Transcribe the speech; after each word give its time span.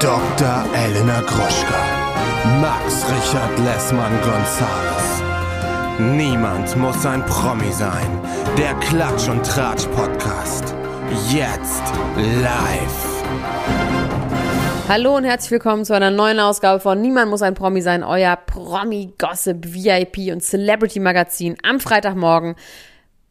Dr. 0.00 0.64
Elena 0.74 1.22
Gruschka. 1.22 1.80
Max 2.60 3.02
Richard 3.08 3.58
Lessmann 3.60 4.12
Gonzales. 4.20 5.22
Niemand 5.98 6.76
muss 6.76 7.06
ein 7.06 7.24
Promi 7.24 7.72
sein. 7.72 8.06
Der 8.58 8.74
Klatsch 8.74 9.26
und 9.30 9.42
Tratsch 9.46 9.86
Podcast. 9.86 10.74
Jetzt 11.30 11.82
live. 12.16 13.24
Hallo 14.86 15.16
und 15.16 15.24
herzlich 15.24 15.52
willkommen 15.52 15.86
zu 15.86 15.94
einer 15.94 16.10
neuen 16.10 16.40
Ausgabe 16.40 16.78
von 16.78 17.00
Niemand 17.00 17.30
muss 17.30 17.40
ein 17.40 17.54
Promi 17.54 17.80
sein, 17.80 18.04
euer 18.04 18.36
Promi-Gossip, 18.36 19.72
VIP 19.72 20.30
und 20.30 20.42
Celebrity-Magazin 20.42 21.56
am 21.62 21.80
Freitagmorgen. 21.80 22.54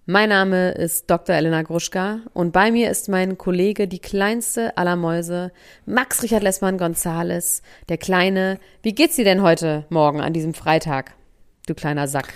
Mein 0.07 0.29
Name 0.29 0.73
ist 0.73 1.09
Dr. 1.09 1.35
Elena 1.35 1.63
Gruschka 1.63 2.19
und 2.33 2.51
bei 2.51 2.69
mir 2.69 2.91
ist 2.91 3.09
mein 3.09 3.39
Kollege, 3.39 3.87
die 3.87 3.97
kleinste 3.97 4.77
aller 4.77 4.95
Mäuse, 4.95 5.51
Max 5.87 6.21
Richard 6.21 6.43
Lessmann 6.43 6.77
Gonzales, 6.77 7.63
der 7.89 7.97
Kleine. 7.97 8.59
Wie 8.83 8.93
geht's 8.93 9.15
dir 9.15 9.25
denn 9.25 9.41
heute 9.41 9.87
Morgen 9.89 10.21
an 10.21 10.31
diesem 10.31 10.53
Freitag, 10.53 11.15
du 11.65 11.73
kleiner 11.73 12.07
Sack? 12.07 12.31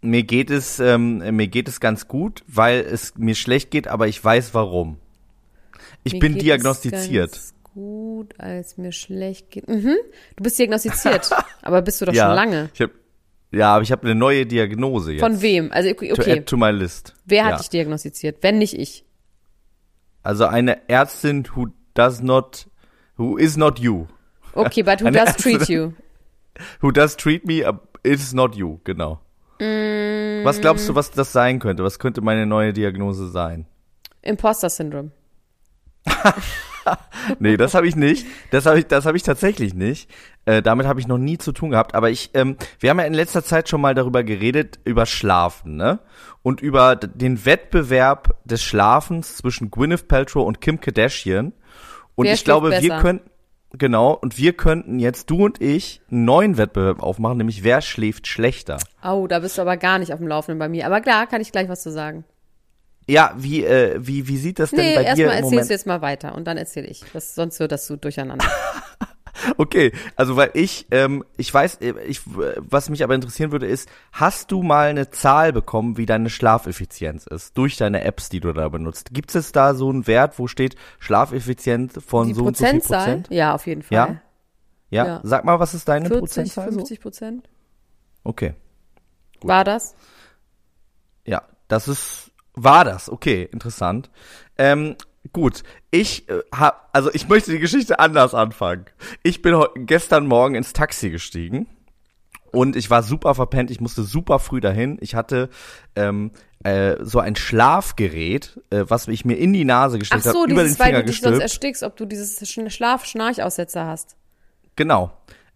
Mir 0.00 0.22
geht 0.22 0.48
es, 0.48 0.78
ähm, 0.78 1.18
mir 1.34 1.48
geht 1.48 1.66
es 1.66 1.80
ganz 1.80 2.06
gut, 2.06 2.44
weil 2.46 2.82
es 2.82 3.16
mir 3.16 3.34
schlecht 3.34 3.72
geht, 3.72 3.88
aber 3.88 4.06
ich 4.06 4.22
weiß 4.24 4.54
warum. 4.54 4.98
Ich 6.04 6.12
Mir 6.12 6.20
bin 6.20 6.38
diagnostiziert. 6.38 7.32
Ganz 7.32 7.54
gut, 7.74 8.38
als 8.38 8.76
mir 8.76 8.92
schlecht 8.92 9.50
geht. 9.50 9.68
Mhm. 9.68 9.96
Du 10.36 10.44
bist 10.44 10.56
diagnostiziert, 10.56 11.30
aber 11.62 11.82
bist 11.82 12.00
du 12.00 12.04
doch 12.04 12.14
ja, 12.14 12.26
schon 12.26 12.36
lange. 12.36 12.70
Ich 12.74 12.80
hab, 12.80 12.90
ja, 13.54 13.74
aber 13.74 13.82
ich 13.82 13.92
habe 13.92 14.02
eine 14.04 14.14
neue 14.14 14.46
Diagnose 14.46 15.12
jetzt. 15.12 15.20
Von 15.20 15.40
wem? 15.42 15.70
Also 15.72 15.90
okay, 15.90 16.12
To 16.12 16.22
add 16.22 16.44
to 16.44 16.56
my 16.56 16.70
list. 16.70 17.14
wer 17.24 17.44
hat 17.44 17.52
ja. 17.52 17.58
dich 17.58 17.68
diagnostiziert? 17.70 18.38
Wenn 18.42 18.58
nicht 18.58 18.78
ich. 18.78 19.04
Also 20.22 20.46
eine 20.46 20.88
Ärztin 20.88 21.46
who 21.54 21.68
does 21.94 22.20
not, 22.22 22.66
who 23.16 23.36
is 23.36 23.56
not 23.56 23.78
you. 23.78 24.06
Okay, 24.54 24.82
but 24.82 25.00
who 25.00 25.06
Eine 25.06 25.18
does 25.18 25.28
Ärztin- 25.36 25.58
treat 25.58 25.68
you? 25.68 25.92
Who 26.80 26.92
does 26.92 27.16
treat 27.16 27.44
me, 27.44 27.64
is 28.04 28.32
not 28.32 28.54
you, 28.54 28.78
genau. 28.84 29.20
Was 29.58 30.60
glaubst 30.60 30.88
du, 30.88 30.94
was 30.94 31.10
das 31.10 31.32
sein 31.32 31.58
könnte? 31.58 31.82
Was 31.82 31.98
könnte 31.98 32.20
meine 32.20 32.46
neue 32.46 32.72
Diagnose 32.72 33.28
sein? 33.28 33.66
Imposter 34.22 34.70
Syndrome. 34.70 35.10
Nee, 37.38 37.56
das 37.56 37.74
habe 37.74 37.86
ich 37.88 37.96
nicht. 37.96 38.26
Das 38.50 38.66
habe 38.66 38.78
ich, 38.78 38.86
das 38.86 39.06
habe 39.06 39.16
ich 39.16 39.22
tatsächlich 39.22 39.74
nicht. 39.74 40.10
Äh, 40.44 40.62
damit 40.62 40.86
habe 40.86 41.00
ich 41.00 41.06
noch 41.06 41.18
nie 41.18 41.38
zu 41.38 41.52
tun 41.52 41.70
gehabt. 41.70 41.94
Aber 41.94 42.10
ich, 42.10 42.30
ähm, 42.34 42.56
wir 42.78 42.90
haben 42.90 42.98
ja 42.98 43.06
in 43.06 43.14
letzter 43.14 43.42
Zeit 43.42 43.68
schon 43.68 43.80
mal 43.80 43.94
darüber 43.94 44.22
geredet 44.22 44.78
über 44.84 45.06
Schlafen, 45.06 45.76
ne? 45.76 46.00
Und 46.42 46.60
über 46.60 46.96
den 46.96 47.46
Wettbewerb 47.46 48.36
des 48.44 48.62
Schlafens 48.62 49.36
zwischen 49.36 49.70
Gwyneth 49.70 50.08
Paltrow 50.08 50.46
und 50.46 50.60
Kim 50.60 50.80
Kardashian. 50.80 51.52
Und 52.14 52.26
Wer 52.26 52.34
ich 52.34 52.44
glaube, 52.44 52.68
schläft 52.68 52.82
wir 52.82 52.88
besser? 52.90 53.02
könnten, 53.02 53.30
genau, 53.72 54.12
und 54.12 54.36
wir 54.36 54.52
könnten 54.52 54.98
jetzt 54.98 55.30
du 55.30 55.44
und 55.44 55.62
ich 55.62 56.02
einen 56.10 56.26
neuen 56.26 56.58
Wettbewerb 56.58 57.02
aufmachen, 57.02 57.38
nämlich 57.38 57.64
wer 57.64 57.80
schläft 57.80 58.26
schlechter. 58.26 58.78
Oh, 59.02 59.26
da 59.26 59.38
bist 59.38 59.56
du 59.56 59.62
aber 59.62 59.78
gar 59.78 59.98
nicht 59.98 60.12
auf 60.12 60.18
dem 60.18 60.28
Laufenden 60.28 60.58
bei 60.58 60.68
mir. 60.68 60.84
Aber 60.86 61.00
klar, 61.00 61.26
kann 61.26 61.40
ich 61.40 61.50
gleich 61.50 61.68
was 61.70 61.82
zu 61.82 61.90
sagen. 61.90 62.24
Ja, 63.06 63.34
wie, 63.36 63.64
äh, 63.64 63.98
wie, 64.00 64.26
wie 64.28 64.38
sieht 64.38 64.58
das 64.58 64.70
denn 64.70 64.80
Nee, 64.80 64.94
bei 64.94 65.02
dir 65.02 65.08
erstmal 65.08 65.26
im 65.26 65.30
erzählst 65.30 65.50
Moment? 65.52 65.68
du 65.68 65.74
jetzt 65.74 65.86
mal 65.86 66.00
weiter 66.02 66.34
und 66.34 66.44
dann 66.46 66.56
erzähle 66.56 66.86
ich. 66.86 67.02
Das, 67.12 67.34
sonst 67.34 67.60
wird 67.60 67.72
das 67.72 67.86
so 67.86 67.96
durcheinander. 67.96 68.46
Okay, 69.58 69.92
also 70.16 70.36
weil 70.36 70.50
ich, 70.54 70.86
ähm, 70.90 71.24
ich 71.36 71.52
weiß, 71.52 71.76
äh, 71.76 71.94
ich, 72.06 72.20
was 72.24 72.88
mich 72.88 73.02
aber 73.04 73.14
interessieren 73.14 73.52
würde, 73.52 73.66
ist, 73.66 73.88
hast 74.12 74.50
du 74.50 74.62
mal 74.62 74.88
eine 74.88 75.10
Zahl 75.10 75.52
bekommen, 75.52 75.96
wie 75.96 76.06
deine 76.06 76.30
Schlafeffizienz 76.30 77.26
ist, 77.26 77.56
durch 77.56 77.76
deine 77.76 78.04
Apps, 78.04 78.28
die 78.28 78.40
du 78.40 78.52
da 78.52 78.68
benutzt? 78.68 79.10
Gibt 79.12 79.34
es 79.34 79.52
da 79.52 79.74
so 79.74 79.90
einen 79.90 80.06
Wert, 80.06 80.38
wo 80.38 80.46
steht 80.46 80.76
Schlafeffizienz 80.98 81.94
von 82.04 82.28
Die 82.28 82.34
so 82.34 82.44
und 82.44 82.56
so 82.56 82.64
viel 82.64 82.74
Prozentzahl? 82.74 83.04
Prozent? 83.04 83.28
Ja, 83.30 83.54
auf 83.54 83.66
jeden 83.66 83.82
Fall. 83.82 83.96
Ja? 83.96 84.20
Ja? 84.90 85.06
Ja. 85.06 85.20
Sag 85.24 85.44
mal, 85.44 85.58
was 85.60 85.74
ist 85.74 85.88
deine 85.88 86.06
40, 86.06 86.20
Prozentzahl? 86.20 86.70
so? 86.72 86.78
50 86.78 87.00
Prozent? 87.00 87.48
Okay, 88.22 88.54
War 89.42 89.64
das? 89.64 89.94
ja, 91.26 91.42
das 91.68 91.88
ist, 91.88 92.30
war 92.54 92.84
das, 92.84 93.10
okay, 93.10 93.48
interessant. 93.52 94.10
Ähm, 94.58 94.96
gut, 95.32 95.62
ich 95.90 96.28
äh, 96.28 96.40
hab, 96.54 96.88
also 96.92 97.10
ich 97.12 97.28
möchte 97.28 97.50
die 97.50 97.58
Geschichte 97.58 97.98
anders 97.98 98.34
anfangen. 98.34 98.86
Ich 99.22 99.42
bin 99.42 99.60
gestern 99.76 100.26
Morgen 100.26 100.54
ins 100.54 100.72
Taxi 100.72 101.10
gestiegen 101.10 101.66
und 102.52 102.76
ich 102.76 102.90
war 102.90 103.02
super 103.02 103.34
verpennt, 103.34 103.70
ich 103.70 103.80
musste 103.80 104.02
super 104.04 104.38
früh 104.38 104.60
dahin. 104.60 104.98
Ich 105.00 105.14
hatte 105.14 105.48
ähm, 105.96 106.30
äh, 106.62 106.96
so 107.00 107.18
ein 107.18 107.34
Schlafgerät, 107.36 108.60
äh, 108.70 108.84
was 108.86 109.08
ich 109.08 109.24
mir 109.24 109.36
in 109.36 109.52
die 109.52 109.64
Nase 109.64 109.96
Ach 109.96 110.00
gesteckt 110.00 110.26
habe, 110.26 110.32
so, 110.38 110.44
über 110.44 110.62
den 110.62 110.64
dieses, 110.64 110.78
weil 110.78 110.86
Finger 110.86 111.00
du 111.00 111.06
dich 111.06 111.16
sonst 111.16 111.22
gestülpt. 111.22 111.42
erstickst, 111.42 111.82
ob 111.82 111.96
du 111.96 112.06
dieses 112.06 112.40
Sch- 112.40 112.70
Schlaf-Schnarchaussetzer 112.70 113.86
hast. 113.86 114.16
Genau. 114.76 115.12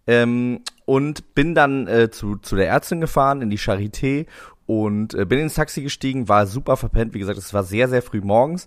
Ähm, 0.07 0.63
und 0.87 1.35
bin 1.35 1.55
dann 1.55 1.87
äh, 1.87 2.11
zu, 2.11 2.37
zu 2.37 2.57
der 2.57 2.69
Ärztin 2.69 3.01
gefahren, 3.01 3.43
in 3.43 3.51
die 3.51 3.59
Charité 3.59 4.27
und 4.69 5.15
äh, 5.15 5.25
bin 5.25 5.39
ins 5.39 5.55
Taxi 5.55 5.81
gestiegen, 5.83 6.29
war 6.29 6.47
super 6.47 6.77
verpennt, 6.77 7.15
wie 7.15 7.19
gesagt, 7.19 7.39
es 7.39 7.55
war 7.55 7.65
sehr, 7.65 7.89
sehr 7.89 8.03
früh 8.03 8.21
morgens. 8.21 8.67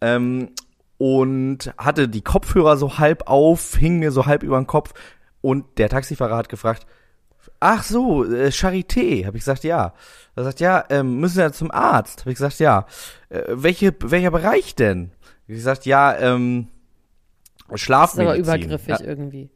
Ähm, 0.00 0.50
und 0.98 1.74
hatte 1.76 2.08
die 2.08 2.20
Kopfhörer 2.22 2.76
so 2.76 2.98
halb 2.98 3.26
auf, 3.26 3.74
hing 3.74 3.98
mir 3.98 4.12
so 4.12 4.26
halb 4.26 4.44
über 4.44 4.56
den 4.56 4.68
Kopf 4.68 4.94
und 5.40 5.64
der 5.78 5.88
Taxifahrer 5.88 6.36
hat 6.36 6.48
gefragt, 6.48 6.86
ach 7.58 7.82
so, 7.82 8.24
äh, 8.24 8.50
Charité, 8.52 9.26
habe 9.26 9.36
ich 9.36 9.42
gesagt, 9.42 9.64
ja. 9.64 9.94
Er 10.36 10.44
sagt, 10.44 10.60
ja, 10.60 10.84
ähm, 10.90 11.18
müssen 11.18 11.34
Sie 11.34 11.40
ja 11.40 11.50
zum 11.52 11.72
Arzt? 11.72 12.20
Habe 12.20 12.30
ich 12.30 12.36
gesagt, 12.36 12.60
ja. 12.60 12.86
Äh, 13.28 13.42
welche, 13.48 13.92
welcher 13.98 14.30
Bereich 14.30 14.76
denn? 14.76 15.10
Hab 15.10 15.48
ich 15.48 15.56
gesagt, 15.56 15.86
ja, 15.86 16.16
ähm, 16.18 16.68
Das 17.66 17.74
ist 17.74 17.80
Schlafmedizin. 17.80 18.28
aber 18.28 18.38
übergriffig 18.38 18.88
Ja, 19.00 19.00
irgendwie. 19.04 19.50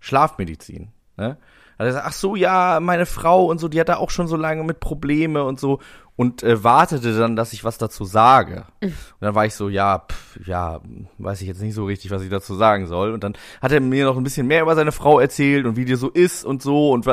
Schlafmedizin. 0.00 0.88
Ne? 1.16 1.38
Hat 1.78 1.80
er 1.80 1.86
gesagt, 1.86 2.06
ach 2.08 2.12
so, 2.12 2.36
ja, 2.36 2.80
meine 2.80 3.06
Frau 3.06 3.46
und 3.46 3.58
so, 3.58 3.68
die 3.68 3.80
hat 3.80 3.88
da 3.88 3.96
auch 3.96 4.10
schon 4.10 4.28
so 4.28 4.36
lange 4.36 4.64
mit 4.64 4.80
Probleme 4.80 5.44
und 5.44 5.58
so 5.58 5.80
und 6.16 6.42
äh, 6.44 6.62
wartete 6.62 7.18
dann, 7.18 7.34
dass 7.34 7.52
ich 7.52 7.64
was 7.64 7.78
dazu 7.78 8.04
sage. 8.04 8.64
Und 8.80 8.94
dann 9.20 9.34
war 9.34 9.46
ich 9.46 9.54
so, 9.54 9.68
ja, 9.68 9.98
pff, 9.98 10.46
ja, 10.46 10.80
weiß 11.18 11.40
ich 11.40 11.48
jetzt 11.48 11.60
nicht 11.60 11.74
so 11.74 11.84
richtig, 11.84 12.10
was 12.10 12.22
ich 12.22 12.30
dazu 12.30 12.54
sagen 12.54 12.86
soll. 12.86 13.12
Und 13.12 13.24
dann 13.24 13.34
hat 13.60 13.72
er 13.72 13.80
mir 13.80 14.04
noch 14.04 14.16
ein 14.16 14.22
bisschen 14.22 14.46
mehr 14.46 14.62
über 14.62 14.76
seine 14.76 14.92
Frau 14.92 15.18
erzählt 15.18 15.66
und 15.66 15.76
wie 15.76 15.84
die 15.84 15.96
so 15.96 16.08
ist 16.08 16.44
und 16.44 16.62
so 16.62 16.92
und 16.92 17.04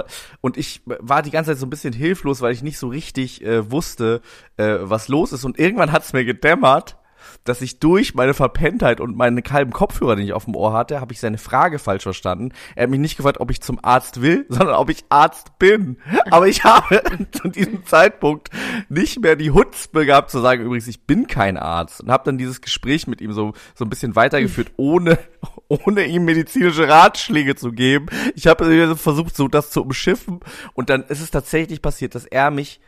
und 0.42 0.58
ich 0.58 0.82
war 0.86 1.24
die 1.24 1.32
ganze 1.32 1.52
Zeit 1.52 1.58
so 1.58 1.66
ein 1.66 1.72
bisschen 1.72 1.94
hilflos, 1.94 2.42
weil 2.42 2.54
ich 2.54 2.62
nicht 2.62 2.78
so 2.78 2.90
richtig 2.90 3.44
äh, 3.44 3.72
wusste, 3.72 4.22
äh, 4.58 4.78
was 4.82 5.08
los 5.08 5.32
ist. 5.32 5.46
Und 5.46 5.58
irgendwann 5.58 5.92
hat's 5.92 6.14
mir 6.14 6.26
gedämmert 6.26 6.98
dass 7.44 7.62
ich 7.62 7.80
durch 7.80 8.14
meine 8.14 8.34
Verpenntheit 8.34 9.02
und 9.02 9.18
meinen 9.18 9.42
kalben 9.44 9.72
Kopfhörer, 9.72 10.16
den 10.16 10.26
ich 10.26 10.34
auf 10.34 10.46
dem 10.46 10.56
Ohr 10.56 10.74
hatte, 10.74 11.02
habe 11.02 11.14
ich 11.14 11.20
seine 11.20 11.38
Frage 11.38 11.80
falsch 11.80 12.04
verstanden. 12.04 12.54
Er 12.76 12.84
hat 12.84 12.90
mich 12.90 13.00
nicht 13.00 13.18
gefragt, 13.18 13.40
ob 13.40 13.50
ich 13.50 13.62
zum 13.62 13.80
Arzt 13.82 14.22
will, 14.22 14.46
sondern 14.50 14.76
ob 14.76 14.90
ich 14.90 15.04
Arzt 15.10 15.58
bin. 15.58 15.98
Aber 16.30 16.48
ich 16.48 16.64
habe 16.64 17.02
zu 17.32 17.48
diesem 17.48 17.86
Zeitpunkt 17.86 18.50
nicht 18.90 19.22
mehr 19.22 19.36
die 19.36 19.52
Hutzpe 19.52 20.06
gehabt 20.06 20.30
zu 20.30 20.40
sagen, 20.40 20.64
übrigens, 20.64 20.88
ich 20.88 21.06
bin 21.06 21.28
kein 21.28 21.58
Arzt. 21.58 22.02
Und 22.02 22.12
habe 22.12 22.24
dann 22.26 22.38
dieses 22.38 22.62
Gespräch 22.62 23.08
mit 23.08 23.22
ihm 23.22 23.34
so, 23.34 23.54
so 23.74 23.86
ein 23.86 23.90
bisschen 23.90 24.16
weitergeführt, 24.16 24.72
ohne, 24.78 25.18
ohne 25.68 26.06
ihm 26.06 26.26
medizinische 26.26 26.88
Ratschläge 26.88 27.56
zu 27.56 27.72
geben. 27.72 28.08
Ich 28.36 28.48
habe 28.48 28.96
versucht, 28.96 29.36
so 29.36 29.48
das 29.48 29.72
zu 29.72 29.82
umschiffen. 29.82 30.42
Und 30.74 30.90
dann 30.90 31.04
ist 31.04 31.22
es 31.22 31.32
tatsächlich 31.32 31.82
passiert, 31.82 32.14
dass 32.14 32.26
er 32.26 32.52
mich 32.52 32.80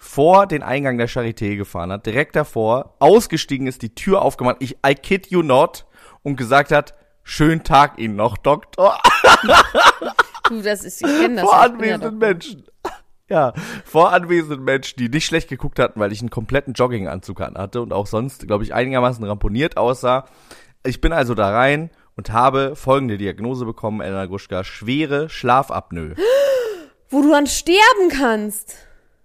vor 0.00 0.46
den 0.46 0.62
Eingang 0.62 0.96
der 0.96 1.08
Charité 1.08 1.56
gefahren 1.56 1.90
hat, 1.92 2.06
direkt 2.06 2.36
davor, 2.36 2.94
ausgestiegen 3.00 3.66
ist, 3.66 3.82
die 3.82 3.94
Tür 3.94 4.22
aufgemacht, 4.22 4.56
ich, 4.60 4.78
I 4.86 4.94
kid 4.94 5.26
you 5.30 5.42
not, 5.42 5.86
und 6.22 6.36
gesagt 6.36 6.70
hat, 6.72 6.94
schönen 7.24 7.64
Tag 7.64 7.98
Ihnen 7.98 8.16
noch, 8.16 8.38
Doktor, 8.38 8.96
Du, 10.48 10.62
das 10.62 10.84
ist, 10.84 11.02
ich 11.02 11.06
kenne 11.20 11.36
das. 11.36 11.44
vor 11.44 11.52
ja 11.54 11.60
anwesenden 11.64 12.20
doch- 12.20 12.26
Menschen. 12.26 12.64
Ja, 13.28 13.52
vor 13.84 14.12
anwesenden 14.14 14.64
Menschen, 14.64 14.96
die 14.98 15.10
nicht 15.10 15.26
schlecht 15.26 15.50
geguckt 15.50 15.78
hatten, 15.78 16.00
weil 16.00 16.12
ich 16.12 16.20
einen 16.20 16.30
kompletten 16.30 16.72
Jogginganzug 16.72 17.42
an 17.42 17.58
hatte 17.58 17.82
und 17.82 17.92
auch 17.92 18.06
sonst, 18.06 18.46
glaube 18.46 18.64
ich, 18.64 18.72
einigermaßen 18.72 19.22
ramponiert 19.24 19.76
aussah. 19.76 20.24
Ich 20.86 21.02
bin 21.02 21.12
also 21.12 21.34
da 21.34 21.50
rein 21.50 21.90
und 22.16 22.32
habe 22.32 22.74
folgende 22.74 23.18
Diagnose 23.18 23.66
bekommen, 23.66 24.00
Elena 24.00 24.24
Gruschka, 24.24 24.64
schwere 24.64 25.28
Schlafapnoe. 25.28 26.14
Wo 27.10 27.20
du 27.20 27.30
dann 27.30 27.46
sterben 27.46 28.08
kannst. 28.10 28.76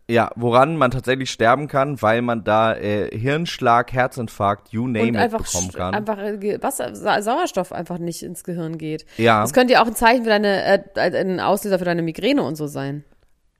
Ja, 0.10 0.32
woran 0.36 0.76
man 0.76 0.92
tatsächlich 0.92 1.32
sterben 1.32 1.68
kann, 1.70 2.02
weil 2.02 2.22
man 2.22 2.44
da 2.44 2.76
äh, 2.76 3.18
Hirnschlag, 3.18 3.94
Herzinfarkt, 3.94 4.70
you 4.70 4.86
name 4.88 5.04
und 5.04 5.16
it 5.16 5.22
einfach, 5.22 5.44
bekommen 5.46 5.72
kann. 5.72 5.94
einfach 5.94 6.18
äh, 6.18 6.62
Wasser, 6.62 6.94
Sa 6.94 7.22
Sauerstoff 7.22 7.72
einfach 7.72 8.00
nicht 8.00 8.22
ins 8.22 8.44
Gehirn 8.44 8.78
geht. 8.78 9.06
Ja. 9.18 9.42
Das 9.42 9.54
könnte 9.54 9.74
ja 9.74 9.82
auch 9.82 9.88
ein 9.88 9.96
Zeichen 9.96 10.24
für 10.24 10.30
deine, 10.30 10.64
äh, 10.66 10.82
ein 10.96 11.40
Auslöser 11.40 11.80
für 11.80 11.86
deine 11.86 12.02
Migräne 12.02 12.44
und 12.44 12.56
so 12.56 12.68
sein. 12.68 13.06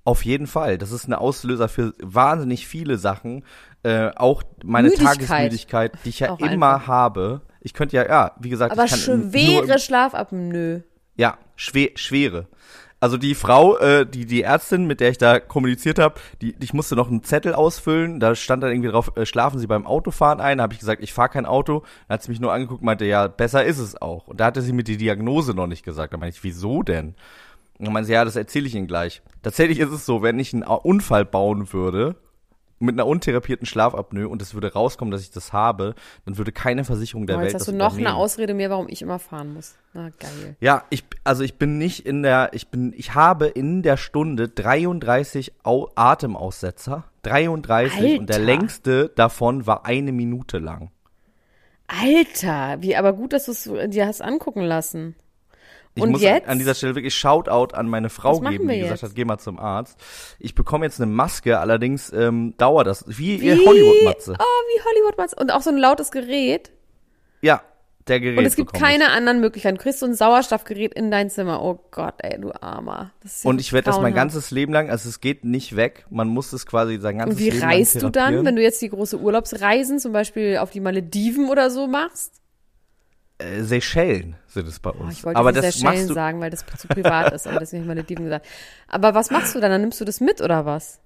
Auf 0.04 0.26
jeden 0.26 0.48
Fall. 0.48 0.78
Das 0.78 0.92
ist 0.92 1.08
ein 1.08 1.14
Auslöser 1.14 1.70
für 1.70 1.94
wahnsinnig 2.02 2.68
viele 2.68 2.98
Sachen. 2.98 3.46
Äh, 3.84 4.10
auch 4.16 4.44
meine 4.66 4.90
Müdigkeit. 4.90 5.26
Tagesmüdigkeit, 5.26 5.94
die 6.04 6.10
ich 6.10 6.20
ja 6.20 6.32
Auch 6.32 6.40
immer 6.40 6.76
einfach. 6.76 6.88
habe. 6.88 7.42
Ich 7.62 7.74
könnte 7.74 7.96
ja, 7.96 8.06
ja, 8.06 8.32
wie 8.40 8.50
gesagt, 8.50 8.74
Aber 8.74 8.84
ich 8.84 8.92
kann 8.92 9.32
schwere 9.32 9.80
Schlafapnoe. 9.80 10.84
ja, 11.16 11.38
schwer, 11.56 11.92
schwere. 11.96 12.48
Also 13.04 13.18
die 13.18 13.36
Frau, 13.36 13.76
äh, 13.80 14.06
die 14.06 14.26
die 14.26 14.44
Ärztin, 14.44 14.86
mit 14.86 15.02
der 15.02 15.10
ich 15.10 15.18
da 15.18 15.42
kommuniziert 15.42 16.00
habe, 16.00 16.22
die 16.42 16.56
ich 16.62 16.74
musste 16.74 16.96
noch 16.96 17.10
einen 17.10 17.22
Zettel 17.22 17.54
ausfüllen. 17.54 18.22
Da 18.22 18.34
stand 18.34 18.64
dann 18.64 18.72
irgendwie 18.72 18.92
drauf, 18.92 19.12
äh, 19.18 19.26
schlafen 19.26 19.60
Sie 19.60 19.68
beim 19.68 19.86
Autofahren 19.86 20.40
ein. 20.40 20.60
Da 20.60 20.64
habe 20.64 20.74
ich 20.74 20.80
gesagt, 20.80 21.04
ich 21.04 21.12
fahre 21.12 21.28
kein 21.28 21.46
Auto. 21.46 21.84
Dann 22.08 22.14
hat 22.14 22.24
sie 22.24 22.32
mich 22.32 22.40
nur 22.40 22.54
angeguckt, 22.54 22.82
meinte, 22.82 23.04
ja, 23.04 23.28
besser 23.28 23.66
ist 23.66 23.80
es 23.80 24.02
auch. 24.02 24.30
Und 24.30 24.40
da 24.40 24.46
hatte 24.46 24.62
sie 24.62 24.72
mir 24.72 24.86
die 24.86 24.96
Diagnose 24.96 25.54
noch 25.54 25.68
nicht 25.68 25.84
gesagt. 25.84 26.14
Da 26.14 26.18
meinte 26.18 26.38
ich, 26.38 26.46
wieso 26.46 26.82
denn? 26.82 27.08
Und 27.78 27.88
dann 27.88 27.92
meinte 27.92 28.08
sie, 28.08 28.14
ja, 28.14 28.24
das 28.24 28.38
erzähle 28.38 28.68
ich 28.68 28.76
Ihnen 28.76 28.88
gleich. 28.88 29.22
Tatsächlich 29.42 29.80
ist 29.80 29.92
es 29.92 30.06
so, 30.06 30.22
wenn 30.22 30.40
ich 30.40 30.54
einen 30.54 30.64
Unfall 30.64 31.26
bauen 31.26 31.74
würde, 31.74 32.16
mit 32.84 32.96
einer 32.96 33.08
untherapierten 33.08 33.66
Schlafapnoe 33.66 34.28
und 34.28 34.42
es 34.42 34.54
würde 34.54 34.74
rauskommen, 34.74 35.12
dass 35.12 35.22
ich 35.22 35.32
das 35.32 35.54
habe, 35.54 35.96
dann 36.26 36.38
würde 36.38 36.52
keine 36.52 36.84
Versicherung 36.84 37.26
der 37.28 37.38
Oh, 37.38 37.40
Welt 37.40 37.52
jetzt 37.52 37.62
hast 37.62 37.68
du 37.68 37.76
noch 37.76 37.98
eine 37.98 38.16
Ausrede 38.16 38.54
mehr, 38.54 38.70
warum 38.70 38.88
ich 38.90 39.02
immer 39.02 39.20
fahren 39.20 39.54
muss. 39.54 39.76
Na, 39.94 40.10
geil. 40.20 40.56
Ja, 40.60 40.84
ich, 40.90 41.04
also 41.24 41.44
ich 41.44 41.56
bin 41.56 41.78
nicht 41.78 42.06
in 42.06 42.24
der, 42.24 42.50
ich 42.54 42.68
bin, 42.68 42.94
ich 42.96 43.16
habe 43.16 43.48
in 43.48 43.82
der 43.82 43.98
Stunde 43.98 44.50
33 44.50 45.54
Au 45.64 45.90
Atemaussetzer. 45.96 47.06
33 47.24 48.20
und 48.20 48.28
der 48.28 48.36
Alter. 48.36 48.46
längste 48.46 49.10
davon 49.16 49.66
war 49.66 49.86
eine 49.86 50.12
Minute 50.12 50.58
lang. 50.60 50.92
Alter, 51.88 52.82
wie 52.82 52.96
aber 52.96 53.14
gut, 53.14 53.34
dass 53.34 53.46
du 53.46 53.52
es 53.52 53.70
dir 53.92 54.08
hast 54.08 54.22
angucken 54.22 54.62
lassen. 54.62 55.16
Ich 55.96 56.02
Und 56.02 56.10
muss 56.12 56.22
jetzt? 56.22 56.48
an 56.48 56.58
dieser 56.58 56.74
Stelle 56.74 56.96
wirklich 56.96 57.14
Shoutout 57.16 57.76
an 57.76 57.88
meine 57.88 58.10
Frau 58.10 58.40
geben, 58.40 58.68
die 58.68 58.80
gesagt 58.80 59.02
jetzt? 59.02 59.10
hat, 59.12 59.16
geh 59.16 59.26
mal 59.26 59.38
zum 59.38 59.60
Arzt. 59.60 60.00
Ich 60.40 60.56
bekomme 60.56 60.86
jetzt 60.86 61.00
eine 61.00 61.12
Maske, 61.12 61.60
allerdings 61.60 62.12
ähm, 62.12 62.56
dauert 62.58 62.88
das, 62.88 63.06
wie, 63.08 63.40
Wie? 63.42 63.52
Hollywood-Matze. 63.52 64.34
Oh, 64.40 64.44
wie 64.44 64.82
Hollywood 64.84 65.18
Matze. 65.18 65.36
Und 65.40 65.52
auch 65.52 65.62
so 65.62 65.70
ein 65.70 65.78
lautes 65.78 66.10
Gerät. 66.12 66.72
Ja, 67.42 67.62
der 68.08 68.20
Gerät 68.20 68.40
Und 68.40 68.46
es 68.46 68.56
gibt 68.56 68.74
bekomme 68.74 68.92
ich. 68.92 69.00
keine 69.00 69.12
anderen 69.12 69.40
Möglichkeiten. 69.40 69.78
Du 69.78 69.84
kriegst 69.84 70.00
so 70.00 70.06
ein 70.08 70.16
Sauerstoffgerät 70.16 70.94
in 70.96 71.12
dein 71.12 71.30
Zimmer. 71.30 71.62
Oh 71.62 71.80
Gott, 71.92 72.16
ey, 72.20 72.42
du 72.42 72.52
Armer. 72.60 73.12
Ja 73.24 73.50
Und 73.50 73.62
ich 73.62 73.72
werde 73.72 73.86
das 73.86 74.02
mein 74.02 74.14
ganzes 74.16 74.50
Leben 74.52 74.74
lang, 74.74 74.90
also 74.90 75.08
es 75.08 75.22
geht 75.22 75.46
nicht 75.46 75.76
weg, 75.76 76.06
man 76.10 76.28
muss 76.28 76.52
es 76.54 76.66
quasi 76.66 76.98
sein 77.00 77.20
ganzes 77.20 77.36
Und 77.38 77.40
wie 77.40 77.50
Leben 77.52 77.60
lang 77.62 77.70
reist 77.70 78.02
du 78.02 78.10
dann, 78.10 78.44
wenn 78.46 78.56
du 78.56 78.62
jetzt 78.62 78.82
die 78.82 78.90
große 78.90 79.20
Urlaubsreisen, 79.20 80.00
zum 80.00 80.12
Beispiel 80.12 80.58
auf 80.58 80.72
die 80.72 80.80
Malediven 80.82 81.50
oder 81.50 81.70
so 81.70 81.88
machst? 81.88 82.42
Äh, 83.44 83.64
Seychellen 83.64 84.36
sind 84.48 84.68
es 84.68 84.80
bei 84.80 84.92
Oh, 84.92 85.04
uns. 85.04 85.18
ich 85.18 85.24
wollte 85.24 85.40
Aber 85.40 85.52
das 85.52 85.80
Seychellen 85.80 86.08
du, 86.08 86.14
sagen, 86.14 86.40
weil 86.40 86.50
das 86.50 86.66
zu 86.78 86.88
privat 86.88 87.34
ist, 87.34 87.48
aber 87.48 87.60
deswegen 87.60 87.84
habe 87.84 87.92
ich 87.92 87.98
Malediven 87.98 88.26
gesagt. 88.26 88.46
Aber 88.88 89.14
was 89.14 89.32
machst 89.32 89.56
du 89.56 89.60
dann? 89.60 89.72
Dann 89.72 89.82
nimmst 89.82 90.00
du 90.02 90.06
das 90.06 90.20
mit 90.22 90.42
oder 90.42 90.66
was? 90.66 91.00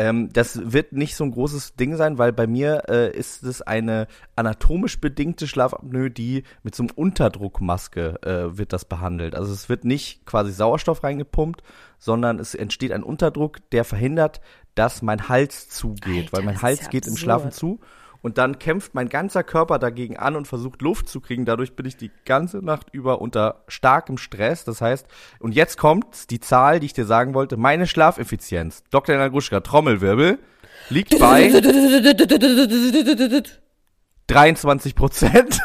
Ähm, 0.00 0.32
das 0.32 0.72
wird 0.72 0.92
nicht 0.92 1.16
so 1.16 1.24
ein 1.24 1.32
großes 1.32 1.74
Ding 1.74 1.96
sein, 1.96 2.18
weil 2.18 2.32
bei 2.32 2.46
mir 2.46 2.84
äh, 2.88 3.10
ist 3.16 3.42
es 3.42 3.62
eine 3.62 4.06
anatomisch 4.36 5.00
bedingte 5.00 5.48
Schlafapnoe, 5.48 6.08
die 6.08 6.44
mit 6.62 6.76
so 6.76 6.84
einem 6.84 6.90
Unterdruckmaske 6.94 8.22
äh, 8.22 8.56
wird 8.56 8.72
das 8.72 8.84
behandelt. 8.84 9.34
Also 9.34 9.52
es 9.52 9.68
wird 9.68 9.84
nicht 9.84 10.24
quasi 10.24 10.52
Sauerstoff 10.52 11.02
reingepumpt, 11.02 11.64
sondern 11.98 12.38
es 12.38 12.54
entsteht 12.54 12.92
ein 12.92 13.02
Unterdruck, 13.02 13.58
der 13.70 13.82
verhindert, 13.84 14.40
dass 14.76 15.02
mein 15.02 15.28
Hals 15.28 15.68
zugeht, 15.68 16.26
Alter, 16.26 16.32
weil 16.36 16.42
mein 16.44 16.62
Hals 16.62 16.82
ja 16.82 16.88
geht 16.88 17.06
im 17.08 17.14
absurd. 17.14 17.18
Schlafen 17.20 17.50
zu. 17.50 17.80
Und 18.20 18.36
dann 18.36 18.58
kämpft 18.58 18.94
mein 18.94 19.08
ganzer 19.08 19.44
Körper 19.44 19.78
dagegen 19.78 20.16
an 20.16 20.34
und 20.34 20.48
versucht 20.48 20.82
Luft 20.82 21.08
zu 21.08 21.20
kriegen. 21.20 21.44
Dadurch 21.44 21.76
bin 21.76 21.86
ich 21.86 21.96
die 21.96 22.10
ganze 22.24 22.58
Nacht 22.58 22.88
über 22.92 23.20
unter 23.20 23.62
starkem 23.68 24.18
Stress. 24.18 24.64
Das 24.64 24.80
heißt, 24.80 25.06
und 25.38 25.54
jetzt 25.54 25.78
kommt 25.78 26.30
die 26.30 26.40
Zahl, 26.40 26.80
die 26.80 26.86
ich 26.86 26.92
dir 26.94 27.06
sagen 27.06 27.34
wollte. 27.34 27.56
Meine 27.56 27.86
Schlafeffizienz, 27.86 28.82
Dr. 28.90 29.16
Naguschka, 29.16 29.60
Trommelwirbel, 29.60 30.38
liegt 30.88 31.18
bei 31.18 31.48
23 34.26 34.94
Prozent. 34.94 35.60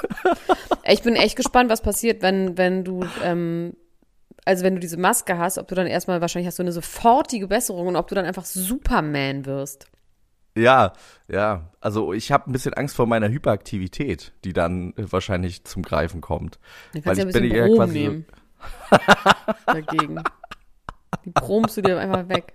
Ich 0.85 1.01
bin 1.01 1.15
echt 1.15 1.35
gespannt, 1.35 1.69
was 1.69 1.81
passiert, 1.81 2.21
wenn, 2.21 2.57
wenn 2.57 2.83
du, 2.83 3.05
ähm, 3.23 3.73
also 4.45 4.63
wenn 4.63 4.75
du 4.75 4.79
diese 4.81 4.97
Maske 4.97 5.37
hast, 5.37 5.57
ob 5.57 5.67
du 5.67 5.75
dann 5.75 5.87
erstmal, 5.87 6.19
wahrscheinlich 6.21 6.47
hast 6.47 6.59
du 6.59 6.63
eine 6.63 6.71
sofortige 6.73 7.47
Besserung 7.47 7.87
und 7.87 7.95
ob 7.95 8.07
du 8.07 8.15
dann 8.15 8.25
einfach 8.25 8.45
Superman 8.45 9.45
wirst. 9.45 9.87
Ja, 10.55 10.93
ja. 11.27 11.69
Also 11.79 12.13
ich 12.13 12.31
habe 12.31 12.49
ein 12.49 12.53
bisschen 12.53 12.73
Angst 12.73 12.95
vor 12.95 13.07
meiner 13.07 13.29
Hyperaktivität, 13.29 14.33
die 14.43 14.53
dann 14.53 14.93
äh, 14.97 15.11
wahrscheinlich 15.11 15.63
zum 15.63 15.81
Greifen 15.81 16.21
kommt. 16.21 16.59
Weil 16.93 17.01
kannst 17.01 17.21
du 17.21 17.27
ja 17.27 17.35
ein 17.35 17.43
ich 17.45 17.51
bin 17.51 17.65
Brom 17.65 17.77
quasi 17.77 17.99
nehmen. 17.99 18.25
Dagegen. 19.65 20.23
Die 21.25 21.31
bromst 21.31 21.77
du 21.77 21.81
dir 21.81 21.99
einfach 21.99 22.27
weg. 22.29 22.53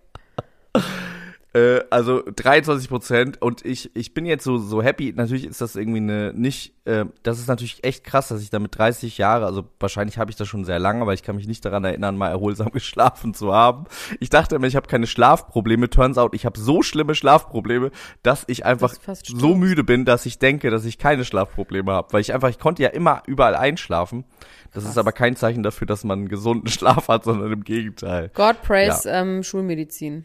Äh, 1.58 1.84
also 1.90 2.22
23 2.22 2.88
Prozent 2.88 3.42
und 3.42 3.64
ich, 3.64 3.94
ich 3.96 4.14
bin 4.14 4.26
jetzt 4.26 4.44
so, 4.44 4.58
so 4.58 4.82
happy. 4.82 5.12
Natürlich 5.16 5.44
ist 5.44 5.60
das 5.60 5.76
irgendwie 5.76 5.98
eine 5.98 6.32
nicht, 6.32 6.74
äh, 6.84 7.06
das 7.22 7.38
ist 7.38 7.48
natürlich 7.48 7.82
echt 7.84 8.04
krass, 8.04 8.28
dass 8.28 8.42
ich 8.42 8.50
damit 8.50 8.78
30 8.78 9.18
Jahre, 9.18 9.46
also 9.46 9.64
wahrscheinlich 9.80 10.18
habe 10.18 10.30
ich 10.30 10.36
das 10.36 10.46
schon 10.46 10.64
sehr 10.64 10.78
lange, 10.78 11.06
weil 11.06 11.14
ich 11.14 11.22
kann 11.22 11.36
mich 11.36 11.48
nicht 11.48 11.64
daran 11.64 11.84
erinnern, 11.84 12.16
mal 12.16 12.28
erholsam 12.28 12.70
geschlafen 12.72 13.34
zu 13.34 13.52
haben. 13.52 13.86
Ich 14.20 14.30
dachte 14.30 14.54
immer, 14.54 14.66
ich 14.66 14.76
habe 14.76 14.86
keine 14.86 15.06
Schlafprobleme. 15.06 15.90
Turns 15.90 16.18
out, 16.18 16.34
ich 16.34 16.46
habe 16.46 16.58
so 16.58 16.82
schlimme 16.82 17.14
Schlafprobleme, 17.14 17.90
dass 18.22 18.44
ich 18.46 18.64
einfach 18.64 18.94
fast 19.00 19.26
so 19.26 19.54
müde 19.54 19.82
bin, 19.82 20.04
dass 20.04 20.26
ich 20.26 20.38
denke, 20.38 20.70
dass 20.70 20.84
ich 20.84 20.98
keine 20.98 21.24
Schlafprobleme 21.24 21.90
habe. 21.90 22.12
Weil 22.12 22.20
ich 22.20 22.32
einfach, 22.32 22.50
ich 22.50 22.58
konnte 22.58 22.82
ja 22.82 22.90
immer 22.90 23.22
überall 23.26 23.56
einschlafen. 23.56 24.24
Das 24.72 24.84
ist 24.84 24.98
aber 24.98 25.12
kein 25.12 25.34
Zeichen 25.34 25.62
dafür, 25.62 25.86
dass 25.86 26.04
man 26.04 26.20
einen 26.20 26.28
gesunden 26.28 26.68
Schlaf 26.68 27.08
hat, 27.08 27.24
sondern 27.24 27.52
im 27.52 27.64
Gegenteil. 27.64 28.30
God 28.34 28.62
praise 28.62 29.08
ähm, 29.08 29.42
Schulmedizin. 29.42 30.24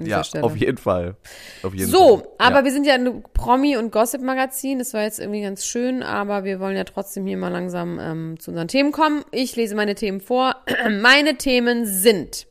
An 0.00 0.04
dieser 0.04 0.16
Ja, 0.18 0.24
Stelle. 0.24 0.44
auf 0.44 0.56
jeden 0.56 0.76
Fall. 0.78 1.16
Auf 1.62 1.72
jeden 1.74 1.90
So, 1.90 2.18
Fall. 2.18 2.28
aber 2.38 2.58
ja. 2.58 2.64
wir 2.64 2.72
sind 2.72 2.84
ja 2.86 2.94
ein 2.94 3.22
Promi- 3.32 3.76
und 3.76 3.92
Gossip-Magazin. 3.92 4.78
Das 4.78 4.92
war 4.92 5.02
jetzt 5.02 5.18
irgendwie 5.20 5.40
ganz 5.42 5.64
schön, 5.64 6.02
aber 6.02 6.44
wir 6.44 6.60
wollen 6.60 6.76
ja 6.76 6.84
trotzdem 6.84 7.26
hier 7.26 7.36
mal 7.36 7.48
langsam 7.48 7.98
ähm, 8.00 8.40
zu 8.40 8.50
unseren 8.50 8.68
Themen 8.68 8.92
kommen. 8.92 9.24
Ich 9.30 9.56
lese 9.56 9.74
meine 9.74 9.94
Themen 9.94 10.20
vor. 10.20 10.56
meine 10.90 11.36
Themen 11.36 11.86
sind 11.86 12.46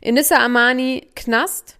Inissa 0.00 0.44
Amani, 0.44 1.06
Knast. 1.16 1.78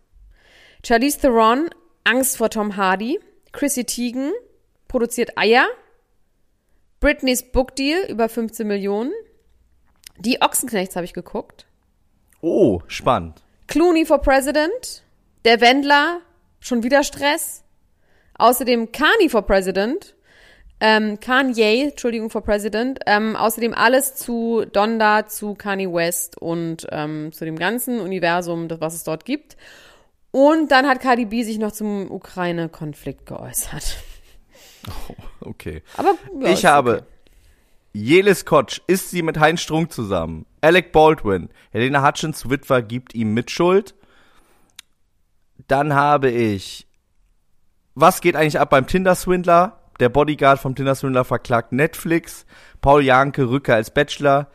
Charlize 0.84 1.20
Theron, 1.20 1.68
Angst 2.04 2.36
vor 2.36 2.48
Tom 2.50 2.76
Hardy. 2.76 3.18
Chrissy 3.52 3.84
Teigen, 3.84 4.32
produziert 4.88 5.36
Eier. 5.38 5.66
Britneys 7.00 7.42
Bookdeal, 7.52 8.08
über 8.08 8.28
15 8.28 8.66
Millionen. 8.66 9.12
Die 10.18 10.40
Ochsenknechts 10.40 10.96
habe 10.96 11.04
ich 11.04 11.12
geguckt. 11.12 11.66
Oh, 12.40 12.80
spannend. 12.86 13.42
Clooney 13.66 14.06
for 14.06 14.18
President, 14.18 15.02
der 15.44 15.60
Wendler, 15.60 16.20
schon 16.60 16.82
wieder 16.82 17.02
Stress. 17.02 17.62
Außerdem 18.38 18.92
Kanye 18.92 19.28
for 19.30 19.42
President, 19.42 20.14
ähm, 20.78 21.18
Kanye, 21.20 21.84
Entschuldigung, 21.90 22.28
for 22.28 22.42
President. 22.42 23.00
Ähm, 23.06 23.34
außerdem 23.34 23.72
alles 23.74 24.14
zu 24.14 24.64
Donda, 24.70 25.26
zu 25.26 25.54
Kanye 25.54 25.92
West 25.92 26.36
und 26.36 26.86
ähm, 26.90 27.32
zu 27.32 27.44
dem 27.44 27.58
ganzen 27.58 28.00
Universum, 28.00 28.68
das, 28.68 28.80
was 28.80 28.94
es 28.94 29.04
dort 29.04 29.24
gibt. 29.24 29.56
Und 30.32 30.70
dann 30.70 30.86
hat 30.86 31.00
Cardi 31.00 31.24
B 31.24 31.42
sich 31.44 31.58
noch 31.58 31.72
zum 31.72 32.10
Ukraine-Konflikt 32.10 33.26
geäußert. 33.26 33.96
Okay. 35.40 35.82
Aber 35.96 36.14
ja, 36.40 36.48
ich 36.48 36.64
habe 36.64 36.98
okay. 36.98 37.15
Jelis 37.96 38.44
Kotsch, 38.44 38.82
ist 38.86 39.10
sie 39.10 39.22
mit 39.22 39.40
Heinz 39.40 39.62
Strunk 39.62 39.90
zusammen? 39.90 40.44
Alec 40.60 40.92
Baldwin, 40.92 41.48
Helena 41.70 42.06
Hutchins 42.06 42.50
Witwer 42.50 42.82
gibt 42.82 43.14
ihm 43.14 43.32
Mitschuld. 43.32 43.94
Dann 45.66 45.94
habe 45.94 46.28
ich, 46.28 46.86
was 47.94 48.20
geht 48.20 48.36
eigentlich 48.36 48.60
ab 48.60 48.68
beim 48.68 48.86
Tinder-Swindler? 48.86 49.80
Der 49.98 50.10
Bodyguard 50.10 50.60
vom 50.60 50.74
Tinder-Swindler 50.74 51.24
verklagt 51.24 51.72
Netflix. 51.72 52.44
Paul 52.82 53.02
Janke 53.02 53.48
Rücke 53.48 53.72
als 53.72 53.90
Bachelor. 53.90 54.50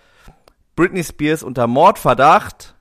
Britney 0.76 1.04
Spears 1.04 1.42
unter 1.42 1.66
Mordverdacht. 1.66 2.76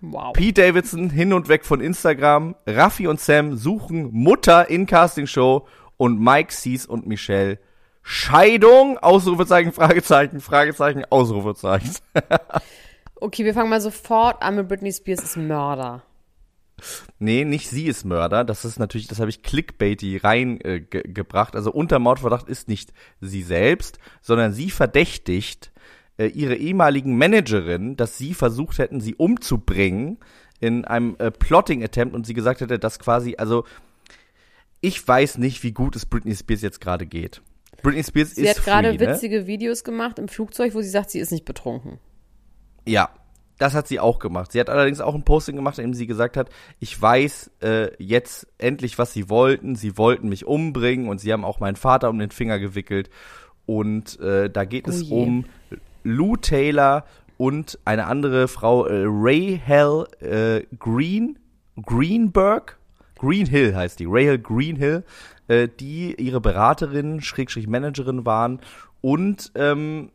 Wow. 0.00 0.32
Pete 0.32 0.60
Davidson 0.60 1.08
hin 1.08 1.32
und 1.32 1.48
weg 1.48 1.64
von 1.64 1.80
Instagram. 1.80 2.56
Raffi 2.66 3.06
und 3.06 3.20
Sam 3.20 3.56
suchen 3.56 4.10
Mutter 4.12 4.68
in 4.68 4.86
Castingshow. 4.86 5.68
Und 5.96 6.20
Mike 6.20 6.52
Cees 6.52 6.84
und 6.84 7.06
Michelle 7.06 7.60
Scheidung, 8.10 8.96
Ausrufezeichen, 8.96 9.70
Fragezeichen, 9.70 10.40
Fragezeichen, 10.40 11.04
Ausrufezeichen. 11.10 11.94
Okay, 13.20 13.44
wir 13.44 13.52
fangen 13.52 13.68
mal 13.68 13.80
sofort 13.80 14.42
an 14.42 14.54
mit 14.54 14.68
Britney 14.68 14.92
Spears 14.92 15.24
ist 15.24 15.36
Mörder. 15.36 16.04
nee, 17.18 17.44
nicht 17.44 17.68
sie 17.68 17.88
ist 17.88 18.04
Mörder. 18.04 18.44
Das 18.44 18.64
ist 18.64 18.78
natürlich, 18.78 19.08
das 19.08 19.18
habe 19.18 19.28
ich 19.28 19.42
clickbaity 19.42 20.18
reingebracht. 20.18 21.54
Äh, 21.54 21.56
also 21.56 21.72
unter 21.72 21.98
Mordverdacht 21.98 22.48
ist 22.48 22.68
nicht 22.68 22.92
sie 23.20 23.42
selbst, 23.42 23.98
sondern 24.22 24.52
sie 24.52 24.70
verdächtigt 24.70 25.72
äh, 26.16 26.26
ihre 26.26 26.54
ehemaligen 26.54 27.18
Managerin, 27.18 27.96
dass 27.96 28.16
sie 28.16 28.34
versucht 28.34 28.78
hätten, 28.78 29.00
sie 29.00 29.16
umzubringen 29.16 30.18
in 30.60 30.84
einem 30.84 31.16
äh, 31.18 31.32
Plotting-Attempt 31.32 32.14
und 32.14 32.24
sie 32.24 32.34
gesagt 32.34 32.60
hätte, 32.60 32.78
dass 32.78 33.00
quasi, 33.00 33.34
also 33.36 33.64
ich 34.80 35.06
weiß 35.06 35.38
nicht, 35.38 35.64
wie 35.64 35.72
gut 35.72 35.96
es 35.96 36.06
Britney 36.06 36.36
Spears 36.36 36.62
jetzt 36.62 36.80
gerade 36.80 37.04
geht. 37.04 37.42
Britney 37.82 38.02
Spears 38.02 38.34
Sie 38.34 38.42
ist 38.42 38.58
hat 38.58 38.64
gerade 38.64 38.92
ne? 38.92 39.00
witzige 39.00 39.46
Videos 39.46 39.84
gemacht 39.84 40.18
im 40.18 40.28
Flugzeug, 40.28 40.74
wo 40.74 40.82
sie 40.82 40.88
sagt, 40.88 41.10
sie 41.10 41.18
ist 41.20 41.32
nicht 41.32 41.44
betrunken. 41.44 41.98
Ja, 42.86 43.10
das 43.58 43.74
hat 43.74 43.88
sie 43.88 44.00
auch 44.00 44.18
gemacht. 44.18 44.52
Sie 44.52 44.60
hat 44.60 44.70
allerdings 44.70 45.00
auch 45.00 45.14
ein 45.14 45.24
Posting 45.24 45.56
gemacht, 45.56 45.78
in 45.78 45.86
dem 45.86 45.94
sie 45.94 46.06
gesagt 46.06 46.36
hat, 46.36 46.48
ich 46.78 47.00
weiß 47.00 47.50
äh, 47.62 47.90
jetzt 48.02 48.46
endlich, 48.58 48.98
was 48.98 49.12
sie 49.12 49.28
wollten. 49.28 49.74
Sie 49.74 49.98
wollten 49.98 50.28
mich 50.28 50.46
umbringen 50.46 51.08
und 51.08 51.18
sie 51.18 51.32
haben 51.32 51.44
auch 51.44 51.60
meinen 51.60 51.76
Vater 51.76 52.08
um 52.08 52.18
den 52.18 52.30
Finger 52.30 52.58
gewickelt. 52.58 53.10
Und 53.66 54.18
äh, 54.20 54.48
da 54.48 54.64
geht 54.64 54.86
Oh 54.86 54.90
es 54.90 55.02
je. 55.02 55.14
um 55.14 55.44
Lou 56.04 56.36
Taylor 56.36 57.04
und 57.36 57.78
eine 57.84 58.06
andere 58.06 58.48
Frau, 58.48 58.86
äh, 58.86 59.04
Rahel 59.06 60.06
äh, 60.20 60.64
Green, 60.78 61.38
Greenberg, 61.84 62.77
Greenhill 63.18 63.74
heißt 63.74 63.98
die, 63.98 64.06
Rahel 64.08 64.38
Greenhill, 64.38 65.04
äh, 65.48 65.68
die 65.68 66.14
ihre 66.14 66.40
Beraterin, 66.40 67.20
Schrägstrich 67.20 67.66
Managerin 67.66 68.24
waren 68.24 68.60
und 69.00 69.52
ähm, 69.54 70.10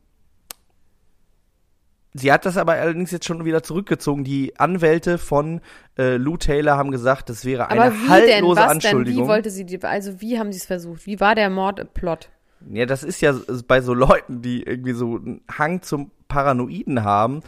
Sie 2.16 2.32
hat 2.32 2.46
das 2.46 2.58
aber 2.58 2.74
allerdings 2.74 3.10
jetzt 3.10 3.26
schon 3.26 3.44
wieder 3.44 3.64
zurückgezogen. 3.64 4.24
Die 4.24 4.60
Anwälte 4.60 5.18
von 5.18 5.62
äh, 5.98 6.18
Lou 6.18 6.38
Taylor 6.38 6.78
haben 6.78 6.92
gesagt, 6.92 7.30
das 7.30 7.44
wäre 7.44 7.70
eine 7.70 7.82
Aber 7.82 7.96
wie 7.96 8.08
haltlose 8.08 8.28
denn? 8.28 8.46
Was 8.46 8.56
denn? 8.56 8.70
Anschuldigung. 8.70 9.24
Wie 9.24 9.28
wollte 9.28 9.50
sie 9.50 9.66
die, 9.66 9.82
also 9.82 10.22
wie 10.22 10.38
haben 10.38 10.52
sie 10.52 10.60
es 10.60 10.66
versucht? 10.66 11.08
Wie 11.08 11.20
war 11.20 11.34
der 11.34 11.50
Mordplot? 11.50 12.30
Ja, 12.70 12.86
das 12.86 13.04
ist 13.04 13.20
ja 13.22 13.34
bei 13.68 13.82
so 13.82 13.94
Leuten, 13.96 14.42
die 14.44 14.62
irgendwie 14.62 14.94
so 14.94 15.16
einen 15.16 15.42
Hang 15.52 15.82
zum 15.82 16.12
Paranoiden 16.28 17.04
haben. 17.04 17.42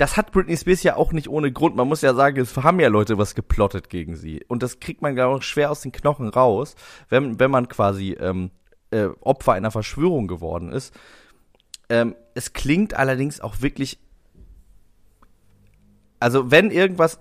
Das 0.00 0.16
hat 0.16 0.32
Britney 0.32 0.56
Spears 0.56 0.82
ja 0.82 0.96
auch 0.96 1.12
nicht 1.12 1.28
ohne 1.28 1.52
Grund. 1.52 1.76
Man 1.76 1.86
muss 1.86 2.00
ja 2.00 2.14
sagen, 2.14 2.40
es 2.40 2.56
haben 2.56 2.80
ja 2.80 2.88
Leute 2.88 3.18
was 3.18 3.34
geplottet 3.34 3.90
gegen 3.90 4.16
sie. 4.16 4.42
Und 4.48 4.62
das 4.62 4.80
kriegt 4.80 5.02
man, 5.02 5.14
glaube 5.14 5.40
ich, 5.40 5.44
schwer 5.44 5.70
aus 5.70 5.82
den 5.82 5.92
Knochen 5.92 6.30
raus, 6.30 6.74
wenn, 7.10 7.38
wenn 7.38 7.50
man 7.50 7.68
quasi 7.68 8.16
ähm, 8.18 8.50
äh, 8.92 9.08
Opfer 9.20 9.52
einer 9.52 9.70
Verschwörung 9.70 10.26
geworden 10.26 10.72
ist. 10.72 10.94
Ähm, 11.90 12.14
es 12.32 12.54
klingt 12.54 12.94
allerdings 12.94 13.42
auch 13.42 13.60
wirklich. 13.60 13.98
Also, 16.18 16.50
wenn 16.50 16.70
irgendwas. 16.70 17.20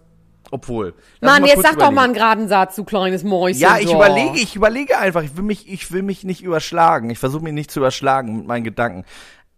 Obwohl. 0.50 0.93
Mann, 1.19 1.43
jetzt 1.43 1.62
sag 1.62 1.71
doch 1.71 1.91
überlegen. 1.91 1.95
mal 1.95 2.03
einen 2.05 2.13
geraden 2.13 2.48
Satz, 2.48 2.77
du 2.77 2.86
kleines 2.86 3.25
Mäuschen. 3.25 3.59
Ja, 3.59 3.77
ich 3.77 3.89
so. 3.89 3.95
überlege, 3.95 4.38
ich 4.38 4.55
überlege 4.55 4.98
einfach. 4.98 5.21
Ich 5.24 5.36
will 5.36 5.43
mich, 5.43 5.67
ich 5.69 5.91
will 5.91 6.01
mich 6.01 6.24
nicht 6.24 6.41
überschlagen. 6.43 7.09
Ich 7.09 7.19
versuche 7.19 7.43
mich 7.43 7.53
nicht 7.53 7.71
zu 7.71 7.81
überschlagen 7.81 8.38
mit 8.38 8.48
meinen 8.48 8.63
Gedanken. 8.63 9.03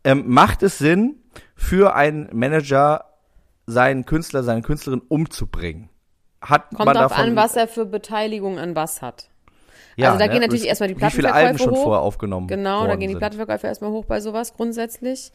Ähm, 0.03 0.23
macht 0.25 0.63
es 0.63 0.79
Sinn, 0.79 1.17
für 1.55 1.93
einen 1.95 2.27
Manager 2.33 3.10
seinen 3.71 4.05
Künstler, 4.05 4.43
seine 4.43 4.61
Künstlerin 4.61 5.01
umzubringen? 5.07 5.89
Hat 6.41 6.69
Kommt 6.69 6.85
man 6.85 6.95
davon, 6.95 7.29
an, 7.29 7.35
was 7.35 7.55
er 7.55 7.67
für 7.67 7.85
Beteiligung 7.85 8.57
an 8.57 8.75
was 8.75 9.01
hat. 9.01 9.29
ja, 9.95 10.07
also 10.07 10.19
da 10.19 10.27
gehen 10.27 10.39
ne? 10.39 10.47
natürlich 10.47 10.67
erstmal 10.67 10.89
die 10.89 10.95
Wie 10.95 11.09
viele 11.09 11.29
Plattenverkäufe 11.29 11.47
Alben 11.47 11.57
schon 11.59 11.71
hoch. 11.71 11.83
vorher 11.83 12.01
aufgenommen 12.01 12.47
Genau, 12.47 12.87
da 12.87 12.95
gehen 12.95 13.09
die. 13.09 13.15
Plattenverkäufe 13.15 13.67
erstmal 13.67 13.91
hoch 13.91 14.05
bei 14.05 14.19
sowas 14.19 14.53
grundsätzlich. 14.55 15.31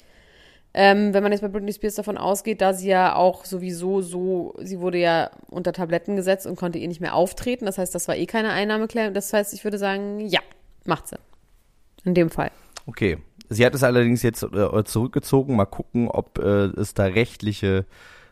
Ähm, 0.74 1.14
wenn 1.14 1.22
man 1.22 1.32
jetzt 1.32 1.40
bei 1.40 1.48
Britney 1.48 1.72
Spears 1.72 1.94
davon 1.94 2.18
ausgeht, 2.18 2.60
da 2.60 2.74
sie 2.74 2.88
ja 2.88 3.14
auch 3.14 3.46
sowieso 3.46 4.02
so, 4.02 4.54
sie 4.58 4.78
wurde 4.80 4.98
ja 4.98 5.30
unter 5.48 5.72
Tabletten 5.72 6.16
gesetzt 6.16 6.46
und 6.46 6.56
konnte 6.56 6.78
eh 6.78 6.86
nicht 6.86 7.00
mehr 7.00 7.14
auftreten. 7.14 7.64
Das 7.64 7.78
heißt, 7.78 7.94
das 7.94 8.08
war 8.08 8.16
eh 8.16 8.26
keine 8.26 8.50
Einnahmeklärung. 8.50 9.14
Das 9.14 9.32
heißt, 9.32 9.54
ich 9.54 9.64
würde 9.64 9.78
sagen, 9.78 10.20
ja, 10.20 10.40
macht 10.84 11.08
sie. 11.08 11.16
In 12.04 12.12
dem 12.12 12.28
Fall. 12.28 12.50
Okay. 12.86 13.18
Sie 13.48 13.64
hat 13.64 13.74
es 13.74 13.84
allerdings 13.84 14.22
jetzt 14.22 14.42
äh, 14.42 14.84
zurückgezogen. 14.84 15.56
Mal 15.56 15.66
gucken, 15.66 16.08
ob 16.08 16.38
äh, 16.38 16.66
es 16.78 16.94
da 16.94 17.04
rechtliche 17.04 17.86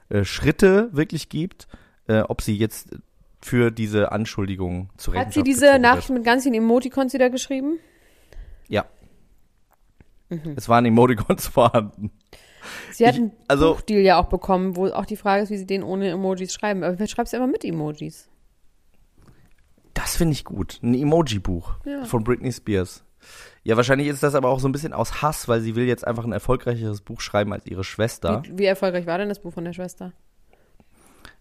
äh, 0.09 0.25
Schritte 0.25 0.89
wirklich 0.93 1.29
gibt, 1.29 1.67
äh, 2.07 2.21
ob 2.21 2.43
sie 2.43 2.57
jetzt 2.57 2.91
für 3.41 3.71
diese 3.71 4.11
Anschuldigung 4.13 4.89
zu 4.97 5.13
Hat 5.15 5.33
sie 5.35 5.43
diese 5.43 5.79
Nachricht 5.79 6.11
mit 6.11 6.25
ganz 6.25 6.45
vielen 6.45 6.55
Emoticons 6.55 7.13
wieder 7.13 7.29
geschrieben? 7.31 7.79
Ja. 8.69 8.87
Mhm. 10.31 10.55
Es 10.57 10.69
waren 10.69 10.87
Emoticons 10.87 11.47
vorhanden. 11.49 12.11
Sie 12.93 13.07
hat 13.07 13.15
Ich- 13.15 13.21
einen 13.21 13.33
also- 13.49 13.75
Buchdeal 13.75 14.01
ja 14.01 14.19
auch 14.19 14.27
bekommen, 14.29 14.77
wo 14.77 14.87
auch 14.89 15.05
die 15.05 15.17
Frage 15.17 15.43
ist, 15.43 15.51
wie 15.51 15.59
sie 15.59 15.67
den 15.67 15.83
ohne 15.83 16.09
Emojis 16.09 16.53
schreiben. 16.55 16.83
Aber 16.83 16.97
vielleicht 16.97 17.13
schreibt 17.13 17.29
sie 17.29 17.37
einfach 17.37 17.51
mit 17.51 17.65
Emojis. 17.65 18.29
Das 19.93 20.17
finde 20.17 20.33
ich 20.33 20.45
gut. 20.45 20.81
Ein 20.83 20.95
Emoji-Buch 20.95 21.75
Ja. 21.85 22.05
von 22.05 22.25
Britney 22.25 22.53
Spears. 22.53 23.04
Ja, 23.63 23.77
wahrscheinlich 23.77 24.09
ist 24.09 24.23
das 24.23 24.35
aber 24.35 24.49
auch 24.51 24.61
so 24.61 24.69
ein 24.69 24.73
bisschen 24.73 24.93
aus 24.93 25.23
Hass, 25.23 25.49
weil 25.49 25.61
sie 25.61 25.75
will 25.75 25.87
jetzt 25.87 26.07
einfach 26.07 26.25
ein 26.25 26.33
erfolgreicheres 26.33 27.01
Buch 27.01 27.21
schreiben 27.21 27.53
als 27.53 27.67
ihre 27.67 27.85
Schwester. 27.85 28.43
Wie, 28.45 28.59
wie 28.59 28.65
erfolgreich 28.65 29.07
war 29.07 29.19
denn 29.19 29.29
das 29.29 29.41
Buch 29.41 29.53
von 29.53 29.65
der 29.65 29.73
Schwester? 29.73 30.13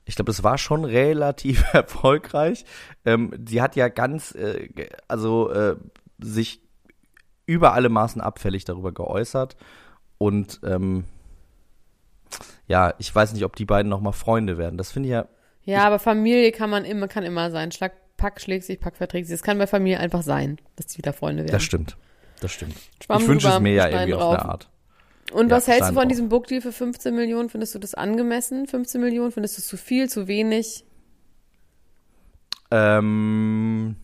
Ich 0.05 0.15
glaube, 0.15 0.31
es 0.31 0.43
war 0.43 0.57
schon 0.57 0.85
relativ 0.85 1.63
erfolgreich. 1.73 2.65
Ähm, 3.05 3.31
sie 3.47 3.61
hat 3.61 3.75
ja 3.75 3.89
ganz, 3.89 4.33
äh, 4.35 4.69
also 5.07 5.49
äh, 5.51 5.75
sich 6.19 6.61
über 7.45 7.73
alle 7.73 7.89
Maßen 7.89 8.21
abfällig 8.21 8.65
darüber 8.65 8.91
geäußert. 8.91 9.57
Und 10.17 10.61
ähm, 10.63 11.05
ja, 12.67 12.93
ich 12.97 13.13
weiß 13.13 13.33
nicht, 13.33 13.43
ob 13.43 13.55
die 13.55 13.65
beiden 13.65 13.89
noch 13.89 14.01
mal 14.01 14.11
Freunde 14.11 14.57
werden. 14.57 14.77
Das 14.77 14.91
finde 14.91 15.09
ich 15.09 15.13
ja. 15.13 15.27
Ja, 15.65 15.85
aber 15.85 15.99
Familie 15.99 16.51
kann 16.51 16.69
man 16.69 16.85
immer, 16.85 17.07
kann 17.07 17.23
immer 17.23 17.51
sein. 17.51 17.71
Schlag, 17.71 17.93
Pack 18.17 18.39
schlägt 18.41 18.65
sich, 18.65 18.79
Pack 18.79 18.95
verträgt 18.97 19.27
sich. 19.27 19.35
Es 19.35 19.41
kann 19.43 19.57
bei 19.57 19.67
Familie 19.67 19.99
einfach 19.99 20.23
sein, 20.23 20.57
dass 20.75 20.87
die 20.87 20.97
wieder 20.99 21.13
Freunde 21.13 21.43
werden. 21.43 21.51
Das 21.53 21.63
stimmt. 21.63 21.97
Das 22.39 22.51
stimmt. 22.51 22.75
Schwamm 23.03 23.21
ich 23.21 23.27
wünsche 23.27 23.47
es 23.49 23.59
mir 23.59 23.73
ja 23.73 23.83
Stein 23.87 23.93
irgendwie 24.09 24.11
drauf. 24.13 24.35
auf 24.35 24.39
eine 24.41 24.49
Art. 24.49 24.69
Und 25.31 25.49
Ja, 25.49 25.55
was 25.55 25.67
hältst 25.67 25.81
du 25.81 25.85
Stein 25.85 25.93
von 25.95 26.03
drauf. 26.03 26.09
diesem 26.09 26.29
Bookdeal 26.29 26.61
für 26.61 26.71
15 26.71 27.15
Millionen? 27.15 27.49
Findest 27.49 27.73
du 27.75 27.79
das 27.79 27.93
angemessen? 27.95 28.67
15 28.67 29.01
Millionen? 29.01 29.31
Findest 29.31 29.57
du 29.57 29.61
es 29.61 29.67
zu 29.67 29.77
viel, 29.77 30.09
zu 30.09 30.27
wenig? 30.27 30.85
Ähm, 32.71 33.95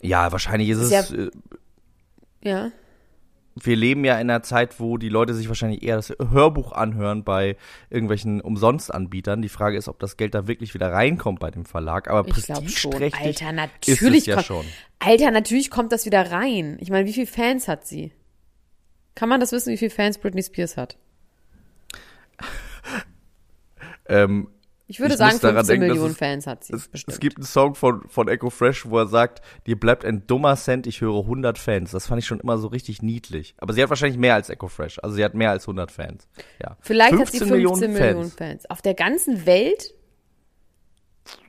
ja, 0.00 0.30
wahrscheinlich 0.32 0.68
ist 0.70 0.78
Ist 0.78 0.92
es. 0.92 1.10
ja- 1.10 1.16
äh, 1.16 1.30
Ja. 2.42 2.70
Wir 3.64 3.76
leben 3.76 4.04
ja 4.04 4.14
in 4.14 4.30
einer 4.30 4.42
Zeit, 4.42 4.80
wo 4.80 4.98
die 4.98 5.08
Leute 5.08 5.34
sich 5.34 5.48
wahrscheinlich 5.48 5.82
eher 5.82 5.96
das 5.96 6.12
Hörbuch 6.30 6.72
anhören 6.72 7.24
bei 7.24 7.56
irgendwelchen 7.90 8.40
Umsonstanbietern. 8.40 9.42
Die 9.42 9.48
Frage 9.48 9.76
ist, 9.76 9.88
ob 9.88 9.98
das 9.98 10.16
Geld 10.16 10.34
da 10.34 10.46
wirklich 10.46 10.74
wieder 10.74 10.92
reinkommt 10.92 11.40
bei 11.40 11.50
dem 11.50 11.64
Verlag. 11.64 12.08
Aber 12.08 12.28
Ich 12.28 12.44
glaube 12.44 12.68
schon. 12.68 12.90
prestigeträchtig 12.92 13.46
Alter, 13.46 13.64
ist 13.86 13.88
es 13.88 14.00
natürlich 14.00 14.26
ja 14.26 14.34
kommt, 14.36 14.46
schon. 14.46 14.66
Alter, 14.98 15.30
natürlich 15.30 15.70
kommt 15.70 15.92
das 15.92 16.06
wieder 16.06 16.30
rein. 16.30 16.76
Ich 16.80 16.90
meine, 16.90 17.06
wie 17.06 17.12
viele 17.12 17.26
Fans 17.26 17.68
hat 17.68 17.86
sie? 17.86 18.12
Kann 19.14 19.28
man 19.28 19.40
das 19.40 19.52
wissen, 19.52 19.72
wie 19.72 19.76
viele 19.78 19.90
Fans 19.90 20.18
Britney 20.18 20.42
Spears 20.42 20.76
hat? 20.76 20.96
Ähm, 24.08 24.48
Ich 24.90 25.00
würde 25.00 25.12
Ich 25.12 25.18
sagen, 25.18 25.32
muss 25.32 25.40
daran 25.42 25.56
15 25.66 25.80
denken, 25.80 25.88
dass 25.88 25.94
Millionen 25.96 26.12
es- 26.12 26.18
Fans 26.18 26.46
hat 26.46 26.64
sie. 26.64 26.72
es, 26.72 26.88
bestimmt. 26.88 27.12
es 27.12 27.20
gibt 27.20 27.36
einen 27.36 27.44
Song 27.44 27.74
von, 27.74 28.08
von 28.08 28.26
Echo 28.26 28.48
Fresh, 28.48 28.86
wo 28.88 28.98
er 28.98 29.06
sagt, 29.06 29.42
dir 29.66 29.78
bleibt 29.78 30.02
ein 30.04 30.26
dummer 30.26 30.56
Cent, 30.56 30.86
ich 30.86 31.02
höre 31.02 31.20
100 31.20 31.58
Fans. 31.58 31.90
Das 31.90 32.06
fand 32.06 32.20
ich 32.20 32.26
schon 32.26 32.40
immer 32.40 32.56
so 32.56 32.68
richtig 32.68 33.02
niedlich. 33.02 33.54
Aber 33.58 33.74
sie 33.74 33.82
hat 33.82 33.90
wahrscheinlich 33.90 34.18
mehr 34.18 34.34
als 34.34 34.48
Echo 34.48 34.66
Fresh. 34.68 34.98
Also 35.02 35.16
sie 35.16 35.24
hat 35.24 35.34
mehr 35.34 35.50
als 35.50 35.64
100 35.64 35.92
Fans. 35.92 36.26
Ja. 36.62 36.78
Vielleicht 36.80 37.12
hat 37.18 37.28
sie 37.30 37.38
15 37.38 37.92
Millionen, 37.92 38.30
Fans. 38.30 38.64
Auf 38.70 38.80
der 38.80 38.94
ganzen 38.94 39.44
Welt? 39.44 39.92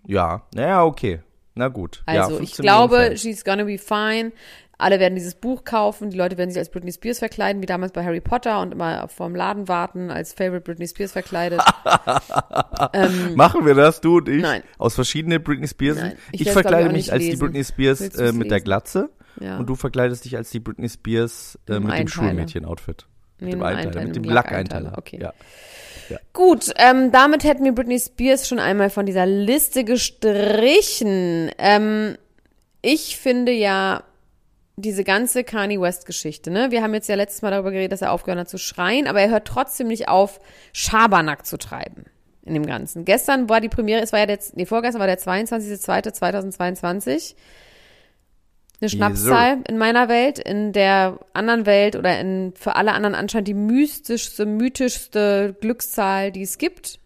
Ja, 0.06 0.44
naja, 0.54 0.84
okay. 0.84 1.22
Na 1.56 1.68
gut. 1.68 2.04
ja, 2.08 2.24
Also, 2.24 2.38
15 2.38 2.44
ich 2.44 2.58
glaube, 2.58 2.94
Millionen 2.96 3.10
Fans. 3.18 3.22
she's 3.22 3.44
gonna 3.46 3.64
be 3.64 3.78
fine. 3.78 4.32
Alle 4.82 5.00
werden 5.00 5.16
dieses 5.16 5.36
Buch 5.36 5.66
kaufen. 5.66 6.10
Die 6.10 6.18
Leute 6.18 6.38
werden 6.38 6.50
sich 6.52 6.58
als 6.58 6.70
Britney 6.72 6.92
Spears 6.94 7.20
verkleiden, 7.20 7.62
wie 7.62 7.66
damals 7.66 7.92
bei 7.92 8.04
Harry 8.04 8.22
Potter 8.22 8.62
und 8.62 8.72
immer 8.72 9.08
vorm 9.10 9.36
Laden 9.36 9.68
warten, 9.68 10.10
als 10.10 10.32
Favorite 10.34 10.62
Britney 10.62 10.88
Spears 10.88 11.12
verkleidet. 11.12 11.62
Machen 13.36 13.66
wir 13.66 13.76
das, 13.76 14.00
du 14.02 14.18
und 14.18 14.30
ich? 14.30 14.42
Nein. 14.42 14.64
Aus 14.78 14.96
verschiedenen 14.96 15.44
Britney 15.44 15.68
Spears? 15.68 15.98
Nein, 15.98 16.14
ich 16.32 16.42
Ich, 16.42 16.52
verkleide 16.52 16.90
mich 16.92 17.12
als 17.12 17.22
die 17.24 17.32
lesen. 17.32 17.40
Britney 17.40 17.64
Spears 17.64 18.02
äh, 18.16 18.32
mit 18.32 18.50
der? 18.52 18.62
Glatze 18.62 19.10
Ja. 19.40 19.58
und 19.58 19.68
du 19.68 19.76
verkleidest 19.76 20.24
dich 20.26 20.36
als 20.38 20.50
die 20.50 20.60
Britney 20.60 20.90
Spears 20.90 21.60
äh, 21.68 21.80
mit 21.80 21.98
dem. 21.98 22.08
Schulmädchen-Outfit. 22.08 23.06
Nee, 23.40 23.46
Mit 23.46 23.54
dem 23.54 23.60
im 23.60 23.66
Einteiler, 23.66 24.04
mit 24.06 24.16
dem 24.16 24.24
Lackeinteiler, 24.24 24.98
okay. 24.98 25.20
Ja. 25.22 25.34
Gut, 26.34 26.72
ähm, 26.78 27.12
damit 27.12 27.44
hätten 27.44 27.64
wir 27.66 27.74
Britney 27.74 28.00
Spears 28.00 28.48
schon 28.48 28.60
einmal 28.60 28.90
von 28.90 29.06
dieser 29.06 29.26
Liste 29.26 29.84
gestrichen. 29.84 31.52
Ähm, 31.58 32.18
ich 32.82 33.18
finde 33.18 33.52
ja 33.52 34.04
diese 34.82 35.04
ganze 35.04 35.44
Kanye 35.44 35.82
West 35.82 36.06
Geschichte, 36.06 36.52
ne? 36.52 36.72
Wir 36.72 36.82
haben 36.82 36.94
jetzt 36.94 37.10
ja 37.10 37.16
letztes 37.16 37.42
Mal 37.42 37.52
darüber 37.52 37.72
geredet, 37.72 37.92
dass 37.92 38.02
er 38.02 38.12
aufgehört 38.12 38.40
hat 38.40 38.50
zu 38.50 38.58
schreien, 38.58 39.08
aber 39.08 39.22
er 39.22 39.30
hört 39.30 39.48
trotzdem 39.48 39.88
nicht 39.88 40.08
auf, 40.08 40.40
Schabernack 40.74 41.46
zu 41.46 41.58
treiben 41.58 42.06
in 42.44 42.54
dem 42.54 42.66
Ganzen. 42.66 43.06
Gestern 43.06 43.50
war 43.50 43.62
die 43.62 43.70
Premiere, 43.70 44.02
es 44.02 44.12
war 44.12 44.20
ja 44.20 44.26
der, 44.26 44.40
nee, 44.56 44.66
vorgestern 44.66 45.00
war 45.00 45.08
der 45.08 45.20
22.02.2022. 45.20 47.36
Eine 48.82 48.90
Schnapszahl 48.90 49.58
in 49.68 49.78
meiner 49.78 50.08
Welt, 50.08 50.40
in 50.40 50.72
der 50.72 51.20
anderen 51.34 51.66
Welt 51.66 51.98
oder 51.98 52.18
in 52.18 52.54
für 52.56 52.78
alle 52.78 52.94
anderen 52.94 53.14
anscheinend 53.14 53.50
die 53.50 53.54
mystischste, 53.54 54.46
mythischste 54.46 55.54
Glückszahl, 55.60 56.32
die 56.32 56.44
es 56.44 56.58
gibt. 56.58 56.99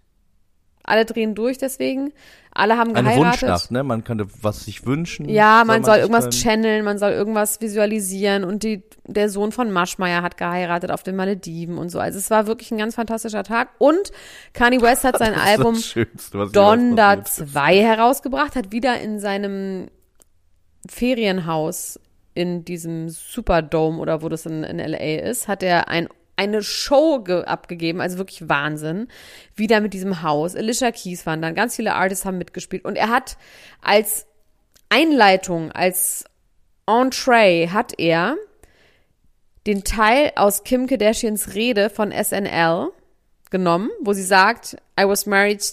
Alle 0.83 1.05
drehen 1.05 1.33
durch 1.33 1.57
deswegen. 1.57 2.11
Alle 2.51 2.77
haben 2.77 2.93
Eine 2.95 3.09
geheiratet. 3.09 3.41
Wunschnacht, 3.41 3.71
ne? 3.71 3.83
Man 3.83 4.03
könnte 4.03 4.27
was 4.41 4.65
sich 4.65 4.85
wünschen. 4.85 5.27
Ja, 5.27 5.63
man 5.65 5.83
soll 5.83 5.95
sich 5.95 6.01
irgendwas 6.03 6.25
dann- 6.25 6.31
channeln, 6.31 6.83
man 6.85 6.97
soll 6.99 7.11
irgendwas 7.11 7.61
visualisieren 7.61 8.43
und 8.43 8.63
die, 8.63 8.83
der 9.07 9.29
Sohn 9.29 9.51
von 9.51 9.71
Maschmeyer 9.71 10.21
hat 10.21 10.37
geheiratet 10.37 10.91
auf 10.91 11.01
den 11.01 11.15
Malediven 11.15 11.77
und 11.77 11.89
so. 11.89 11.99
Also 11.99 12.19
es 12.19 12.29
war 12.29 12.45
wirklich 12.45 12.69
ein 12.71 12.77
ganz 12.77 12.95
fantastischer 12.95 13.43
Tag 13.43 13.69
und 13.79 14.11
Kanye 14.53 14.81
West 14.81 15.03
hat 15.03 15.17
sein 15.19 15.33
Album 15.33 15.75
Schönste, 15.75 16.47
Donda 16.51 17.15
passiert 17.15 17.47
ist. 17.47 17.53
2 17.53 17.77
herausgebracht, 17.81 18.55
hat 18.55 18.71
wieder 18.71 18.99
in 18.99 19.19
seinem 19.19 19.87
Ferienhaus 20.87 21.99
in 22.35 22.65
diesem 22.65 23.09
Superdome 23.09 23.99
oder 23.99 24.21
wo 24.21 24.29
das 24.29 24.45
in, 24.45 24.63
in 24.63 24.79
LA 24.79 25.19
ist, 25.21 25.47
hat 25.47 25.63
er 25.63 25.87
ein, 25.87 26.07
eine 26.35 26.63
Show 26.63 27.19
ge 27.19 27.43
abgegeben, 27.43 28.01
also 28.01 28.17
wirklich 28.17 28.49
Wahnsinn. 28.49 29.07
Wieder 29.55 29.81
mit 29.81 29.93
diesem 29.93 30.23
Haus. 30.23 30.55
Alicia 30.55 30.91
Keys 30.91 31.25
waren 31.25 31.41
dann, 31.41 31.55
ganz 31.55 31.75
viele 31.75 31.93
Artists 31.93 32.25
haben 32.25 32.37
mitgespielt 32.37 32.85
und 32.85 32.95
er 32.95 33.09
hat 33.09 33.37
als 33.81 34.25
Einleitung, 34.89 35.71
als 35.71 36.25
Entree 36.85 37.69
hat 37.69 37.93
er 37.97 38.37
den 39.65 39.83
Teil 39.83 40.31
aus 40.35 40.63
Kim 40.63 40.87
Kardashians 40.87 41.55
Rede 41.55 41.89
von 41.89 42.11
SNL 42.11 42.89
genommen, 43.49 43.89
wo 44.01 44.13
sie 44.13 44.23
sagt, 44.23 44.75
I 44.99 45.07
was 45.07 45.25
married, 45.25 45.63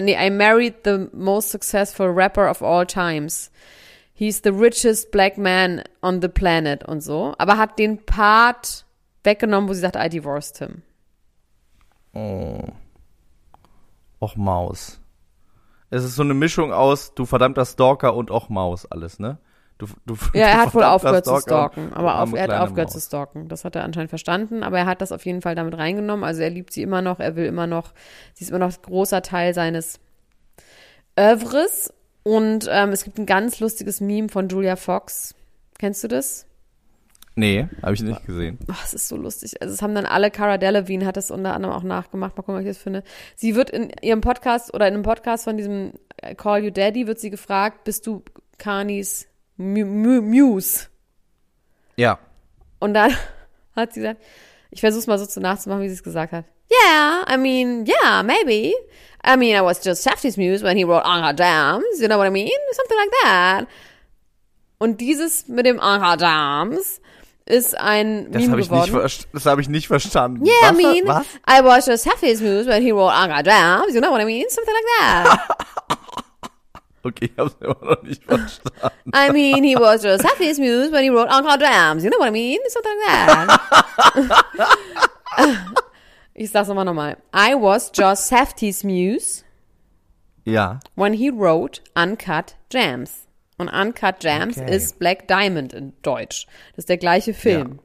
nee, 0.00 0.14
I 0.14 0.30
married 0.30 0.74
the 0.84 1.08
most 1.12 1.50
successful 1.50 2.06
rapper 2.06 2.48
of 2.48 2.62
all 2.62 2.86
times. 2.86 3.50
He's 4.14 4.40
the 4.42 4.52
richest 4.52 5.10
black 5.10 5.36
man 5.36 5.82
on 6.00 6.22
the 6.22 6.28
planet 6.28 6.84
und 6.84 7.02
so. 7.02 7.34
Aber 7.36 7.58
hat 7.58 7.78
den 7.78 8.06
Part 8.06 8.85
weggenommen, 9.26 9.68
wo 9.68 9.74
sie 9.74 9.80
sagt, 9.80 9.96
I 9.96 10.08
divorced 10.08 10.58
him. 10.58 10.82
Oh. 12.14 12.62
Och 14.20 14.36
Maus. 14.36 14.98
Es 15.90 16.04
ist 16.04 16.16
so 16.16 16.22
eine 16.22 16.34
Mischung 16.34 16.72
aus 16.72 17.14
du 17.14 17.26
verdammter 17.26 17.64
Stalker 17.66 18.14
und 18.14 18.30
och 18.30 18.48
Maus 18.48 18.86
alles, 18.86 19.18
ne? 19.18 19.38
Du, 19.78 19.86
du, 20.06 20.16
Ja, 20.32 20.46
er 20.46 20.62
hat 20.62 20.74
wohl 20.74 20.84
aufgehört 20.84 21.26
zu 21.26 21.38
stalken. 21.38 21.92
Aber 21.92 22.20
auf, 22.22 22.32
er 22.32 22.44
hat 22.44 22.50
aufgehört 22.52 22.90
zu 22.90 22.96
Maus. 22.96 23.04
stalken. 23.04 23.48
Das 23.48 23.64
hat 23.64 23.76
er 23.76 23.84
anscheinend 23.84 24.08
verstanden. 24.08 24.62
Aber 24.62 24.78
er 24.78 24.86
hat 24.86 25.02
das 25.02 25.12
auf 25.12 25.26
jeden 25.26 25.42
Fall 25.42 25.54
damit 25.54 25.76
reingenommen. 25.76 26.24
Also 26.24 26.42
er 26.42 26.50
liebt 26.50 26.72
sie 26.72 26.82
immer 26.82 27.02
noch. 27.02 27.20
Er 27.20 27.36
will 27.36 27.44
immer 27.44 27.66
noch. 27.66 27.92
Sie 28.32 28.44
ist 28.44 28.50
immer 28.50 28.58
noch 28.60 28.72
ein 28.72 28.82
großer 28.82 29.20
Teil 29.20 29.52
seines 29.52 30.00
Oeuvres. 31.18 31.92
Und 32.22 32.68
ähm, 32.70 32.90
es 32.90 33.04
gibt 33.04 33.18
ein 33.18 33.26
ganz 33.26 33.60
lustiges 33.60 34.00
Meme 34.00 34.30
von 34.30 34.48
Julia 34.48 34.76
Fox. 34.76 35.34
Kennst 35.78 36.02
du 36.02 36.08
das? 36.08 36.46
Nee, 37.38 37.68
habe 37.82 37.92
ich 37.94 38.00
nicht 38.02 38.24
gesehen. 38.26 38.58
Ach, 38.72 38.82
es 38.82 38.94
ist 38.94 39.08
so 39.08 39.16
lustig. 39.16 39.60
Also 39.60 39.74
es 39.74 39.82
haben 39.82 39.94
dann 39.94 40.06
alle, 40.06 40.30
Cara 40.30 40.56
Delevingne 40.56 41.04
hat 41.04 41.18
das 41.18 41.30
unter 41.30 41.52
anderem 41.54 41.74
auch 41.74 41.82
nachgemacht. 41.82 42.34
Mal 42.34 42.42
gucken, 42.42 42.54
was 42.54 42.62
ich 42.62 42.68
das 42.70 42.78
finde. 42.78 43.02
Sie 43.34 43.54
wird 43.54 43.68
in 43.68 43.90
ihrem 44.00 44.22
Podcast 44.22 44.72
oder 44.72 44.88
in 44.88 44.94
einem 44.94 45.02
Podcast 45.02 45.44
von 45.44 45.58
diesem 45.58 45.92
äh, 46.16 46.34
Call 46.34 46.64
You 46.64 46.70
Daddy 46.70 47.06
wird 47.06 47.20
sie 47.20 47.28
gefragt, 47.28 47.84
bist 47.84 48.06
du 48.06 48.22
Mu- 49.58 50.22
Muse? 50.22 50.86
Ja. 51.96 52.18
Und 52.78 52.94
dann 52.94 53.14
hat 53.76 53.92
sie 53.92 54.00
gesagt, 54.00 54.22
ich 54.70 54.80
versuch's 54.80 55.06
mal 55.06 55.18
so 55.18 55.26
zu 55.26 55.40
nachzumachen, 55.40 55.82
wie 55.82 55.88
sie 55.88 55.94
es 55.94 56.02
gesagt 56.02 56.32
hat. 56.32 56.46
Yeah, 56.72 57.24
I 57.32 57.36
mean, 57.36 57.86
yeah, 57.86 58.22
maybe. 58.22 58.72
I 59.24 59.36
mean, 59.36 59.54
I 59.56 59.60
was 59.62 59.84
just 59.84 60.02
Safety's 60.02 60.36
muse 60.38 60.64
when 60.64 60.76
he 60.76 60.84
wrote 60.84 61.04
Anka 61.04 61.34
Dams, 61.34 62.00
you 62.00 62.06
know 62.08 62.16
what 62.18 62.26
I 62.26 62.30
mean? 62.30 62.48
Something 62.72 62.96
like 62.96 63.10
that. 63.22 63.66
Und 64.78 65.00
dieses 65.00 65.48
mit 65.48 65.66
dem 65.66 65.78
Anka 65.80 66.16
Dams 66.16 67.00
ist 67.46 67.78
ein 67.78 68.30
Das 68.32 68.42
Meme 68.42 68.52
habe 68.52 68.60
ich, 68.60 68.70
nicht 68.70 68.86
geworden. 68.88 69.04
verst- 69.06 69.26
das 69.32 69.46
hab 69.46 69.58
ich 69.58 69.68
nicht 69.68 69.86
verstanden. 69.86 70.44
Yeah, 70.44 70.54
was, 70.62 70.70
I 70.72 70.74
mean, 70.82 71.06
Was? 71.06 71.26
I 71.48 71.62
was 71.64 71.86
just 71.86 72.04
Safety's 72.04 72.40
muse 72.40 72.66
when 72.68 72.82
he 72.82 72.90
wrote 72.92 73.12
Anka 73.14 73.42
Dams, 73.42 73.94
you 73.94 74.00
know 74.00 74.10
what 74.10 74.20
I 74.20 74.24
mean? 74.24 74.44
Something 74.48 74.74
like 74.74 74.84
that. 75.00 75.48
Okay, 77.06 77.26
ich 77.32 77.38
habe 77.38 77.48
es 77.50 77.64
immer 77.64 77.76
noch 77.94 78.02
nicht 78.02 78.24
verstanden. 78.24 79.12
I 79.14 79.30
mean, 79.30 79.62
he 79.62 79.76
was 79.76 80.02
just 80.02 80.22
Safety's 80.24 80.58
muse 80.58 80.90
when 80.90 81.04
he 81.04 81.08
wrote 81.10 81.30
Anka 81.30 81.56
Dams, 81.56 82.02
you 82.02 82.10
know 82.10 82.18
what 82.18 82.26
I 82.26 82.32
mean? 82.32 82.58
Something 82.68 82.98
like 83.06 83.46
that. 83.46 84.66
ich 86.34 86.50
sag's 86.50 86.68
nochmal 86.68 86.84
nochmal. 86.84 87.16
I 87.32 87.54
was 87.54 87.90
just 87.92 88.26
Safety's 88.26 88.82
muse 88.82 89.44
Ja. 90.44 90.80
when 90.96 91.12
he 91.14 91.30
wrote 91.30 91.80
Uncut 91.94 92.56
Jams. 92.70 93.25
Und 93.58 93.68
Uncut 93.68 94.22
Jams 94.22 94.58
Okay. 94.58 94.74
ist 94.76 94.98
Black 94.98 95.28
Diamond 95.28 95.72
in 95.72 95.92
Deutsch. 96.02 96.46
Das 96.72 96.78
ist 96.82 96.88
der 96.88 96.98
gleiche 96.98 97.32
Film. 97.34 97.80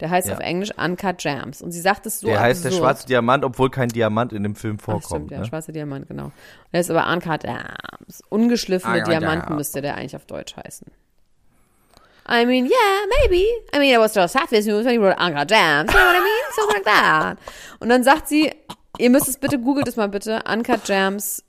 Der 0.00 0.10
heißt 0.10 0.28
Ja. 0.28 0.34
auf 0.34 0.40
Englisch 0.40 0.70
Uncut 0.76 1.22
Jams. 1.22 1.62
Und 1.62 1.70
sie 1.72 1.80
sagt 1.80 2.04
es 2.04 2.20
so 2.20 2.26
Der 2.26 2.40
heißt 2.40 2.64
der 2.64 2.70
absurd. 2.70 2.82
schwarze 2.84 3.06
Diamant, 3.06 3.44
obwohl 3.44 3.70
kein 3.70 3.88
Diamant 3.88 4.32
in 4.32 4.42
dem 4.42 4.56
Film 4.56 4.76
Ach, 4.80 4.84
vorkommt. 4.84 5.04
stimmt, 5.06 5.30
ja, 5.30 5.38
ne? 5.38 5.44
schwarzer 5.46 5.72
Diamant, 5.72 6.08
genau. 6.08 6.32
Der 6.72 6.80
ist 6.80 6.90
aber 6.90 7.10
Uncut 7.10 7.44
Jams. 7.44 8.22
Ungeschliffene 8.28 8.94
Uncut 8.98 9.08
Diamanten 9.08 9.48
Jams. 9.50 9.56
müsste 9.58 9.80
der 9.82 9.94
eigentlich 9.96 10.16
auf 10.16 10.26
Deutsch 10.26 10.56
heißen. 10.56 10.88
I 12.28 12.44
mean, 12.46 12.64
yeah, 12.66 13.06
maybe. 13.22 13.44
I 13.74 13.78
mean, 13.78 13.94
it 13.94 13.98
was 14.00 14.14
just 14.14 14.34
Safi's 14.34 14.66
news 14.66 14.84
when 14.84 14.92
he 14.92 14.98
wrote 14.98 15.18
Uncut 15.18 15.50
Jams. 15.50 15.92
You 15.92 15.98
know 15.98 16.06
what 16.06 16.16
I 16.16 16.20
mean? 16.20 16.54
Something 16.54 16.74
like 16.76 16.84
that. 16.84 17.38
Und 17.80 17.88
dann 17.90 18.02
sagt 18.02 18.28
sie, 18.28 18.50
ihr 18.98 19.10
müsst 19.10 19.28
es 19.28 19.38
bitte, 19.38 19.58
googelt 19.58 19.86
es 19.88 19.96
mal 19.96 20.08
bitte, 20.08 20.42
Uncut 20.50 20.88
Jams 20.88 21.44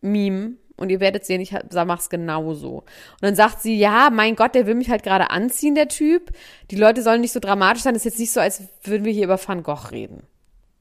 Meme. 0.00 0.54
Und 0.76 0.90
ihr 0.90 1.00
werdet 1.00 1.24
sehen, 1.24 1.40
ich 1.40 1.54
mach's 1.86 2.08
genauso. 2.10 2.78
Und 2.78 2.86
dann 3.22 3.34
sagt 3.34 3.60
sie, 3.62 3.76
ja, 3.78 4.08
mein 4.10 4.36
Gott, 4.36 4.54
der 4.54 4.66
will 4.66 4.74
mich 4.74 4.90
halt 4.90 5.02
gerade 5.02 5.30
anziehen, 5.30 5.74
der 5.74 5.88
Typ. 5.88 6.30
Die 6.70 6.76
Leute 6.76 7.02
sollen 7.02 7.20
nicht 7.20 7.32
so 7.32 7.40
dramatisch 7.40 7.82
sein. 7.82 7.94
Das 7.94 8.00
ist 8.06 8.12
jetzt 8.12 8.18
nicht 8.20 8.32
so, 8.32 8.40
als 8.40 8.62
würden 8.82 9.04
wir 9.04 9.12
hier 9.12 9.24
über 9.24 9.38
Van 9.44 9.62
Gogh 9.62 9.90
reden. 9.90 10.22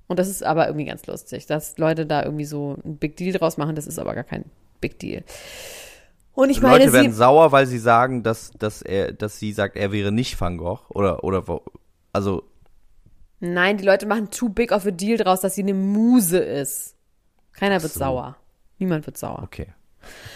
Und 0.08 0.18
das 0.20 0.28
ist 0.28 0.44
aber 0.44 0.68
irgendwie 0.68 0.86
ganz 0.86 1.06
lustig, 1.08 1.46
dass 1.46 1.78
Leute 1.78 2.06
da 2.06 2.24
irgendwie 2.24 2.46
so 2.46 2.78
ein 2.86 2.98
Big 2.98 3.16
Deal 3.18 3.34
draus 3.34 3.58
machen. 3.58 3.76
Das 3.76 3.88
ist 3.88 4.00
aber 4.00 4.14
gar 4.16 4.24
kein 4.24 4.46
Big 4.80 5.00
Deal. 5.00 5.24
Und 6.34 6.50
ich 6.50 6.62
meine, 6.62 6.80
Leute 6.80 6.94
werden 6.94 7.12
sie, 7.12 7.18
sauer, 7.18 7.52
weil 7.52 7.68
sie 7.68 7.78
sagen, 7.80 8.24
dass, 8.24 8.52
dass 8.52 8.82
er, 8.82 9.12
dass 9.12 9.38
sie 9.40 9.52
sagt, 9.52 9.76
er 9.76 9.92
wäre 9.92 10.12
nicht 10.12 10.40
Van 10.40 10.58
Gogh. 10.58 10.80
Oder, 10.90 11.24
oder, 11.24 11.48
wo- 11.48 11.64
also, 12.14 12.44
nein, 13.40 13.78
die 13.78 13.86
Leute 13.86 14.06
machen 14.06 14.30
too 14.32 14.50
big 14.50 14.72
of 14.72 14.86
a 14.86 14.92
deal 14.92 15.18
draus, 15.18 15.42
dass 15.42 15.56
sie 15.56 15.64
eine 15.64 15.74
Muse 15.74 16.40
ist. 16.40 16.96
Keiner 17.54 17.82
wird 17.82 17.92
so. 17.94 18.00
sauer. 18.00 18.38
Niemand 18.80 19.06
wird 19.06 19.18
sauer. 19.18 19.42
okay. 19.44 19.68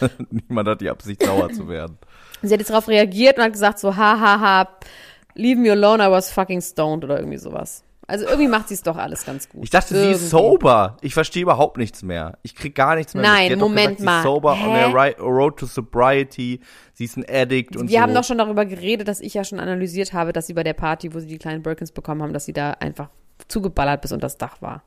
Niemand 0.30 0.68
hat 0.68 0.80
die 0.80 0.90
Absicht, 0.90 1.22
sauer 1.22 1.50
zu 1.50 1.68
werden. 1.68 1.98
Sie 2.42 2.52
hat 2.52 2.60
jetzt 2.60 2.70
darauf 2.70 2.88
reagiert 2.88 3.38
und 3.38 3.44
hat 3.44 3.52
gesagt 3.52 3.78
so, 3.78 3.96
ha, 3.96 4.20
ha, 4.20 4.40
ha, 4.40 4.68
leave 5.34 5.58
me 5.60 5.70
alone, 5.70 6.02
I 6.06 6.10
was 6.10 6.30
fucking 6.30 6.60
stoned 6.60 7.04
oder 7.04 7.18
irgendwie 7.18 7.38
sowas. 7.38 7.82
Also 8.08 8.24
irgendwie 8.26 8.46
macht 8.46 8.68
sie 8.68 8.74
es 8.74 8.82
doch 8.84 8.96
alles 8.96 9.24
ganz 9.26 9.48
gut. 9.48 9.64
Ich 9.64 9.70
dachte, 9.70 9.88
sie 9.88 10.00
ist 10.12 10.18
Irgendwie. 10.20 10.26
sober. 10.28 10.96
Ich 11.00 11.12
verstehe 11.12 11.42
überhaupt 11.42 11.76
nichts 11.76 12.04
mehr. 12.04 12.38
Ich 12.42 12.54
krieg 12.54 12.72
gar 12.76 12.94
nichts 12.94 13.14
mehr. 13.14 13.22
mit. 13.22 13.30
Nein, 13.32 13.50
doch 13.58 13.68
Moment 13.68 13.96
gesagt, 13.96 14.00
mal. 14.04 14.12
Sie 14.12 14.18
ist 14.28 14.32
sober 14.32 14.52
on 14.52 14.58
Hä? 14.58 14.74
der 14.74 14.88
Ri- 14.90 15.18
Road 15.20 15.56
to 15.58 15.66
Sobriety. 15.66 16.60
Sie 16.92 17.04
ist 17.04 17.16
ein 17.16 17.24
Addict 17.28 17.74
und 17.76 17.88
Wir 17.88 17.98
so. 17.98 18.02
haben 18.02 18.14
doch 18.14 18.22
schon 18.22 18.38
darüber 18.38 18.64
geredet, 18.64 19.08
dass 19.08 19.20
ich 19.20 19.34
ja 19.34 19.42
schon 19.42 19.58
analysiert 19.58 20.12
habe, 20.12 20.32
dass 20.32 20.46
sie 20.46 20.54
bei 20.54 20.62
der 20.62 20.74
Party, 20.74 21.12
wo 21.14 21.18
sie 21.18 21.26
die 21.26 21.38
kleinen 21.38 21.64
Birkins 21.64 21.90
bekommen 21.90 22.22
haben, 22.22 22.32
dass 22.32 22.44
sie 22.44 22.52
da 22.52 22.70
einfach 22.78 23.08
zugeballert 23.48 24.02
bis 24.02 24.12
unter 24.12 24.26
das 24.26 24.38
Dach 24.38 24.62
war. 24.62 24.84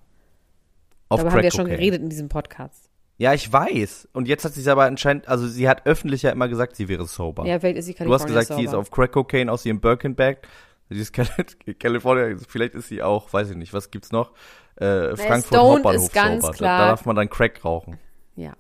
auf 1.10 1.20
Darüber 1.20 1.32
haben 1.32 1.38
wir 1.40 1.44
ja 1.44 1.50
Crack 1.50 1.56
schon 1.58 1.66
Cocaine. 1.66 1.78
geredet 1.78 2.02
in 2.04 2.10
diesem 2.10 2.30
Podcast. 2.30 2.89
Ja, 3.20 3.34
ich 3.34 3.52
weiß. 3.52 4.08
Und 4.14 4.28
jetzt 4.30 4.46
hat 4.46 4.54
sie 4.54 4.62
es 4.62 4.68
aber 4.68 4.86
anscheinend, 4.86 5.28
also 5.28 5.46
sie 5.46 5.68
hat 5.68 5.86
öffentlich 5.86 6.22
ja 6.24 6.32
immer 6.32 6.48
gesagt, 6.48 6.76
sie 6.78 6.88
wäre 6.88 7.06
sober. 7.06 7.46
Ja, 7.46 7.60
vielleicht 7.60 7.78
ist 7.78 7.86
sie 7.86 7.92
du 7.92 7.98
California 7.98 8.24
hast 8.24 8.28
gesagt, 8.48 8.60
sie 8.60 8.66
ist 8.66 8.74
auf 8.74 8.90
Crack 8.92 9.12
Cocaine 9.12 9.52
aus 9.52 9.66
ihrem 9.66 9.82
Birkin 9.82 10.16
Bag. 10.16 10.48
Sie 10.90 11.00
ist 11.00 11.14
Cali- 11.14 11.74
California, 11.78 12.36
vielleicht 12.48 12.74
ist 12.76 12.88
sie 12.88 13.04
auch, 13.04 13.32
weiß 13.32 13.52
ich 13.52 13.58
nicht, 13.58 13.74
was 13.74 13.92
gibt's 13.92 14.12
noch? 14.12 14.32
Äh, 14.78 15.16
Frankfurt 15.18 15.46
Stoned 15.48 15.76
Hauptbahnhof 15.86 16.04
ist 16.04 16.14
ganz 16.14 16.42
sober. 16.44 16.54
Da, 16.54 16.58
klar- 16.58 16.80
da 16.80 16.88
darf 16.88 17.06
man 17.06 17.16
dann 17.18 17.30
Crack 17.30 17.64
rauchen. 17.66 18.00
Ja. 18.38 18.54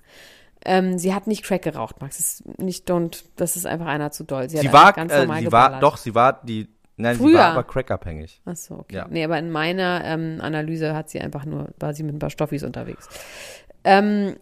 Ähm, 0.65 0.97
sie 0.99 1.13
hat 1.15 1.25
nicht 1.25 1.43
Crack 1.45 1.61
geraucht, 1.61 2.01
Max. 2.01 2.17
Das 2.17 2.41
ist 2.41 2.59
nicht 2.59 2.89
don't, 2.91 3.23
das 3.37 3.55
ist 3.55 3.65
einfach 3.65 3.85
einer 3.87 4.11
zu 4.11 4.25
doll. 4.25 4.49
Sie, 4.49 4.57
Sie 4.57 4.73
war, 4.73 4.91
ganz 4.91 5.13
äh, 5.13 5.19
normal 5.21 5.39
sie 5.41 5.51
war, 5.53 5.79
doch, 5.79 5.95
sie 5.95 6.13
war 6.13 6.41
die, 6.43 6.67
nein, 6.97 7.15
sie 7.15 7.21
Früher. 7.23 7.37
war 7.39 7.45
aber 7.53 7.63
crackabhängig. 7.63 8.41
Ach 8.45 8.57
so, 8.57 8.75
okay. 8.75 8.97
Ja. 8.97 9.07
Nee, 9.09 9.23
aber 9.23 9.39
in 9.39 9.49
meiner 9.51 10.01
ähm, 10.03 10.39
Analyse 10.41 10.93
hat 10.93 11.09
sie 11.09 11.21
einfach 11.21 11.45
nur, 11.45 11.69
war 11.79 11.93
sie 11.93 12.03
mit 12.03 12.13
ein 12.13 12.19
paar 12.19 12.29
Stoffis 12.29 12.63
unterwegs. 12.63 13.07
Ähm, 13.85 14.35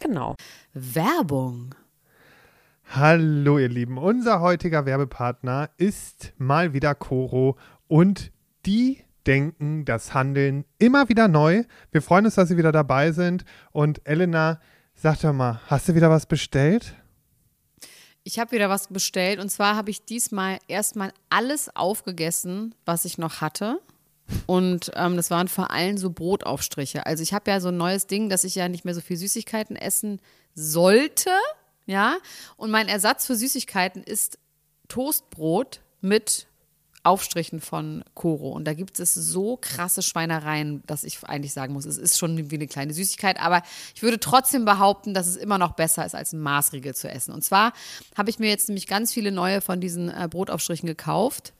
genau. 0.00 0.34
Werbung. 0.72 1.74
Hallo 2.92 3.58
ihr 3.58 3.68
Lieben, 3.68 3.98
unser 3.98 4.40
heutiger 4.40 4.84
Werbepartner 4.84 5.70
ist 5.76 6.32
mal 6.38 6.72
wieder 6.72 6.96
Coro 6.96 7.56
und 7.86 8.32
die 8.66 9.04
denken 9.26 9.84
das 9.84 10.12
Handeln 10.12 10.64
immer 10.78 11.08
wieder 11.08 11.28
neu. 11.28 11.62
Wir 11.92 12.02
freuen 12.02 12.24
uns, 12.24 12.34
dass 12.34 12.48
Sie 12.48 12.56
wieder 12.56 12.72
dabei 12.72 13.12
sind 13.12 13.44
und 13.70 14.00
Elena, 14.04 14.60
sag 14.94 15.20
doch 15.20 15.32
mal, 15.32 15.60
hast 15.68 15.88
du 15.88 15.94
wieder 15.94 16.10
was 16.10 16.26
bestellt? 16.26 16.96
Ich 18.24 18.40
habe 18.40 18.52
wieder 18.52 18.68
was 18.68 18.88
bestellt 18.88 19.38
und 19.38 19.50
zwar 19.50 19.76
habe 19.76 19.90
ich 19.90 20.04
diesmal 20.04 20.58
erstmal 20.66 21.12
alles 21.28 21.74
aufgegessen, 21.76 22.74
was 22.84 23.04
ich 23.04 23.18
noch 23.18 23.40
hatte. 23.40 23.80
Und 24.46 24.90
ähm, 24.94 25.16
das 25.16 25.30
waren 25.30 25.48
vor 25.48 25.70
allem 25.70 25.98
so 25.98 26.10
Brotaufstriche. 26.10 27.06
Also 27.06 27.22
ich 27.22 27.32
habe 27.32 27.50
ja 27.50 27.60
so 27.60 27.68
ein 27.68 27.76
neues 27.76 28.06
Ding, 28.06 28.28
dass 28.28 28.44
ich 28.44 28.54
ja 28.54 28.68
nicht 28.68 28.84
mehr 28.84 28.94
so 28.94 29.00
viel 29.00 29.16
Süßigkeiten 29.16 29.76
essen 29.76 30.20
sollte. 30.54 31.30
Ja. 31.86 32.16
Und 32.56 32.70
mein 32.70 32.88
Ersatz 32.88 33.26
für 33.26 33.36
Süßigkeiten 33.36 34.02
ist 34.02 34.38
Toastbrot 34.88 35.80
mit 36.00 36.46
Aufstrichen 37.02 37.60
von 37.60 38.04
Koro. 38.14 38.50
Und 38.50 38.66
da 38.66 38.74
gibt 38.74 39.00
es 39.00 39.14
so 39.14 39.56
krasse 39.58 40.02
Schweinereien, 40.02 40.82
dass 40.86 41.02
ich 41.04 41.24
eigentlich 41.24 41.54
sagen 41.54 41.72
muss, 41.72 41.86
es 41.86 41.96
ist 41.96 42.18
schon 42.18 42.50
wie 42.50 42.54
eine 42.54 42.66
kleine 42.66 42.92
Süßigkeit. 42.92 43.40
Aber 43.40 43.62
ich 43.94 44.02
würde 44.02 44.20
trotzdem 44.20 44.66
behaupten, 44.66 45.14
dass 45.14 45.26
es 45.26 45.36
immer 45.36 45.56
noch 45.56 45.72
besser 45.72 46.04
ist, 46.04 46.14
als 46.14 46.32
ein 46.32 46.40
Maßriegel 46.40 46.94
zu 46.94 47.08
essen. 47.08 47.32
Und 47.32 47.42
zwar 47.42 47.72
habe 48.16 48.28
ich 48.28 48.38
mir 48.38 48.50
jetzt 48.50 48.68
nämlich 48.68 48.86
ganz 48.86 49.14
viele 49.14 49.32
neue 49.32 49.62
von 49.62 49.80
diesen 49.80 50.10
äh, 50.10 50.28
Brotaufstrichen 50.30 50.86
gekauft. 50.86 51.54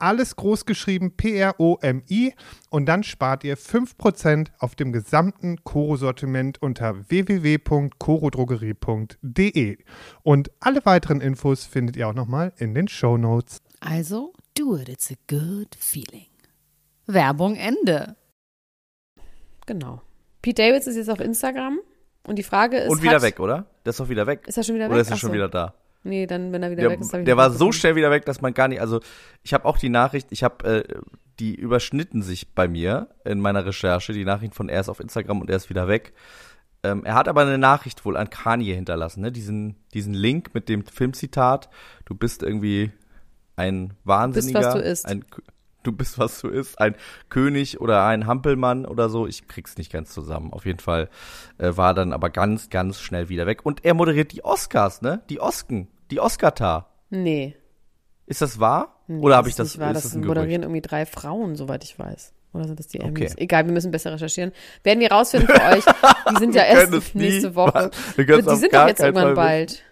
alles 0.00 0.36
groß 0.36 0.66
geschrieben 0.66 1.16
P-R-O-M-I 1.16 2.34
und 2.70 2.86
dann 2.86 3.02
spart 3.02 3.44
ihr 3.44 3.56
5% 3.56 4.48
auf 4.58 4.74
dem 4.74 4.92
gesamten 4.92 5.64
Koro-Sortiment 5.64 6.60
unter 6.62 7.08
www.korodrogerie.de. 7.08 9.78
Und 10.22 10.50
alle 10.60 10.84
weiteren 10.84 11.20
Infos 11.20 11.64
findet 11.64 11.96
ihr 11.96 12.08
auch 12.08 12.14
nochmal 12.14 12.52
in 12.56 12.74
den 12.74 12.88
Show 12.88 13.16
Notes. 13.16 13.62
Also, 13.80 14.32
do 14.56 14.76
it, 14.76 14.88
it's 14.88 15.10
a 15.10 15.14
good 15.28 15.74
feeling. 15.78 16.26
Werbung 17.06 17.56
Ende. 17.56 18.16
Genau. 19.66 20.02
Pete 20.42 20.62
Davids 20.62 20.86
ist 20.86 20.96
jetzt 20.96 21.10
auf 21.10 21.20
Instagram 21.20 21.80
und 22.26 22.36
die 22.36 22.42
Frage 22.42 22.78
ist. 22.78 22.90
Und 22.90 23.02
wieder 23.02 23.16
hat, 23.16 23.22
weg, 23.22 23.40
oder? 23.40 23.66
Der 23.84 23.90
ist 23.90 24.00
doch 24.00 24.08
wieder 24.08 24.26
weg. 24.26 24.46
Ist 24.46 24.56
er 24.56 24.64
schon 24.64 24.74
wieder 24.74 24.86
weg? 24.86 24.92
Oder 24.92 25.00
ist 25.02 25.10
er 25.10 25.14
Ach 25.14 25.18
schon 25.18 25.30
so. 25.30 25.34
wieder 25.34 25.48
da? 25.48 25.74
Nee, 26.02 26.26
dann, 26.26 26.52
wenn 26.52 26.62
er 26.62 26.70
wieder 26.70 26.82
Der, 26.82 26.90
weg 26.90 27.00
ist, 27.00 27.12
hab 27.12 27.20
ich 27.20 27.26
der 27.26 27.36
war 27.36 27.50
so 27.50 27.72
schnell 27.72 27.94
wieder 27.94 28.10
weg, 28.10 28.24
dass 28.24 28.40
man 28.40 28.54
gar 28.54 28.68
nicht, 28.68 28.80
also 28.80 29.00
ich 29.42 29.52
habe 29.52 29.66
auch 29.66 29.76
die 29.76 29.90
Nachricht, 29.90 30.28
ich 30.30 30.42
habe, 30.42 30.84
äh, 30.86 31.00
die 31.38 31.54
überschnitten 31.54 32.22
sich 32.22 32.54
bei 32.54 32.68
mir 32.68 33.08
in 33.24 33.40
meiner 33.40 33.64
Recherche, 33.66 34.12
die 34.12 34.24
Nachricht 34.24 34.54
von 34.54 34.68
er 34.68 34.80
ist 34.80 34.88
auf 34.88 35.00
Instagram 35.00 35.40
und 35.40 35.50
er 35.50 35.56
ist 35.56 35.68
wieder 35.68 35.88
weg. 35.88 36.12
Ähm, 36.82 37.04
er 37.04 37.14
hat 37.14 37.28
aber 37.28 37.42
eine 37.42 37.58
Nachricht 37.58 38.04
wohl 38.06 38.16
an 38.16 38.30
Kanye 38.30 38.74
hinterlassen, 38.74 39.20
ne? 39.20 39.30
Diesen, 39.30 39.76
diesen 39.92 40.14
Link 40.14 40.54
mit 40.54 40.68
dem 40.70 40.84
Filmzitat, 40.86 41.68
du 42.06 42.14
bist 42.14 42.42
irgendwie 42.42 42.90
ein 43.56 43.92
Wahnsinniger. 44.04 44.60
was 44.60 44.74
du 44.74 44.80
isst. 44.80 45.06
Ein, 45.06 45.24
du 45.82 45.92
bist, 45.92 46.18
was 46.18 46.40
du 46.40 46.48
isst. 46.48 46.80
Ein 46.80 46.94
König 47.28 47.80
oder 47.80 48.04
ein 48.06 48.26
Hampelmann 48.26 48.86
oder 48.86 49.08
so. 49.08 49.26
Ich 49.26 49.48
krieg's 49.48 49.76
nicht 49.76 49.92
ganz 49.92 50.10
zusammen. 50.12 50.52
Auf 50.52 50.66
jeden 50.66 50.80
Fall 50.80 51.08
äh, 51.58 51.76
war 51.76 51.94
dann 51.94 52.12
aber 52.12 52.30
ganz, 52.30 52.70
ganz 52.70 53.00
schnell 53.00 53.28
wieder 53.28 53.46
weg. 53.46 53.64
Und 53.64 53.84
er 53.84 53.94
moderiert 53.94 54.32
die 54.32 54.44
Oscars, 54.44 55.02
ne? 55.02 55.22
Die 55.30 55.40
Osken, 55.40 55.88
die 56.10 56.20
Oscar-Tar. 56.20 56.90
Nee. 57.10 57.56
Ist 58.26 58.42
das 58.42 58.60
wahr? 58.60 59.00
nee 59.08 59.22
Oder 59.24 59.36
habe 59.36 59.48
ich 59.48 59.52
ist 59.52 59.58
das? 59.58 59.68
Nicht 59.74 59.80
wahr. 59.80 59.90
ist 59.92 60.04
das 60.04 60.12
das 60.12 60.22
moderieren 60.22 60.62
irgendwie 60.62 60.82
drei 60.82 61.06
Frauen, 61.06 61.56
soweit 61.56 61.82
ich 61.84 61.98
weiß. 61.98 62.32
Oder 62.52 62.64
sind 62.66 62.78
das 62.80 62.88
die 62.88 63.00
Okay. 63.00 63.08
Emmys? 63.08 63.36
Egal, 63.36 63.66
wir 63.66 63.72
müssen 63.72 63.90
besser 63.90 64.12
recherchieren. 64.12 64.52
Werden 64.82 65.00
wir 65.00 65.10
rausfinden 65.10 65.48
für 65.48 65.62
euch. 65.62 65.84
Die 66.30 66.36
sind 66.38 66.54
ja 66.54 66.64
erst 66.64 66.92
es 66.92 67.14
nie 67.14 67.22
nächste 67.22 67.54
Woche. 67.54 67.90
Wir 68.16 68.26
Die 68.26 68.56
sind 68.56 68.74
doch 68.74 68.86
jetzt 68.88 69.00
irgendwann 69.00 69.34
bald. 69.34 69.82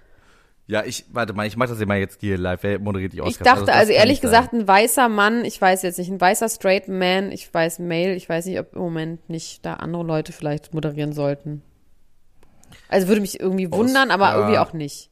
Ja, 0.69 0.85
ich, 0.85 1.07
warte 1.13 1.33
mal, 1.33 1.47
ich 1.47 1.57
mach 1.57 1.67
das 1.67 1.81
immer 1.81 1.95
jetzt 1.95 2.21
hier 2.21 2.37
live. 2.37 2.63
Wer 2.63 2.79
moderiert 2.79 3.15
die 3.15 3.23
Oscars? 3.23 3.37
Ich 3.39 3.43
dachte, 3.43 3.65
das 3.65 3.75
also 3.75 3.93
kann 3.93 4.01
ehrlich 4.01 4.21
gesagt, 4.21 4.53
ein 4.53 4.69
weißer 4.69 5.09
Mann, 5.09 5.47
ich 5.47 5.59
weiß 5.59 5.81
jetzt 5.81 5.99
nicht, 5.99 6.11
ein 6.11 6.21
weißer 6.21 6.47
straight 6.51 6.89
man, 6.89 7.33
ich 7.33 7.53
weiß 7.53 7.79
Male, 7.79 8.15
ich 8.15 8.29
weiß 8.29 8.45
nicht, 8.45 8.61
ob 8.61 8.75
im 8.75 8.83
Moment 8.83 9.31
nicht 9.31 9.65
da 9.65 9.75
andere 9.75 10.05
Leute 10.05 10.33
vielleicht 10.33 10.75
moderieren 10.75 11.15
sollten. 11.15 11.63
Also 12.91 13.09
würde 13.09 13.23
mich 13.23 13.41
irgendwie 13.41 13.73
wundern, 13.73 14.11
aber 14.11 14.27
Oscar. 14.27 14.39
irgendwie 14.39 14.59
auch 14.59 14.73
nicht. 14.75 15.11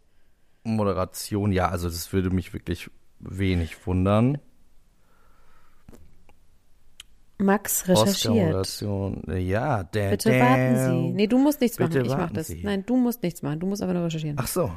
Moderation, 0.63 1.53
ja, 1.53 1.71
also 1.71 1.89
das 1.89 2.13
würde 2.13 2.29
mich 2.29 2.53
wirklich 2.53 2.91
wenig 3.19 3.87
wundern. 3.87 4.39
Max 7.39 7.89
recherchiert. 7.89 8.85
Ja, 9.27 9.85
der, 9.85 10.11
Bitte 10.11 10.39
warten 10.39 10.77
Sie. 10.77 11.13
Nee, 11.15 11.27
du 11.27 11.39
musst 11.39 11.63
nichts 11.63 11.79
machen, 11.79 12.05
ich 12.05 12.09
mach 12.09 12.31
das. 12.31 12.49
Sie. 12.49 12.63
Nein, 12.63 12.85
du 12.85 12.97
musst 12.97 13.23
nichts 13.23 13.41
machen, 13.41 13.59
du 13.59 13.67
musst 13.67 13.81
einfach 13.81 13.95
nur 13.95 14.05
recherchieren. 14.05 14.37
Ach 14.39 14.47
so, 14.47 14.71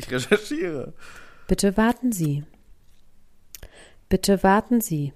ich 0.00 0.10
recherchiere. 0.10 0.92
Bitte 1.46 1.76
warten 1.76 2.12
Sie. 2.12 2.44
Bitte 4.08 4.42
warten 4.42 4.80
Sie. 4.80 5.12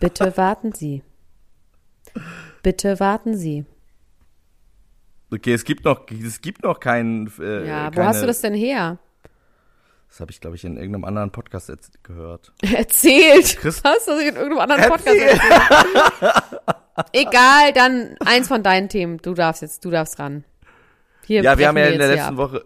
Bitte 0.00 0.36
warten 0.36 0.72
Sie. 0.72 1.02
Bitte 2.62 3.00
warten 3.00 3.36
Sie. 3.36 3.64
Okay, 5.30 5.52
es 5.52 5.64
gibt 5.64 5.84
noch, 5.84 6.06
es 6.10 6.40
gibt 6.40 6.62
noch 6.62 6.80
keinen. 6.80 7.30
Äh, 7.38 7.66
Ja, 7.66 7.86
wo 7.88 7.90
keine, 7.96 8.06
hast 8.08 8.22
du 8.22 8.26
das 8.26 8.40
denn 8.40 8.54
her? 8.54 8.98
Das 10.08 10.20
habe 10.20 10.30
ich, 10.30 10.40
glaube 10.40 10.56
ich, 10.56 10.64
in 10.64 10.76
irgendeinem 10.78 11.04
anderen 11.04 11.30
Podcast 11.32 11.70
gehört. 12.02 12.52
Erzählt. 12.62 13.58
Chris- 13.60 13.82
Hast 13.84 14.06
du 14.08 14.12
das 14.12 14.20
in 14.22 14.36
irgendeinem 14.36 14.58
anderen 14.60 14.88
Podcast 14.88 15.18
erzählt? 15.18 16.52
Egal, 17.12 17.72
dann 17.74 18.16
eins 18.24 18.48
von 18.48 18.62
deinen 18.62 18.88
Themen. 18.88 19.18
Du 19.18 19.34
darfst 19.34 19.60
jetzt, 19.62 19.84
du 19.84 19.90
darfst 19.90 20.18
ran. 20.18 20.44
Hier 21.26 21.42
Ja, 21.42 21.58
wir 21.58 21.68
haben 21.68 21.76
ja 21.76 21.86
in 21.88 21.98
der 21.98 22.08
letzten. 22.08 22.36
Woche, 22.38 22.64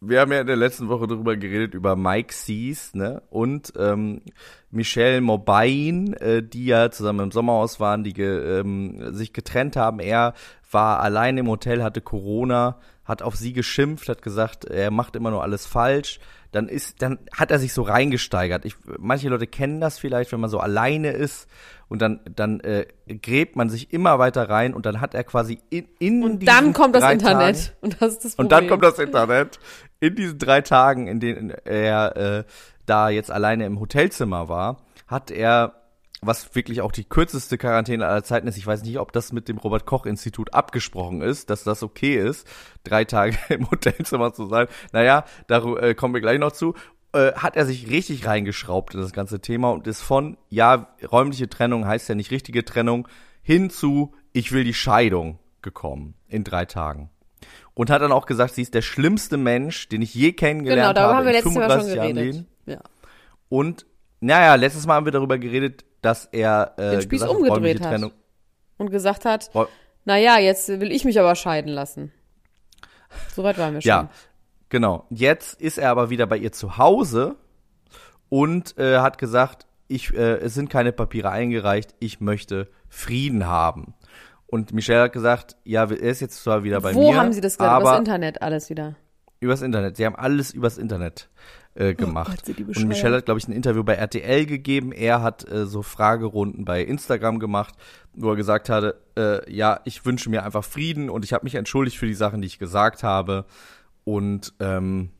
wir 0.00 0.20
haben 0.20 0.32
ja 0.32 0.40
in 0.40 0.46
der 0.46 0.56
letzten 0.56 0.88
Woche 0.88 1.06
darüber 1.06 1.36
geredet, 1.36 1.74
über 1.74 1.94
Mike 1.94 2.32
Sees, 2.32 2.94
ne, 2.94 3.22
und 3.28 3.72
ähm, 3.76 4.22
Michelle 4.70 5.20
Mobain, 5.20 6.14
äh, 6.14 6.42
die 6.42 6.66
ja 6.66 6.90
zusammen 6.90 7.20
im 7.20 7.30
Sommerhaus 7.30 7.80
waren, 7.80 8.02
die 8.02 8.14
ge, 8.14 8.60
ähm, 8.60 9.14
sich 9.14 9.32
getrennt 9.32 9.76
haben. 9.76 10.00
Er 10.00 10.32
war 10.70 11.00
allein 11.00 11.36
im 11.36 11.48
Hotel, 11.48 11.82
hatte 11.82 12.00
Corona, 12.00 12.78
hat 13.10 13.22
auf 13.22 13.36
sie 13.36 13.52
geschimpft, 13.52 14.08
hat 14.08 14.22
gesagt, 14.22 14.64
er 14.64 14.90
macht 14.90 15.16
immer 15.16 15.30
nur 15.30 15.42
alles 15.42 15.66
falsch. 15.66 16.20
Dann 16.52 16.68
ist, 16.68 17.02
dann 17.02 17.18
hat 17.36 17.50
er 17.50 17.58
sich 17.58 17.72
so 17.72 17.82
reingesteigert. 17.82 18.64
Ich, 18.64 18.74
manche 18.98 19.28
Leute 19.28 19.46
kennen 19.46 19.80
das 19.80 19.98
vielleicht, 19.98 20.32
wenn 20.32 20.40
man 20.40 20.50
so 20.50 20.58
alleine 20.58 21.10
ist 21.10 21.48
und 21.88 22.02
dann, 22.02 22.20
dann 22.34 22.60
äh, 22.60 22.86
gräbt 23.22 23.54
man 23.54 23.68
sich 23.68 23.92
immer 23.92 24.18
weiter 24.18 24.48
rein 24.48 24.74
und 24.74 24.86
dann 24.86 25.00
hat 25.00 25.14
er 25.14 25.24
quasi 25.24 25.60
in, 25.70 25.86
in 25.98 26.24
Und 26.24 26.46
dann 26.48 26.72
kommt 26.72 26.94
das 26.94 27.02
drei 27.04 27.12
Internet. 27.12 27.56
Tagen, 27.56 27.76
Und 27.82 28.00
das 28.00 28.12
ist 28.14 28.24
das 28.24 28.36
Problem. 28.36 28.44
und 28.44 28.52
dann 28.52 28.68
kommt 28.68 28.84
das 28.84 28.98
Internet. 28.98 29.60
In 30.00 30.14
diesen 30.16 30.38
drei 30.38 30.60
Tagen, 30.60 31.06
in 31.06 31.20
denen 31.20 31.50
er 31.50 32.16
äh, 32.16 32.44
da 32.86 33.10
jetzt 33.10 33.30
alleine 33.30 33.66
im 33.66 33.78
Hotelzimmer 33.78 34.48
war, 34.48 34.78
hat 35.06 35.30
er, 35.30 35.79
was 36.22 36.54
wirklich 36.54 36.82
auch 36.82 36.92
die 36.92 37.04
kürzeste 37.04 37.56
Quarantäne 37.56 38.06
aller 38.06 38.22
Zeiten 38.22 38.46
ist, 38.46 38.58
ich 38.58 38.66
weiß 38.66 38.82
nicht, 38.82 38.98
ob 38.98 39.12
das 39.12 39.32
mit 39.32 39.48
dem 39.48 39.58
Robert-Koch-Institut 39.58 40.52
abgesprochen 40.52 41.22
ist, 41.22 41.48
dass 41.48 41.64
das 41.64 41.82
okay 41.82 42.16
ist, 42.16 42.46
drei 42.84 43.04
Tage 43.04 43.38
im 43.48 43.70
Hotelzimmer 43.70 44.32
zu 44.32 44.46
sein. 44.46 44.66
Naja, 44.92 45.24
da 45.46 45.64
äh, 45.76 45.94
kommen 45.94 46.14
wir 46.14 46.20
gleich 46.20 46.38
noch 46.38 46.52
zu. 46.52 46.74
Äh, 47.12 47.32
hat 47.32 47.56
er 47.56 47.66
sich 47.66 47.88
richtig 47.90 48.26
reingeschraubt 48.26 48.94
in 48.94 49.00
das 49.00 49.12
ganze 49.12 49.40
Thema 49.40 49.70
und 49.70 49.86
ist 49.86 50.02
von, 50.02 50.36
ja, 50.48 50.94
räumliche 51.10 51.48
Trennung 51.48 51.86
heißt 51.86 52.08
ja 52.08 52.14
nicht 52.14 52.30
richtige 52.30 52.64
Trennung, 52.64 53.08
hin 53.42 53.70
zu, 53.70 54.14
ich 54.32 54.52
will 54.52 54.64
die 54.64 54.74
Scheidung 54.74 55.38
gekommen 55.62 56.14
in 56.28 56.44
drei 56.44 56.66
Tagen 56.66 57.10
und 57.74 57.90
hat 57.90 58.02
dann 58.02 58.12
auch 58.12 58.26
gesagt, 58.26 58.54
sie 58.54 58.62
ist 58.62 58.74
der 58.74 58.82
schlimmste 58.82 59.36
Mensch, 59.36 59.88
den 59.88 60.02
ich 60.02 60.14
je 60.14 60.32
Genau, 60.32 60.36
kennengelernt 60.38 60.96
darüber 60.96 61.16
habe 61.16 61.18
haben 61.18 61.26
wir 61.26 61.32
letztes 61.32 61.54
Mal 61.54 61.70
schon 61.70 61.80
35 61.80 61.96
Jahren 61.96 62.14
geredet. 62.14 62.44
Ja. 62.66 62.80
Und 63.48 63.86
naja, 64.20 64.54
letztes 64.56 64.86
Mal 64.86 64.94
haben 64.94 65.06
wir 65.06 65.12
darüber 65.12 65.38
geredet, 65.38 65.84
dass 66.02 66.26
er 66.26 66.74
äh, 66.76 66.90
Den 66.92 67.02
Spieß 67.02 67.20
gesagt 67.22 67.38
umgedreht 67.38 67.80
hat. 67.80 67.88
Trennung. 67.90 68.12
Und 68.78 68.90
gesagt 68.90 69.24
hat, 69.24 69.50
Räu- 69.54 69.68
naja, 70.04 70.38
jetzt 70.38 70.68
will 70.68 70.90
ich 70.92 71.04
mich 71.04 71.20
aber 71.20 71.34
scheiden 71.34 71.70
lassen. 71.72 72.12
Soweit 73.34 73.58
waren 73.58 73.74
wir 73.74 73.80
schon. 73.82 73.88
Ja, 73.88 74.08
genau. 74.68 75.06
Jetzt 75.10 75.60
ist 75.60 75.78
er 75.78 75.90
aber 75.90 76.10
wieder 76.10 76.26
bei 76.26 76.36
ihr 76.38 76.52
zu 76.52 76.78
Hause 76.78 77.36
und 78.28 78.78
äh, 78.78 78.98
hat 78.98 79.18
gesagt, 79.18 79.66
ich, 79.88 80.14
äh, 80.14 80.36
es 80.38 80.54
sind 80.54 80.70
keine 80.70 80.92
Papiere 80.92 81.30
eingereicht, 81.30 81.94
ich 81.98 82.20
möchte 82.20 82.68
Frieden 82.88 83.46
haben. 83.46 83.94
Und 84.46 84.72
Michelle 84.72 85.02
hat 85.02 85.12
gesagt, 85.12 85.56
ja, 85.64 85.84
er 85.84 85.90
ist 85.98 86.20
jetzt 86.20 86.42
zwar 86.42 86.64
wieder 86.64 86.80
bei 86.80 86.94
Wo 86.94 87.10
mir, 87.12 87.18
haben 87.18 87.32
sie 87.32 87.40
das 87.40 87.58
gesagt? 87.58 87.82
Übers 87.82 87.98
Internet 87.98 88.42
alles 88.42 88.70
wieder. 88.70 88.96
Übers 89.40 89.62
Internet. 89.62 89.96
Sie 89.96 90.06
haben 90.06 90.16
alles 90.16 90.52
übers 90.52 90.76
Internet 90.78 91.28
äh, 91.80 91.94
gemacht. 91.94 92.42
Oh 92.48 92.52
Gott, 92.52 92.76
und. 92.76 92.88
Michelle 92.88 93.16
hat, 93.16 93.24
glaube 93.24 93.40
ich, 93.40 93.48
ein 93.48 93.52
Interview 93.52 93.82
bei 93.82 93.94
RTL 93.94 94.46
gegeben. 94.46 94.92
Er 94.92 95.22
hat 95.22 95.50
äh, 95.50 95.66
so 95.66 95.82
Fragerunden 95.82 96.64
bei 96.64 96.82
Instagram 96.82 97.38
gemacht, 97.38 97.74
wo 98.12 98.30
er 98.30 98.36
gesagt 98.36 98.68
hatte, 98.68 99.00
äh, 99.16 99.52
ja, 99.52 99.80
ich 99.84 100.04
wünsche 100.04 100.28
mir 100.28 100.44
einfach 100.44 100.64
Frieden 100.64 101.08
und 101.08 101.24
ich 101.24 101.32
habe 101.32 101.44
mich 101.44 101.54
entschuldigt 101.54 101.96
für 101.96 102.06
die 102.06 102.14
Sachen, 102.14 102.42
die 102.42 102.46
ich 102.46 102.58
gesagt 102.58 103.02
habe. 103.02 103.46
Und 104.04 104.52
ähm, 104.60 105.10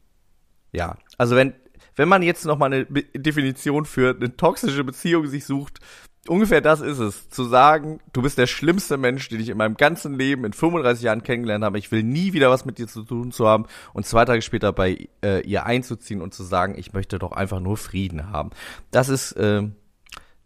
ja, 0.72 0.96
also 1.16 1.34
wenn 1.34 1.54
wenn 1.96 2.08
man 2.08 2.22
jetzt 2.22 2.44
noch 2.46 2.58
mal 2.58 2.66
eine 2.66 2.84
Definition 2.86 3.84
für 3.84 4.14
eine 4.14 4.36
toxische 4.36 4.84
Beziehung 4.84 5.26
sich 5.26 5.44
sucht, 5.44 5.80
ungefähr 6.28 6.60
das 6.60 6.80
ist 6.80 6.98
es. 6.98 7.28
Zu 7.30 7.44
sagen, 7.44 8.00
du 8.12 8.22
bist 8.22 8.38
der 8.38 8.46
schlimmste 8.46 8.96
Mensch, 8.96 9.28
den 9.28 9.40
ich 9.40 9.48
in 9.48 9.56
meinem 9.56 9.76
ganzen 9.76 10.14
Leben 10.14 10.44
in 10.44 10.52
35 10.52 11.04
Jahren 11.04 11.22
kennengelernt 11.22 11.64
habe. 11.64 11.78
Ich 11.78 11.90
will 11.90 12.02
nie 12.02 12.32
wieder 12.32 12.50
was 12.50 12.64
mit 12.64 12.78
dir 12.78 12.86
zu 12.86 13.02
tun 13.02 13.32
zu 13.32 13.46
haben 13.46 13.66
und 13.92 14.06
zwei 14.06 14.24
Tage 14.24 14.42
später 14.42 14.72
bei 14.72 15.08
äh, 15.24 15.40
ihr 15.46 15.66
einzuziehen 15.66 16.20
und 16.20 16.34
zu 16.34 16.42
sagen, 16.42 16.74
ich 16.76 16.92
möchte 16.92 17.18
doch 17.18 17.32
einfach 17.32 17.60
nur 17.60 17.76
Frieden 17.76 18.30
haben. 18.30 18.50
Das 18.90 19.08
ist, 19.08 19.32
äh, 19.32 19.62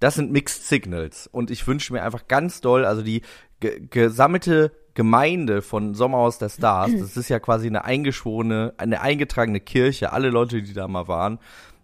das 0.00 0.14
sind 0.14 0.32
Mixed 0.32 0.66
Signals 0.66 1.26
und 1.26 1.50
ich 1.50 1.66
wünsche 1.66 1.92
mir 1.92 2.02
einfach 2.02 2.28
ganz 2.28 2.60
doll, 2.60 2.84
also 2.84 3.02
die 3.02 3.22
ge 3.60 3.80
gesammelte 3.90 4.72
Gemeinde 4.94 5.60
von 5.60 5.94
Sommerhaus 5.94 6.38
der 6.38 6.48
Stars, 6.48 6.92
das 6.98 7.16
ist 7.16 7.28
ja 7.28 7.40
quasi 7.40 7.66
eine 7.66 7.84
eingeschworene, 7.84 8.74
eine 8.76 9.00
eingetragene 9.00 9.60
Kirche, 9.60 10.12
alle 10.12 10.30
Leute, 10.30 10.62
die 10.62 10.72
da 10.72 10.86
mal 10.88 11.08
waren, 11.08 11.38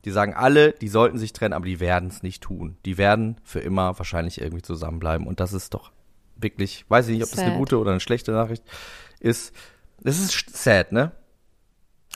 die 0.04 0.10
sagen 0.10 0.34
alle, 0.34 0.72
die 0.72 0.88
sollten 0.88 1.18
sich 1.18 1.32
trennen, 1.32 1.52
aber 1.52 1.66
die 1.66 1.80
werden 1.80 2.08
es 2.08 2.22
nicht 2.22 2.42
tun. 2.42 2.76
Die 2.84 2.98
werden 2.98 3.36
für 3.44 3.60
immer 3.60 3.98
wahrscheinlich 3.98 4.40
irgendwie 4.40 4.62
zusammenbleiben 4.62 5.26
und 5.26 5.40
das 5.40 5.52
ist 5.52 5.74
doch 5.74 5.92
wirklich, 6.36 6.84
weiß 6.88 7.08
ich 7.08 7.14
nicht, 7.14 7.24
ob 7.24 7.30
das 7.30 7.38
eine 7.38 7.50
Sad. 7.50 7.58
gute 7.58 7.78
oder 7.78 7.90
eine 7.90 8.00
schlechte 8.00 8.32
Nachricht 8.32 8.62
ist. 9.20 9.54
Es 10.02 10.18
ist 10.18 10.56
sad, 10.56 10.92
ne? 10.92 11.12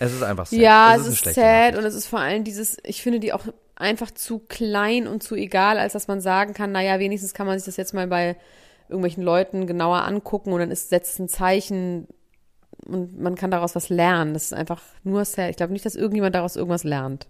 Es 0.01 0.13
ist 0.13 0.23
einfach 0.23 0.47
sad. 0.47 0.59
Ja, 0.59 0.95
es 0.95 1.03
es 1.03 1.09
ist 1.09 1.19
schlechte 1.19 1.41
sad 1.41 1.51
Nachricht. 1.51 1.79
und 1.79 1.85
es 1.85 1.95
ist 1.95 2.07
vor 2.07 2.21
allem 2.21 2.45
dieses, 2.45 2.79
ich 2.85 3.03
finde 3.03 3.21
die 3.21 3.33
auch 3.33 3.45
einfach 3.77 4.11
zu 4.11 4.39
klein 4.39 5.07
und 5.07 5.23
zu 5.23 5.35
egal, 5.35 5.79
als 5.79 5.93
dass 5.93 6.09
man 6.09 6.21
sagen 6.21 6.55
kann, 6.55 6.73
naja, 6.73 6.99
wenigstens 6.99 7.35
kann 7.35 7.47
man 7.47 7.59
sich 7.59 7.67
das 7.67 7.77
jetzt 7.77 7.93
mal 7.93 8.07
bei 8.07 8.37
irgendwelchen 8.89 9.23
Leuten 9.23 9.67
genauer 9.67 10.03
angucken 10.05 10.53
und 10.53 10.61
dann 10.61 10.71
ist, 10.71 10.91
setzt 10.91 11.19
ein 11.19 11.29
Zeichen 11.29 12.07
und 12.87 13.19
man 13.19 13.35
kann 13.35 13.51
daraus 13.51 13.75
was 13.75 13.89
lernen. 13.89 14.35
Das 14.35 14.45
ist 14.45 14.55
einfach 14.55 14.83
nur 15.03 15.25
sad. 15.25 15.51
Ich 15.51 15.57
glaube 15.57 15.73
nicht, 15.73 15.87
dass 15.87 15.95
irgendjemand 15.95 16.35
daraus 16.35 16.57
irgendwas 16.57 16.85
lernt. 16.85 17.27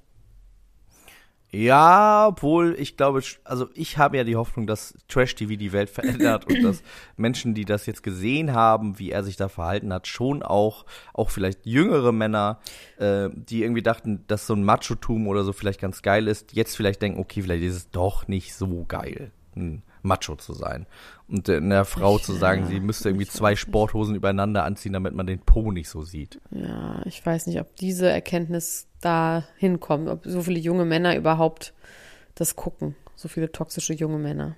Ja, 1.55 2.27
obwohl 2.27 2.75
ich 2.81 2.97
glaube, 2.97 3.23
also 3.45 3.69
ich 3.75 3.97
habe 3.97 4.17
ja 4.17 4.25
die 4.25 4.35
Hoffnung, 4.35 4.67
dass 4.67 4.95
Trash 5.07 5.37
TV 5.37 5.55
die 5.55 5.73
Welt 5.73 5.88
verändert 5.88 6.47
und 6.47 6.64
dass 6.64 6.83
Menschen, 7.17 7.55
die 7.55 7.64
das 7.64 7.87
jetzt 7.87 8.03
gesehen 8.03 8.53
haben, 8.55 8.99
wie 8.99 9.12
er 9.12 9.23
sich 9.23 9.37
da 9.37 9.49
verhalten 9.49 9.93
hat, 9.93 10.09
schon 10.09 10.43
auch, 10.43 10.85
auch 11.12 11.31
vielleicht 11.31 11.64
jüngere 11.64 12.11
Männer, 12.11 12.59
äh, 12.99 13.29
die 13.33 13.62
irgendwie 13.62 13.83
dachten, 13.83 14.25
dass 14.27 14.49
so 14.49 14.55
ein 14.55 14.64
Machotum 14.64 15.29
oder 15.29 15.45
so 15.45 15.53
vielleicht 15.53 15.81
ganz 15.81 16.03
geil 16.03 16.27
ist, 16.27 16.55
jetzt 16.55 16.77
vielleicht 16.77 17.01
denken, 17.01 17.21
okay, 17.21 17.43
vielleicht 17.43 17.62
ist 17.62 17.77
es 17.77 17.90
doch 17.90 18.27
nicht 18.27 18.55
so 18.57 18.85
geil, 18.88 19.31
ein 19.55 19.85
Macho 20.03 20.35
zu 20.35 20.55
sein. 20.55 20.87
Und 21.27 21.49
einer 21.49 21.87
Frau 21.87 22.19
zu 22.19 22.35
sagen, 22.35 22.67
sie 22.67 22.81
müsste 22.81 23.09
irgendwie 23.09 23.27
zwei 23.27 23.57
Sporthosen 23.57 24.15
übereinander 24.15 24.65
anziehen, 24.65 24.93
damit 24.93 25.15
man 25.15 25.27
den 25.27 25.41
Po 25.41 25.73
nicht 25.73 25.89
so 25.89 26.03
sieht. 26.03 26.39
Ja, 26.51 27.01
ich 27.07 27.25
weiß 27.25 27.47
nicht, 27.47 27.61
ob 27.61 27.75
diese 27.77 28.11
Erkenntnis 28.11 28.89
da 29.01 29.45
hinkommt, 29.57 30.09
ob 30.09 30.25
so 30.27 30.43
viele 30.43 30.59
junge 30.59 30.85
Männer 30.85 31.17
überhaupt 31.17 31.73
das 32.35 32.57
gucken. 32.57 32.95
So 33.17 33.29
viele 33.29 33.51
toxische 33.51 33.95
junge 33.95 34.19
Männer. 34.19 34.57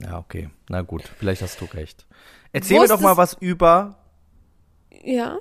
Ja, 0.00 0.18
okay. 0.18 0.50
Na 0.68 0.82
gut, 0.82 1.02
vielleicht 1.02 1.40
hast 1.40 1.60
du 1.60 1.64
recht. 1.66 2.06
Erzähl 2.52 2.80
mir 2.80 2.88
doch 2.88 3.00
mal 3.00 3.16
was 3.16 3.34
über 3.40 3.96
Ja. 5.02 5.38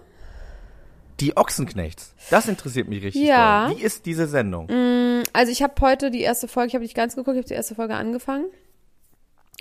Die 1.19 1.35
Ochsenknechts. 1.35 2.13
Das 2.29 2.47
interessiert 2.47 2.87
mich 2.87 3.03
richtig. 3.03 3.23
Ja. 3.23 3.67
doll. 3.67 3.77
Wie 3.77 3.81
ist 3.81 4.05
diese 4.05 4.27
Sendung? 4.27 4.69
Also 5.33 5.51
ich 5.51 5.61
habe 5.61 5.73
heute 5.81 6.11
die 6.11 6.21
erste 6.21 6.47
Folge, 6.47 6.69
ich 6.69 6.73
habe 6.75 6.83
nicht 6.83 6.95
ganz 6.95 7.15
geguckt, 7.15 7.35
ich 7.35 7.41
habe 7.41 7.47
die 7.47 7.53
erste 7.53 7.75
Folge 7.75 7.95
angefangen. 7.95 8.45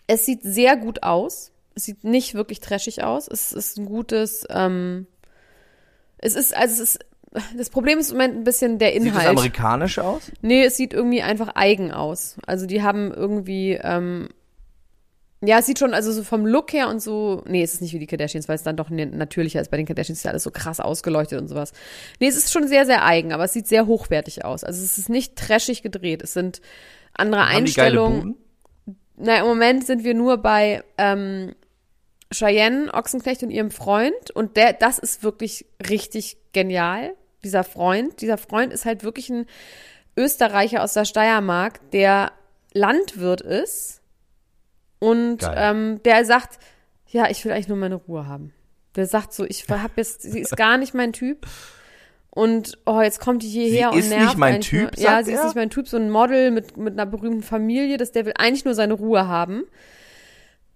Es 0.06 0.26
sieht 0.26 0.42
sehr 0.42 0.76
gut 0.76 1.02
aus. 1.02 1.52
Es 1.74 1.84
sieht 1.84 2.04
nicht 2.04 2.34
wirklich 2.34 2.60
trashig 2.60 3.02
aus. 3.02 3.28
Es 3.28 3.52
ist 3.52 3.78
ein 3.78 3.86
gutes, 3.86 4.46
ähm, 4.50 5.06
es 6.18 6.34
ist, 6.34 6.56
also 6.56 6.82
es 6.82 6.94
ist, 6.94 7.04
das 7.56 7.68
Problem 7.68 7.98
ist 7.98 8.10
im 8.10 8.18
Moment 8.18 8.36
ein 8.36 8.44
bisschen 8.44 8.78
der 8.78 8.92
Sieht 8.92 9.00
es 9.00 9.06
Inhalt. 9.08 9.28
amerikanisch 9.28 9.98
aus? 9.98 10.30
Nee, 10.40 10.64
es 10.64 10.76
sieht 10.76 10.94
irgendwie 10.94 11.22
einfach 11.22 11.50
eigen 11.56 11.90
aus. 11.90 12.36
Also 12.46 12.66
die 12.66 12.82
haben 12.82 13.12
irgendwie, 13.12 13.72
ähm, 13.82 14.28
ja, 15.42 15.58
es 15.58 15.66
sieht 15.66 15.78
schon, 15.80 15.94
also 15.94 16.12
so 16.12 16.22
vom 16.22 16.46
Look 16.46 16.72
her 16.72 16.88
und 16.88 17.02
so, 17.02 17.42
nee, 17.46 17.62
es 17.62 17.74
ist 17.74 17.82
nicht 17.82 17.92
wie 17.92 17.98
die 17.98 18.06
Kardashians, 18.06 18.48
weil 18.48 18.54
es 18.54 18.62
dann 18.62 18.76
doch 18.76 18.88
natürlicher 18.88 19.60
ist. 19.60 19.70
Bei 19.70 19.76
den 19.76 19.84
Kardashians 19.86 20.20
ist 20.20 20.24
ja 20.24 20.30
alles 20.30 20.44
so 20.44 20.52
krass 20.52 20.78
ausgeleuchtet 20.78 21.40
und 21.40 21.48
sowas. 21.48 21.72
Nee, 22.20 22.28
es 22.28 22.36
ist 22.36 22.52
schon 22.52 22.68
sehr, 22.68 22.86
sehr 22.86 23.04
eigen, 23.04 23.32
aber 23.32 23.44
es 23.44 23.52
sieht 23.52 23.66
sehr 23.66 23.86
hochwertig 23.86 24.44
aus. 24.44 24.62
Also 24.62 24.82
es 24.82 24.96
ist 24.96 25.08
nicht 25.08 25.36
trashig 25.36 25.82
gedreht. 25.82 26.22
Es 26.22 26.34
sind 26.34 26.60
andere 27.14 27.42
Haben 27.48 27.56
Einstellungen. 27.56 28.36
Na, 29.16 29.38
im 29.38 29.46
Moment 29.46 29.86
sind 29.86 30.04
wir 30.04 30.14
nur 30.14 30.38
bei 30.38 30.82
ähm, 30.98 31.54
Cheyenne 32.32 32.92
Ochsenknecht 32.92 33.42
und 33.42 33.50
ihrem 33.50 33.70
Freund 33.70 34.30
und 34.32 34.56
der, 34.56 34.72
das 34.72 34.98
ist 34.98 35.22
wirklich 35.22 35.66
richtig 35.88 36.36
genial. 36.52 37.14
Dieser 37.44 37.64
Freund, 37.64 38.20
dieser 38.20 38.38
Freund 38.38 38.72
ist 38.72 38.84
halt 38.84 39.04
wirklich 39.04 39.30
ein 39.30 39.46
Österreicher 40.16 40.82
aus 40.82 40.94
der 40.94 41.04
Steiermark, 41.04 41.90
der 41.90 42.32
Landwirt 42.72 43.40
ist 43.40 44.00
und 44.98 45.38
Geil. 45.38 45.54
ähm, 45.56 46.02
der 46.04 46.24
sagt, 46.24 46.58
ja, 47.08 47.30
ich 47.30 47.44
will 47.44 47.52
eigentlich 47.52 47.68
nur 47.68 47.78
meine 47.78 47.96
Ruhe 47.96 48.26
haben. 48.26 48.52
Der 48.96 49.06
sagt 49.06 49.32
so, 49.32 49.44
ich 49.44 49.68
hab 49.68 49.96
jetzt, 49.96 50.22
sie 50.22 50.40
ist 50.40 50.56
gar 50.56 50.78
nicht 50.78 50.94
mein 50.94 51.12
Typ. 51.12 51.46
Und 52.34 52.78
oh, 52.84 53.00
jetzt 53.00 53.20
kommt 53.20 53.44
die 53.44 53.48
hierher 53.48 53.90
Sie 53.90 53.94
und 53.94 54.00
ist 54.00 54.08
nervt 54.08 54.24
nicht 54.24 54.38
mein 54.38 54.60
Typ, 54.60 54.96
Nur. 54.96 55.04
Ja, 55.04 55.10
sagt 55.12 55.26
sie 55.26 55.32
ist 55.32 55.38
er? 55.38 55.44
nicht 55.44 55.54
mein 55.54 55.70
Typ, 55.70 55.86
so 55.86 55.96
ein 55.96 56.10
Model 56.10 56.50
mit, 56.50 56.76
mit 56.76 56.94
einer 56.94 57.06
berühmten 57.06 57.44
Familie, 57.44 57.96
dass 57.96 58.10
der 58.10 58.26
will 58.26 58.32
eigentlich 58.36 58.64
nur 58.64 58.74
seine 58.74 58.94
Ruhe 58.94 59.28
haben. 59.28 59.62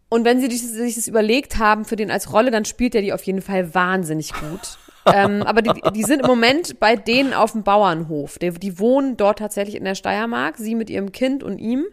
Und 0.09 0.25
wenn 0.25 0.40
sie 0.40 0.47
sich, 0.47 0.62
sich 0.62 0.94
das 0.94 1.09
überlegt 1.09 1.59
haben 1.59 1.85
für 1.85 1.97
den 1.97 2.12
als 2.12 2.33
Rolle, 2.33 2.53
dann 2.53 2.64
spielt 2.64 2.94
er 2.94 3.03
die 3.03 3.12
auf 3.12 3.25
jeden 3.25 3.42
Fall 3.42 3.75
wahnsinnig 3.75 4.33
gut. 4.35 4.79
ähm, 5.12 5.42
aber 5.42 5.62
die, 5.62 5.73
die 5.94 6.05
sind 6.05 6.21
im 6.21 6.29
Moment 6.29 6.79
bei 6.79 6.94
denen 6.94 7.35
auf 7.35 7.53
dem 7.53 7.64
Bauernhof. 7.64 8.38
Die, 8.38 8.51
die 8.51 8.79
wohnen 8.79 9.16
dort 9.16 9.40
tatsächlich 9.40 9.75
in 9.75 9.85
der 9.85 9.97
Steiermark, 9.97 10.59
sie 10.59 10.77
mit 10.77 10.90
ihrem 10.90 11.11
Kind 11.11 11.42
und 11.42 11.59
ihm. 11.59 11.87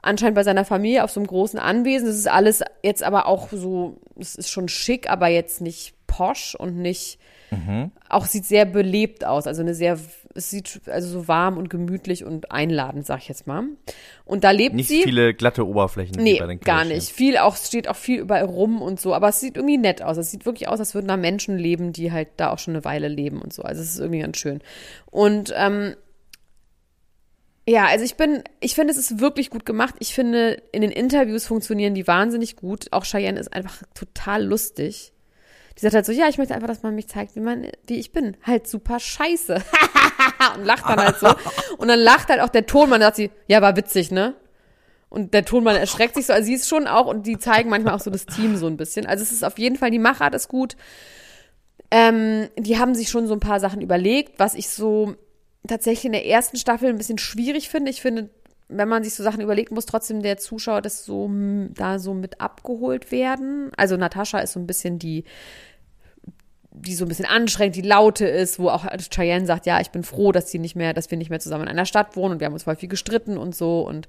Anscheinend 0.00 0.36
bei 0.36 0.44
seiner 0.44 0.64
Familie 0.64 1.02
auf 1.02 1.10
so 1.10 1.18
einem 1.18 1.26
großen 1.26 1.58
Anwesen. 1.58 2.06
Das 2.06 2.16
ist 2.16 2.30
alles 2.30 2.62
jetzt 2.84 3.02
aber 3.02 3.26
auch 3.26 3.48
so, 3.50 3.96
es 4.16 4.36
ist 4.36 4.48
schon 4.48 4.68
schick, 4.68 5.10
aber 5.10 5.26
jetzt 5.26 5.60
nicht 5.60 5.94
posch 6.06 6.54
und 6.54 6.76
nicht 6.76 7.18
Auch 8.08 8.26
sieht 8.26 8.46
sehr 8.46 8.64
belebt 8.64 9.24
aus, 9.24 9.46
also 9.46 9.60
eine 9.60 9.74
sehr, 9.74 9.98
es 10.34 10.50
sieht 10.50 10.80
also 10.86 11.08
so 11.08 11.28
warm 11.28 11.58
und 11.58 11.68
gemütlich 11.68 12.24
und 12.24 12.50
einladend, 12.50 13.04
sag 13.06 13.18
ich 13.18 13.28
jetzt 13.28 13.46
mal. 13.46 13.64
Und 14.24 14.44
da 14.44 14.50
lebt 14.50 14.74
Nicht 14.74 14.88
sie. 14.88 15.02
viele 15.02 15.34
glatte 15.34 15.66
Oberflächen 15.66 16.16
Nee, 16.22 16.40
gar 16.64 16.84
nicht. 16.84 17.10
Viel 17.10 17.36
auch, 17.36 17.56
steht 17.56 17.88
auch 17.88 17.96
viel 17.96 18.20
überall 18.20 18.44
rum 18.44 18.80
und 18.80 19.00
so, 19.00 19.14
aber 19.14 19.28
es 19.28 19.40
sieht 19.40 19.56
irgendwie 19.56 19.78
nett 19.78 20.02
aus. 20.02 20.16
Es 20.16 20.30
sieht 20.30 20.46
wirklich 20.46 20.68
aus, 20.68 20.80
als 20.80 20.94
würden 20.94 21.08
da 21.08 21.16
Menschen 21.16 21.58
leben, 21.58 21.92
die 21.92 22.10
halt 22.10 22.28
da 22.38 22.50
auch 22.50 22.58
schon 22.58 22.74
eine 22.74 22.84
Weile 22.84 23.08
leben 23.08 23.42
und 23.42 23.52
so. 23.52 23.62
Also 23.62 23.82
es 23.82 23.90
ist 23.90 24.00
irgendwie 24.00 24.20
ganz 24.20 24.38
schön. 24.38 24.60
Und 25.10 25.52
ähm, 25.56 25.94
ja, 27.68 27.86
also 27.86 28.04
ich 28.04 28.16
bin, 28.16 28.42
ich 28.60 28.74
finde, 28.74 28.92
es 28.92 28.98
ist 28.98 29.20
wirklich 29.20 29.50
gut 29.50 29.64
gemacht. 29.64 29.94
Ich 30.00 30.14
finde, 30.14 30.62
in 30.72 30.82
den 30.82 30.90
Interviews 30.90 31.46
funktionieren 31.46 31.94
die 31.94 32.06
wahnsinnig 32.06 32.56
gut. 32.56 32.86
Auch 32.92 33.04
Cheyenne 33.04 33.38
ist 33.38 33.52
einfach 33.52 33.82
total 33.94 34.44
lustig. 34.44 35.12
Die 35.76 35.80
sagt 35.80 35.94
halt 35.94 36.06
so, 36.06 36.12
ja, 36.12 36.28
ich 36.28 36.38
möchte 36.38 36.54
einfach, 36.54 36.68
dass 36.68 36.82
man 36.82 36.94
mich 36.94 37.08
zeigt, 37.08 37.34
wie 37.36 37.40
man, 37.40 37.66
wie 37.86 37.98
ich 37.98 38.12
bin. 38.12 38.36
Halt 38.42 38.66
super 38.66 39.00
scheiße. 39.00 39.54
und 40.56 40.64
lacht 40.64 40.84
dann 40.88 41.00
halt 41.00 41.18
so. 41.18 41.28
Und 41.78 41.88
dann 41.88 42.00
lacht 42.00 42.28
halt 42.28 42.40
auch 42.40 42.48
der 42.48 42.66
Tonmann, 42.66 43.00
sagt 43.00 43.16
sie, 43.16 43.30
ja, 43.46 43.62
war 43.62 43.76
witzig, 43.76 44.10
ne? 44.10 44.34
Und 45.08 45.34
der 45.34 45.44
Tonmann 45.44 45.76
erschreckt 45.76 46.14
sich 46.14 46.26
so, 46.26 46.32
also 46.32 46.46
sie 46.46 46.54
ist 46.54 46.68
schon 46.68 46.86
auch, 46.86 47.06
und 47.06 47.26
die 47.26 47.38
zeigen 47.38 47.68
manchmal 47.68 47.94
auch 47.94 48.00
so 48.00 48.10
das 48.10 48.24
Team 48.24 48.56
so 48.56 48.66
ein 48.66 48.78
bisschen. 48.78 49.06
Also 49.06 49.22
es 49.22 49.32
ist 49.32 49.44
auf 49.44 49.58
jeden 49.58 49.76
Fall, 49.76 49.90
die 49.90 49.98
Machart 49.98 50.34
ist 50.34 50.48
gut. 50.48 50.76
Ähm, 51.90 52.48
die 52.56 52.78
haben 52.78 52.94
sich 52.94 53.10
schon 53.10 53.26
so 53.26 53.34
ein 53.34 53.40
paar 53.40 53.60
Sachen 53.60 53.82
überlegt, 53.82 54.38
was 54.38 54.54
ich 54.54 54.70
so 54.70 55.14
tatsächlich 55.68 56.06
in 56.06 56.12
der 56.12 56.26
ersten 56.26 56.56
Staffel 56.56 56.88
ein 56.88 56.96
bisschen 56.96 57.18
schwierig 57.18 57.68
finde. 57.68 57.90
Ich 57.90 58.00
finde, 58.00 58.30
wenn 58.76 58.88
man 58.88 59.04
sich 59.04 59.14
so 59.14 59.22
Sachen 59.22 59.40
überlegt, 59.40 59.70
muss 59.70 59.86
trotzdem 59.86 60.22
der 60.22 60.38
Zuschauer 60.38 60.82
das 60.82 61.04
so 61.04 61.30
da 61.74 61.98
so 61.98 62.14
mit 62.14 62.40
abgeholt 62.40 63.12
werden. 63.12 63.70
Also 63.76 63.96
Natascha 63.96 64.38
ist 64.38 64.52
so 64.52 64.60
ein 64.60 64.66
bisschen 64.66 64.98
die, 64.98 65.24
die 66.70 66.94
so 66.94 67.04
ein 67.04 67.08
bisschen 67.08 67.26
anstrengend, 67.26 67.76
die 67.76 67.82
laute 67.82 68.26
ist, 68.26 68.58
wo 68.58 68.68
auch 68.68 68.86
Cheyenne 69.10 69.46
sagt, 69.46 69.66
ja, 69.66 69.80
ich 69.80 69.90
bin 69.90 70.02
froh, 70.02 70.32
dass 70.32 70.50
sie 70.50 70.58
nicht 70.58 70.76
mehr, 70.76 70.94
dass 70.94 71.10
wir 71.10 71.18
nicht 71.18 71.30
mehr 71.30 71.40
zusammen 71.40 71.64
in 71.64 71.70
einer 71.70 71.86
Stadt 71.86 72.16
wohnen 72.16 72.34
und 72.34 72.40
wir 72.40 72.46
haben 72.46 72.54
uns 72.54 72.64
voll 72.64 72.76
viel 72.76 72.88
gestritten 72.88 73.36
und 73.36 73.54
so. 73.54 73.86
Und 73.86 74.08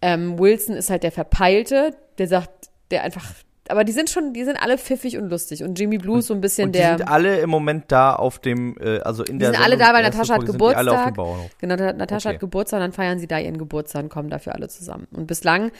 ähm, 0.00 0.38
Wilson 0.38 0.76
ist 0.76 0.90
halt 0.90 1.02
der 1.02 1.12
Verpeilte, 1.12 1.96
der 2.18 2.28
sagt, 2.28 2.70
der 2.90 3.02
einfach, 3.02 3.34
aber 3.68 3.84
die 3.84 3.92
sind 3.92 4.10
schon, 4.10 4.32
die 4.32 4.44
sind 4.44 4.56
alle 4.56 4.76
pfiffig 4.78 5.16
und 5.18 5.28
lustig. 5.30 5.62
Und 5.62 5.78
Jimmy 5.78 5.98
Blue 5.98 6.18
ist 6.18 6.26
so 6.26 6.34
ein 6.34 6.40
bisschen 6.40 6.66
Und 6.68 6.72
die 6.74 6.80
der. 6.80 6.98
sind 6.98 7.08
alle 7.08 7.38
im 7.40 7.48
Moment 7.50 7.84
da 7.92 8.14
auf 8.14 8.38
dem, 8.38 8.76
äh, 8.80 8.98
also 9.00 9.22
in 9.24 9.34
Die 9.38 9.44
der 9.44 9.52
sind 9.54 9.62
alle 9.62 9.76
da, 9.76 9.92
weil 9.94 10.02
Natascha 10.02 10.34
hat 10.34 10.42
die 10.42 10.48
alle 10.48 10.92
auf 10.92 11.04
dem 11.06 11.12
Geburtstag. 11.12 11.14
Bauernhof. 11.14 11.50
Genau, 11.58 11.76
Ta- 11.76 11.92
Natascha 11.92 12.28
Okay. 12.30 12.34
hat 12.36 12.40
Geburtstag, 12.40 12.80
dann 12.80 12.92
feiern 12.92 13.18
sie 13.18 13.26
da 13.28 13.38
ihren 13.38 13.58
Geburtstag 13.58 14.02
und 14.04 14.08
kommen 14.08 14.30
dafür 14.30 14.54
alle 14.54 14.68
zusammen. 14.68 15.06
Und 15.12 15.26
bislang, 15.26 15.70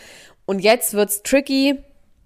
und 0.47 0.61
jetzt 0.61 0.95
wird's 0.95 1.23
tricky, 1.23 1.79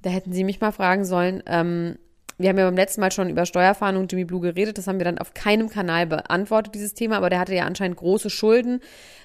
da 0.03 0.11
hätten 0.11 0.33
sie 0.33 0.45
mich 0.45 0.61
mal 0.61 0.73
fragen 0.73 1.05
sollen, 1.05 1.42
ähm, 1.47 1.97
wir 2.38 2.51
haben 2.51 2.59
ja 2.59 2.66
beim 2.66 2.77
letzten 2.77 3.01
Mal 3.01 3.11
schon 3.12 3.31
über 3.31 3.47
Steuerfahndung 3.47 4.09
Jimmy 4.09 4.27
Blue 4.27 4.42
geredet, 4.42 4.77
das 4.77 4.87
haben 4.87 4.99
wir 4.99 5.05
dann 5.07 5.16
auf 5.16 5.33
keinem 5.33 5.71
Kanal 5.71 6.07
beantwortet, 6.07 6.75
dieses 6.75 6.92
Thema, 6.92 7.16
aber 7.16 7.31
der 7.31 7.38
hatte 7.38 7.55
ja 7.55 7.64
anscheinend 7.64 7.97
große 7.97 8.29
Schulden, 8.29 8.81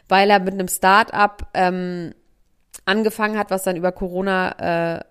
weil 0.08 0.30
er 0.30 0.40
mit 0.40 0.54
einem 0.54 0.70
Start-up 0.70 1.50
ähm, 1.54 2.14
angefangen 2.86 3.38
hat, 3.38 3.52
was 3.52 3.64
dann 3.64 3.76
über 3.76 3.92
Corona 3.92 4.96
äh, 4.98 5.02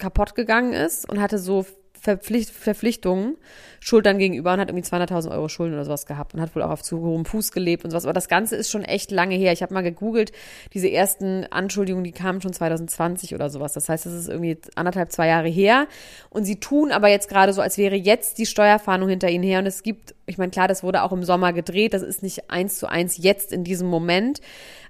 kaputt 0.00 0.34
gegangen 0.34 0.72
ist 0.72 1.08
und 1.08 1.20
hatte 1.20 1.38
so 1.38 1.64
Verpflicht, 2.00 2.50
Verpflichtungen, 2.50 3.36
Schultern 3.78 4.18
gegenüber 4.18 4.54
und 4.54 4.60
hat 4.60 4.70
irgendwie 4.70 4.86
200.000 4.86 5.30
Euro 5.30 5.48
Schulden 5.48 5.74
oder 5.74 5.84
sowas 5.84 6.06
gehabt 6.06 6.34
und 6.34 6.40
hat 6.40 6.54
wohl 6.54 6.62
auch 6.62 6.70
auf 6.70 6.82
zu 6.82 7.00
hohem 7.00 7.24
Fuß 7.24 7.52
gelebt 7.52 7.84
und 7.84 7.90
sowas. 7.90 8.04
Aber 8.04 8.14
das 8.14 8.28
Ganze 8.28 8.56
ist 8.56 8.70
schon 8.70 8.84
echt 8.84 9.10
lange 9.10 9.34
her. 9.34 9.52
Ich 9.52 9.62
habe 9.62 9.74
mal 9.74 9.82
gegoogelt, 9.82 10.32
diese 10.72 10.90
ersten 10.90 11.46
Anschuldigungen, 11.50 12.04
die 12.04 12.12
kamen 12.12 12.40
schon 12.40 12.52
2020 12.52 13.34
oder 13.34 13.50
sowas. 13.50 13.74
Das 13.74 13.88
heißt, 13.88 14.06
das 14.06 14.14
ist 14.14 14.28
irgendwie 14.28 14.58
anderthalb, 14.76 15.12
zwei 15.12 15.28
Jahre 15.28 15.48
her. 15.48 15.88
Und 16.30 16.44
sie 16.44 16.58
tun 16.58 16.90
aber 16.90 17.08
jetzt 17.08 17.28
gerade 17.28 17.52
so, 17.52 17.60
als 17.60 17.76
wäre 17.76 17.96
jetzt 17.96 18.38
die 18.38 18.46
Steuerfahndung 18.46 19.10
hinter 19.10 19.28
ihnen 19.28 19.44
her. 19.44 19.58
Und 19.58 19.66
es 19.66 19.82
gibt, 19.82 20.14
ich 20.26 20.38
meine, 20.38 20.50
klar, 20.50 20.68
das 20.68 20.82
wurde 20.82 21.02
auch 21.02 21.12
im 21.12 21.24
Sommer 21.24 21.52
gedreht. 21.52 21.92
Das 21.92 22.02
ist 22.02 22.22
nicht 22.22 22.50
eins 22.50 22.78
zu 22.78 22.88
eins 22.88 23.18
jetzt 23.18 23.52
in 23.52 23.64
diesem 23.64 23.88
Moment. 23.88 24.40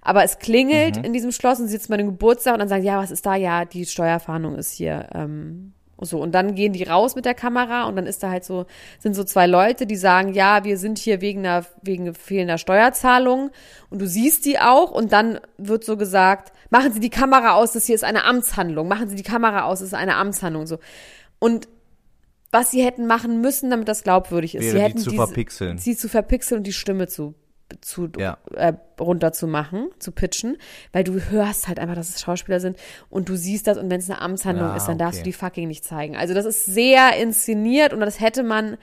Aber 0.03 0.25
es 0.25 0.38
klingelt 0.38 0.96
in 0.96 1.12
diesem 1.12 1.33
Schloss 1.33 1.61
und 1.61 1.66
sie 1.66 1.73
sitzt 1.73 1.88
bei 1.88 1.94
einem 1.94 2.09
Geburtstag 2.09 2.55
und 2.55 2.61
dann 2.61 2.68
sagen, 2.68 2.85
ja, 2.85 2.99
was 2.99 3.11
ist 3.11 3.27
da? 3.27 3.35
Ja, 3.35 3.64
die 3.64 3.85
Steuerfahndung 3.85 4.57
ist 4.57 4.73
hier. 4.73 5.09
Ähm, 5.14 5.75
so, 6.06 6.20
und 6.20 6.32
dann 6.32 6.54
gehen 6.54 6.72
die 6.72 6.84
raus 6.84 7.14
mit 7.14 7.24
der 7.24 7.34
Kamera 7.34 7.84
und 7.84 7.96
dann 7.96 8.06
ist 8.06 8.22
da 8.22 8.30
halt 8.30 8.44
so, 8.44 8.66
sind 8.98 9.14
so 9.14 9.24
zwei 9.24 9.46
Leute, 9.46 9.86
die 9.86 9.96
sagen, 9.96 10.32
ja, 10.32 10.64
wir 10.64 10.78
sind 10.78 10.98
hier 10.98 11.20
wegen 11.20 11.40
einer, 11.40 11.64
wegen 11.82 12.14
fehlender 12.14 12.58
Steuerzahlung 12.58 13.50
und 13.90 14.00
du 14.00 14.06
siehst 14.06 14.44
die 14.46 14.58
auch 14.58 14.90
und 14.90 15.12
dann 15.12 15.40
wird 15.58 15.84
so 15.84 15.96
gesagt, 15.96 16.52
machen 16.70 16.92
Sie 16.92 17.00
die 17.00 17.10
Kamera 17.10 17.52
aus, 17.54 17.72
das 17.72 17.86
hier 17.86 17.94
ist 17.94 18.04
eine 18.04 18.24
Amtshandlung, 18.24 18.88
machen 18.88 19.08
Sie 19.08 19.16
die 19.16 19.22
Kamera 19.22 19.64
aus, 19.64 19.80
das 19.80 19.88
ist 19.88 19.94
eine 19.94 20.16
Amtshandlung, 20.16 20.66
so. 20.66 20.78
Und 21.38 21.68
was 22.52 22.70
sie 22.70 22.84
hätten 22.84 23.06
machen 23.06 23.40
müssen, 23.40 23.70
damit 23.70 23.88
das 23.88 24.02
glaubwürdig 24.02 24.54
ist, 24.56 24.64
Wäre 24.64 24.72
sie 24.72 24.76
die 24.78 24.82
hätten 24.84 24.98
zu 24.98 25.10
diese, 25.10 25.26
verpixeln. 25.26 25.78
sie 25.78 25.96
zu 25.96 26.08
verpixeln 26.08 26.58
und 26.58 26.66
die 26.66 26.72
Stimme 26.72 27.06
zu 27.06 27.34
zu 27.80 28.09
Ja. 28.18 28.38
äh, 28.54 28.72
runter 29.00 29.33
zu 29.33 29.46
machen, 29.46 29.88
zu 29.98 30.12
pitchen, 30.12 30.56
weil 30.92 31.04
du 31.04 31.20
hörst 31.20 31.68
halt 31.68 31.78
einfach, 31.78 31.94
dass 31.94 32.09
es 32.11 32.20
Schauspieler 32.20 32.61
sind 32.61 32.76
und 33.09 33.28
du 33.28 33.37
siehst 33.37 33.66
das 33.66 33.78
und 33.78 33.90
wenn 33.90 34.00
es 34.00 34.11
eine 34.11 34.20
Amtshandlung 34.20 34.70
Ah, 34.70 34.76
ist, 34.76 34.87
dann 34.87 34.98
darfst 34.98 35.18
du 35.18 35.22
okay. 35.22 35.30
die 35.30 35.33
fucking 35.33 35.68
nicht 35.68 35.85
zeigen. 35.85 36.16
Also 36.16 36.35
das 36.35 36.44
ist 36.44 36.64
sehr 36.66 37.16
inszeniert 37.16 37.92
und 37.92 38.00
das 38.00 38.20
hätte 38.20 38.42
man 38.42 38.76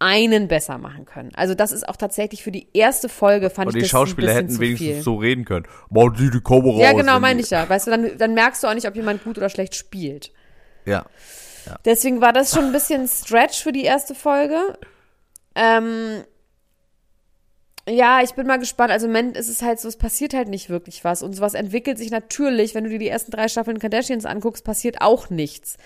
einen 0.00 0.46
besser 0.46 0.78
machen 0.78 1.06
können. 1.06 1.32
Also 1.34 1.54
das 1.54 1.72
ist 1.72 1.88
auch 1.88 1.96
tatsächlich 1.96 2.44
für 2.44 2.52
die 2.52 2.68
erste 2.72 3.08
Folge 3.08 3.50
fand 3.50 3.66
Und 3.68 3.74
ich 3.74 3.80
die 3.80 3.80
das 3.82 3.90
Schauspieler 3.90 4.28
ein 4.30 4.34
bisschen 4.34 4.44
hätten 4.46 4.54
zu 4.54 4.60
wenigstens 4.60 4.88
viel. 4.88 5.02
so 5.02 5.16
reden 5.16 5.44
können. 5.44 5.66
Machen 5.90 6.14
Sie 6.16 6.30
die 6.30 6.40
Kamera 6.40 6.78
Ja, 6.78 6.92
genau, 6.92 7.18
meine 7.18 7.38
die- 7.38 7.44
ich 7.44 7.50
ja. 7.50 7.68
Weißt 7.68 7.88
du, 7.88 7.90
dann, 7.90 8.16
dann 8.16 8.34
merkst 8.34 8.62
du 8.62 8.68
auch 8.68 8.74
nicht, 8.74 8.86
ob 8.86 8.94
jemand 8.94 9.24
gut 9.24 9.38
oder 9.38 9.48
schlecht 9.48 9.74
spielt. 9.74 10.32
Ja. 10.84 11.04
Deswegen 11.84 12.20
war 12.20 12.32
das 12.32 12.52
schon 12.54 12.64
ein 12.66 12.72
bisschen 12.72 13.06
Stretch 13.08 13.62
für 13.62 13.72
die 13.72 13.82
erste 13.84 14.14
Folge. 14.14 14.78
Ähm, 15.54 16.22
ja, 17.88 18.20
ich 18.22 18.34
bin 18.34 18.46
mal 18.46 18.58
gespannt. 18.58 18.90
Also 18.90 19.06
im 19.06 19.12
Moment 19.12 19.36
ist 19.36 19.48
es 19.48 19.62
halt 19.62 19.80
so, 19.80 19.88
es 19.88 19.96
passiert 19.96 20.34
halt 20.34 20.48
nicht 20.48 20.68
wirklich 20.68 21.04
was. 21.04 21.22
Und 21.22 21.34
sowas 21.34 21.54
entwickelt 21.54 21.98
sich 21.98 22.10
natürlich, 22.10 22.74
wenn 22.74 22.84
du 22.84 22.90
dir 22.90 22.98
die 22.98 23.08
ersten 23.08 23.30
drei 23.30 23.48
Staffeln 23.48 23.78
Kardashians 23.78 24.26
anguckst, 24.26 24.64
passiert 24.64 25.00
auch 25.00 25.30
nichts. 25.30 25.76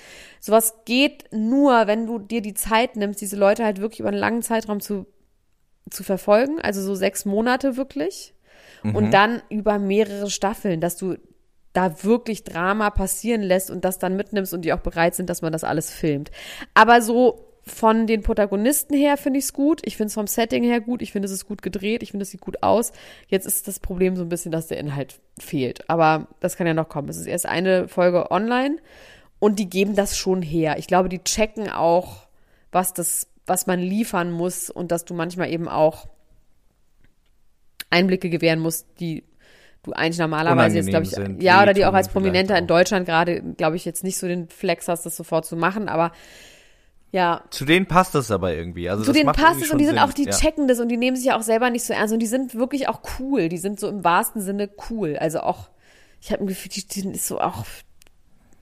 Sowas 0.40 0.74
geht 0.84 1.24
nur, 1.32 1.86
wenn 1.86 2.06
du 2.06 2.18
dir 2.18 2.42
die 2.42 2.54
Zeit 2.54 2.96
nimmst, 2.96 3.20
diese 3.20 3.36
Leute 3.36 3.64
halt 3.64 3.80
wirklich 3.80 4.00
über 4.00 4.08
einen 4.08 4.18
langen 4.18 4.42
Zeitraum 4.42 4.80
zu, 4.80 5.06
zu 5.90 6.02
verfolgen. 6.02 6.60
Also 6.60 6.82
so 6.82 6.94
sechs 6.94 7.24
Monate 7.24 7.76
wirklich. 7.76 8.34
Und 8.84 9.12
dann 9.12 9.42
über 9.48 9.78
mehrere 9.78 10.28
Staffeln, 10.28 10.80
dass 10.80 10.96
du 10.96 11.16
da 11.72 12.02
wirklich 12.02 12.44
Drama 12.44 12.90
passieren 12.90 13.42
lässt 13.42 13.70
und 13.70 13.84
das 13.84 13.98
dann 13.98 14.16
mitnimmst 14.16 14.52
und 14.52 14.62
die 14.62 14.72
auch 14.72 14.80
bereit 14.80 15.14
sind, 15.14 15.30
dass 15.30 15.40
man 15.40 15.52
das 15.52 15.64
alles 15.64 15.90
filmt. 15.90 16.30
Aber 16.74 17.00
so 17.00 17.51
von 17.64 18.06
den 18.06 18.22
Protagonisten 18.22 18.96
her 18.96 19.16
finde 19.16 19.38
ich 19.38 19.46
es 19.46 19.52
gut. 19.52 19.80
Ich 19.84 19.96
finde 19.96 20.08
es 20.08 20.14
vom 20.14 20.26
Setting 20.26 20.64
her 20.64 20.80
gut. 20.80 21.00
Ich 21.00 21.12
finde, 21.12 21.26
es 21.26 21.32
ist 21.32 21.46
gut 21.46 21.62
gedreht. 21.62 22.02
Ich 22.02 22.10
finde, 22.10 22.24
es 22.24 22.30
sieht 22.30 22.40
gut 22.40 22.62
aus. 22.62 22.92
Jetzt 23.28 23.46
ist 23.46 23.68
das 23.68 23.78
Problem 23.78 24.16
so 24.16 24.22
ein 24.22 24.28
bisschen, 24.28 24.50
dass 24.50 24.66
der 24.66 24.78
Inhalt 24.78 25.20
fehlt. 25.38 25.88
Aber 25.88 26.26
das 26.40 26.56
kann 26.56 26.66
ja 26.66 26.74
noch 26.74 26.88
kommen. 26.88 27.08
Es 27.08 27.18
ist 27.18 27.26
erst 27.26 27.46
eine 27.46 27.86
Folge 27.86 28.30
online 28.32 28.78
und 29.38 29.58
die 29.58 29.70
geben 29.70 29.94
das 29.94 30.16
schon 30.16 30.42
her. 30.42 30.76
Ich 30.78 30.88
glaube, 30.88 31.08
die 31.08 31.22
checken 31.22 31.70
auch, 31.70 32.26
was 32.72 32.94
das, 32.94 33.28
was 33.46 33.66
man 33.66 33.78
liefern 33.78 34.32
muss 34.32 34.68
und 34.68 34.90
dass 34.90 35.04
du 35.04 35.14
manchmal 35.14 35.50
eben 35.50 35.68
auch 35.68 36.08
Einblicke 37.90 38.28
gewähren 38.28 38.58
musst, 38.58 38.86
die 38.98 39.24
du 39.84 39.92
eigentlich 39.92 40.18
normalerweise 40.18 40.76
jetzt, 40.76 40.88
glaube 40.88 41.04
ich, 41.04 41.10
sind, 41.10 41.42
ja, 41.42 41.62
oder 41.62 41.74
die 41.74 41.84
auch 41.84 41.92
als 41.92 42.08
Prominenter 42.08 42.56
in. 42.56 42.66
Deutschland 42.66 43.06
gerade, 43.06 43.42
glaube 43.56 43.76
ich, 43.76 43.84
jetzt 43.84 44.04
nicht 44.04 44.16
so 44.16 44.26
den 44.26 44.48
Flex 44.48 44.88
hast, 44.88 45.04
das 45.06 45.16
sofort 45.16 45.44
zu 45.44 45.56
machen, 45.56 45.88
aber 45.88 46.12
ja, 47.12 47.44
Zu 47.50 47.66
denen 47.66 47.86
passt 47.86 48.14
das 48.14 48.30
aber 48.30 48.54
irgendwie. 48.54 48.88
Also 48.88 49.04
zu 49.04 49.12
denen 49.12 49.30
passt 49.32 49.60
es 49.60 49.70
und 49.70 49.76
die 49.76 49.84
sind 49.84 49.96
Sinn. 49.96 50.02
auch, 50.02 50.14
die 50.14 50.24
ja. 50.24 50.30
checken 50.30 50.66
das 50.66 50.80
und 50.80 50.88
die 50.88 50.96
nehmen 50.96 51.14
sich 51.14 51.26
ja 51.26 51.36
auch 51.36 51.42
selber 51.42 51.68
nicht 51.68 51.84
so 51.84 51.92
ernst 51.92 52.14
und 52.14 52.20
die 52.20 52.26
sind 52.26 52.54
wirklich 52.54 52.88
auch 52.88 53.02
cool. 53.18 53.50
Die 53.50 53.58
sind 53.58 53.78
so 53.78 53.88
im 53.88 54.02
wahrsten 54.02 54.40
Sinne 54.40 54.70
cool. 54.88 55.18
Also 55.18 55.40
auch, 55.40 55.68
ich 56.22 56.32
habe 56.32 56.42
ein 56.42 56.46
Gefühl, 56.46 56.70
die, 56.70 56.86
die 56.86 57.00
sind 57.00 57.20
so 57.20 57.38
auch, 57.38 57.66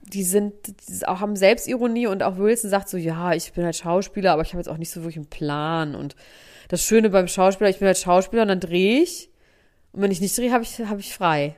die 0.03 0.23
sind, 0.23 0.53
die 0.67 0.93
sind 0.93 1.07
auch 1.07 1.21
haben 1.21 1.37
Selbstironie 1.37 2.07
und 2.07 2.23
auch 2.23 2.37
Wilson 2.37 2.69
sagt 2.69 2.89
so, 2.89 2.97
ja, 2.97 3.31
ich 3.31 3.53
bin 3.53 3.63
halt 3.63 3.77
Schauspieler, 3.77 4.33
aber 4.33 4.41
ich 4.41 4.49
habe 4.49 4.57
jetzt 4.57 4.67
auch 4.67 4.77
nicht 4.77 4.91
so 4.91 4.99
wirklich 4.99 5.15
einen 5.15 5.29
Plan 5.29 5.95
und 5.95 6.17
das 6.67 6.83
Schöne 6.83 7.09
beim 7.09 7.29
Schauspieler, 7.29 7.69
ich 7.69 7.79
bin 7.79 7.85
halt 7.85 7.99
Schauspieler 7.99 8.41
und 8.41 8.49
dann 8.49 8.59
drehe 8.59 9.01
ich 9.01 9.29
und 9.93 10.01
wenn 10.01 10.11
ich 10.11 10.19
nicht 10.19 10.37
drehe, 10.37 10.51
habe 10.51 10.63
ich, 10.63 10.77
habe 10.79 10.99
ich 10.99 11.15
frei. 11.15 11.55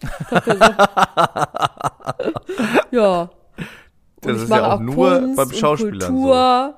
ja. 2.90 3.30
Und 4.24 4.34
Das 4.34 4.42
ist 4.42 4.50
ja 4.50 4.74
auch 4.74 4.80
nur 4.80 4.94
Kunst 5.20 5.36
beim 5.36 5.48
und 5.48 5.56
Schauspielern 5.56 6.00
so. 6.00 6.06
Kultur 6.08 6.74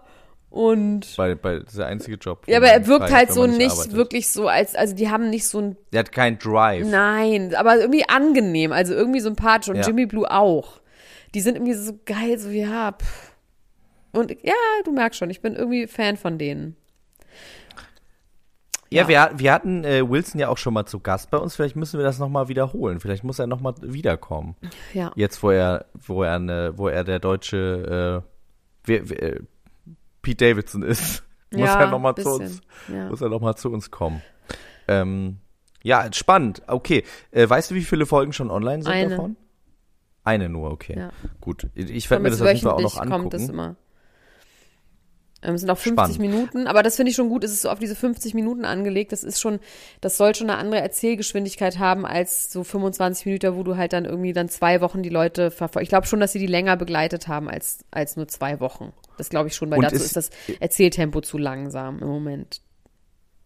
und 0.50 1.16
Bei, 1.16 1.34
bei, 1.36 1.58
das 1.60 1.68
ist 1.70 1.78
der 1.78 1.86
einzige 1.86 2.16
Job. 2.16 2.42
ja, 2.48 2.56
aber 2.58 2.66
er 2.68 2.86
wirkt 2.86 3.08
frei 3.08 3.14
halt 3.18 3.32
so 3.32 3.46
nicht 3.46 3.70
arbeitet. 3.70 3.92
wirklich 3.94 4.28
so 4.28 4.48
als, 4.48 4.74
also 4.74 4.94
die 4.96 5.08
haben 5.08 5.30
nicht 5.30 5.46
so 5.46 5.58
ein, 5.60 5.76
Der 5.92 6.00
hat 6.00 6.12
keinen 6.12 6.38
Drive. 6.38 6.86
nein, 6.86 7.54
aber 7.54 7.78
irgendwie 7.78 8.08
angenehm, 8.08 8.72
also 8.72 8.92
irgendwie 8.94 9.20
sympathisch 9.20 9.68
und 9.68 9.76
Ja. 9.76 9.86
Jimmy 9.86 10.06
Blue 10.06 10.28
auch. 10.30 10.80
Die 11.34 11.40
sind 11.40 11.54
irgendwie 11.54 11.74
so 11.74 11.92
geil, 12.04 12.36
so 12.38 12.48
ja, 12.50 12.92
pff. 12.92 13.30
Und 14.12 14.32
ja, 14.42 14.52
du 14.84 14.90
merkst 14.90 15.18
schon, 15.20 15.30
ich 15.30 15.40
bin 15.40 15.54
irgendwie 15.54 15.86
Fan 15.86 16.16
von 16.16 16.36
denen. 16.36 16.74
Ja, 18.92 19.06
wir, 19.06 19.30
wir 19.36 19.52
hatten 19.52 19.84
äh, 19.84 20.08
Wilson 20.08 20.40
ja 20.40 20.48
auch 20.48 20.58
schon 20.58 20.74
mal 20.74 20.84
zu 20.84 20.98
Gast 20.98 21.30
bei 21.30 21.38
uns. 21.38 21.54
Vielleicht 21.54 21.76
müssen 21.76 21.98
wir 21.98 22.04
das 22.04 22.18
nochmal 22.18 22.48
wiederholen. 22.48 22.98
Vielleicht 22.98 23.22
muss 23.22 23.38
er 23.38 23.46
nochmal 23.46 23.74
wiederkommen. 23.80 24.56
Ja. 24.94 25.12
Jetzt, 25.14 25.42
wo 25.42 25.50
er, 25.50 25.86
wo 25.94 26.24
er, 26.24 26.38
ne, 26.40 26.72
wo 26.76 26.88
er 26.88 27.04
der 27.04 27.20
deutsche, 27.20 28.24
äh, 28.24 28.30
wer, 28.84 29.08
wer, 29.08 29.40
Pete 30.22 30.48
Davidson 30.48 30.82
ist, 30.82 31.22
muss 31.52 31.68
Ja, 31.68 31.80
er 31.80 31.90
noch 31.90 32.00
mal 32.00 32.16
zu 32.16 32.30
uns, 32.30 32.60
ja. 32.92 33.08
muss 33.08 33.20
er 33.20 33.28
noch 33.28 33.40
mal 33.40 33.54
zu 33.54 33.70
uns 33.70 33.92
kommen. 33.92 34.22
Ähm, 34.88 35.38
ja, 35.82 36.12
spannend. 36.12 36.62
Okay, 36.66 37.04
äh, 37.30 37.48
weißt 37.48 37.70
du, 37.70 37.76
wie 37.76 37.84
viele 37.84 38.06
Folgen 38.06 38.32
schon 38.32 38.50
online 38.50 38.82
sind 38.82 38.92
Eine. 38.92 39.10
davon? 39.10 39.36
Eine 40.24 40.48
nur, 40.48 40.70
okay. 40.70 40.98
Ja. 40.98 41.10
Gut, 41.40 41.68
ich 41.74 42.10
werde 42.10 42.22
mir 42.24 42.30
das 42.30 42.42
auf 42.42 42.48
jeden 42.48 42.60
Fall 42.60 42.72
auch 42.72 42.80
noch 42.80 42.96
wöchentlich 42.96 43.10
kommt 43.10 43.34
das 43.34 43.42
angucken. 43.42 43.58
immer. 43.58 43.76
Ähm, 45.42 45.54
Es 45.54 45.62
sind 45.62 45.70
auch 45.70 45.78
50 45.78 45.94
Spannend. 45.94 46.18
Minuten, 46.18 46.66
aber 46.66 46.82
das 46.82 46.96
finde 46.96 47.10
ich 47.10 47.16
schon 47.16 47.28
gut. 47.30 47.44
Es 47.44 47.50
ist 47.52 47.62
so 47.62 47.70
auf 47.70 47.78
diese 47.78 47.94
50 47.96 48.34
Minuten 48.34 48.64
angelegt. 48.66 49.12
Das 49.12 49.24
ist 49.24 49.40
schon, 49.40 49.58
das 50.02 50.16
soll 50.18 50.34
schon 50.34 50.50
eine 50.50 50.58
andere 50.58 50.80
Erzählgeschwindigkeit 50.82 51.78
haben 51.78 52.04
als 52.04 52.52
so 52.52 52.62
25 52.62 53.24
Minuten, 53.26 53.56
wo 53.56 53.62
du 53.62 53.76
halt 53.76 53.92
dann 53.94 54.04
irgendwie 54.04 54.32
dann 54.34 54.48
zwei 54.50 54.80
Wochen 54.82 55.02
die 55.02 55.08
Leute 55.08 55.50
verfolgst. 55.50 55.84
Ich 55.84 55.88
glaube 55.88 56.06
schon, 56.06 56.20
dass 56.20 56.32
sie 56.32 56.38
die 56.38 56.46
länger 56.46 56.76
begleitet 56.76 57.26
haben 57.28 57.48
als, 57.48 57.78
als 57.90 58.16
nur 58.16 58.28
zwei 58.28 58.60
Wochen. 58.60 58.92
Das 59.16 59.30
glaube 59.30 59.48
ich 59.48 59.54
schon, 59.54 59.70
weil 59.70 59.78
Und 59.78 59.84
dazu 59.84 59.96
ist- 59.96 60.04
ist 60.06 60.16
das 60.16 60.30
Erzähltempo 60.60 61.20
zu 61.22 61.38
langsam 61.38 62.00
im 62.00 62.08
Moment. 62.08 62.60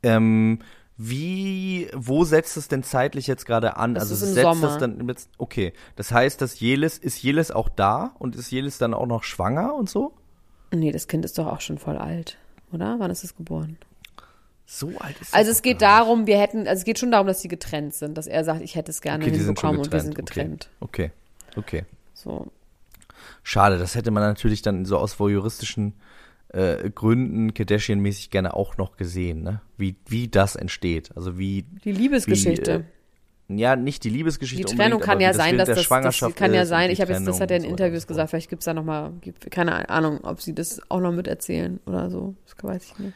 Ähm, 0.02 0.58
wie, 0.96 1.88
wo 1.94 2.24
setzt 2.24 2.56
es 2.56 2.68
denn 2.68 2.82
zeitlich 2.82 3.26
jetzt 3.26 3.46
gerade 3.46 3.76
an? 3.76 3.94
Das 3.94 4.04
also 4.10 4.14
setzt 4.26 4.40
Sommer. 4.42 4.66
das 4.68 4.78
dann 4.78 5.08
jetzt, 5.08 5.28
okay. 5.38 5.72
Das 5.96 6.12
heißt, 6.12 6.40
dass 6.40 6.60
Jelis, 6.60 6.98
ist 6.98 7.22
Jelis 7.22 7.50
auch 7.50 7.68
da 7.68 8.14
und 8.18 8.36
ist 8.36 8.50
Jelis 8.50 8.78
dann 8.78 8.94
auch 8.94 9.06
noch 9.06 9.24
schwanger 9.24 9.74
und 9.74 9.88
so? 9.90 10.14
Nee, 10.74 10.92
das 10.92 11.08
Kind 11.08 11.24
ist 11.24 11.38
doch 11.38 11.46
auch 11.46 11.60
schon 11.60 11.78
voll 11.78 11.96
alt, 11.96 12.38
oder? 12.72 12.96
Wann 12.98 13.10
ist 13.10 13.24
es 13.24 13.36
geboren? 13.36 13.78
So 14.66 14.92
alt 14.98 15.20
ist 15.20 15.34
Also 15.34 15.50
es 15.50 15.62
geht 15.62 15.76
doch 15.76 15.86
gar 15.86 16.00
darum, 16.00 16.26
wir 16.26 16.38
hätten, 16.38 16.66
also 16.66 16.80
es 16.80 16.84
geht 16.84 16.98
schon 16.98 17.10
darum, 17.10 17.26
dass 17.26 17.42
sie 17.42 17.48
getrennt 17.48 17.94
sind, 17.94 18.16
dass 18.16 18.26
er 18.26 18.44
sagt, 18.44 18.62
ich 18.62 18.74
hätte 18.74 18.90
es 18.90 19.02
gerne. 19.02 19.24
Okay, 19.24 19.36
hinbekommen 19.36 19.80
und 19.80 19.92
wir 19.92 20.00
sind 20.00 20.14
getrennt. 20.14 20.70
Okay. 20.80 21.10
okay. 21.10 21.12
Okay. 21.56 21.84
So. 22.14 22.50
Schade, 23.42 23.78
das 23.78 23.94
hätte 23.94 24.10
man 24.10 24.22
natürlich 24.22 24.62
dann 24.62 24.84
so 24.84 24.98
aus 24.98 25.18
voyeuristischen 25.18 25.94
äh, 26.48 26.90
Gründen 26.90 27.52
Kardashian-mäßig 27.52 28.30
gerne 28.30 28.54
auch 28.54 28.76
noch 28.76 28.96
gesehen, 28.96 29.42
ne? 29.42 29.60
Wie, 29.76 29.96
wie 30.06 30.28
das 30.28 30.56
entsteht. 30.56 31.10
Also 31.16 31.38
wie, 31.38 31.64
Die 31.84 31.92
Liebesgeschichte. 31.92 32.84
Ja, 33.48 33.76
nicht 33.76 34.04
die 34.04 34.10
Liebesgeschichte 34.10 34.64
Die 34.64 34.76
Trennung 34.76 35.00
kann 35.00 35.20
ja 35.20 35.34
sein, 35.34 35.58
dass 35.58 35.68
das, 35.68 35.86
das 35.86 36.34
kann 36.34 36.54
ja 36.54 36.64
sein. 36.64 36.90
Ich 36.90 37.00
habe 37.00 37.12
jetzt, 37.12 37.26
das 37.26 37.40
hat 37.40 37.50
er 37.50 37.58
in 37.58 37.64
Interviews 37.64 38.02
so 38.02 38.08
gesagt. 38.08 38.30
Vielleicht 38.30 38.48
gibt's 38.48 38.64
da 38.64 38.72
noch 38.72 38.84
mal, 38.84 39.12
gibt, 39.20 39.50
keine 39.50 39.88
Ahnung, 39.90 40.20
ob 40.22 40.40
sie 40.40 40.54
das 40.54 40.80
auch 40.90 41.00
noch 41.00 41.12
miterzählen 41.12 41.78
oder 41.84 42.10
so. 42.10 42.34
Das 42.46 42.54
weiß 42.62 42.92
ich 42.92 42.98
nicht. 42.98 43.14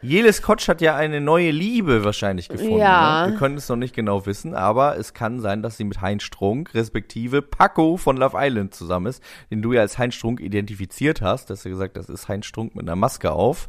Jelis 0.00 0.42
Kotsch 0.42 0.68
hat 0.68 0.80
ja 0.80 0.94
eine 0.94 1.20
neue 1.20 1.50
Liebe 1.50 2.04
wahrscheinlich 2.04 2.48
gefunden. 2.48 2.78
Ja. 2.78 3.26
Ne? 3.26 3.32
Wir 3.32 3.38
können 3.38 3.56
es 3.56 3.68
noch 3.68 3.76
nicht 3.76 3.94
genau 3.94 4.26
wissen, 4.26 4.54
aber 4.54 4.96
es 4.96 5.12
kann 5.12 5.40
sein, 5.40 5.60
dass 5.62 5.76
sie 5.76 5.84
mit 5.84 6.00
Heinz 6.00 6.22
Strunk, 6.22 6.72
respektive 6.74 7.42
Paco 7.42 7.96
von 7.96 8.16
Love 8.16 8.36
Island 8.38 8.74
zusammen 8.74 9.06
ist, 9.06 9.22
den 9.50 9.60
du 9.60 9.72
ja 9.72 9.80
als 9.80 9.98
Heinz 9.98 10.14
Strunk 10.14 10.40
identifiziert 10.40 11.20
hast. 11.20 11.50
Du 11.50 11.54
hast 11.54 11.64
ja 11.64 11.70
gesagt, 11.70 11.96
das 11.96 12.08
ist 12.08 12.28
Heinz 12.28 12.46
Strunk 12.46 12.76
mit 12.76 12.84
einer 12.84 12.96
Maske 12.96 13.32
auf, 13.32 13.68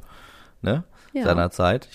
ne? 0.61 0.83
Ja. 1.13 1.23
Seinerzeit. 1.23 1.89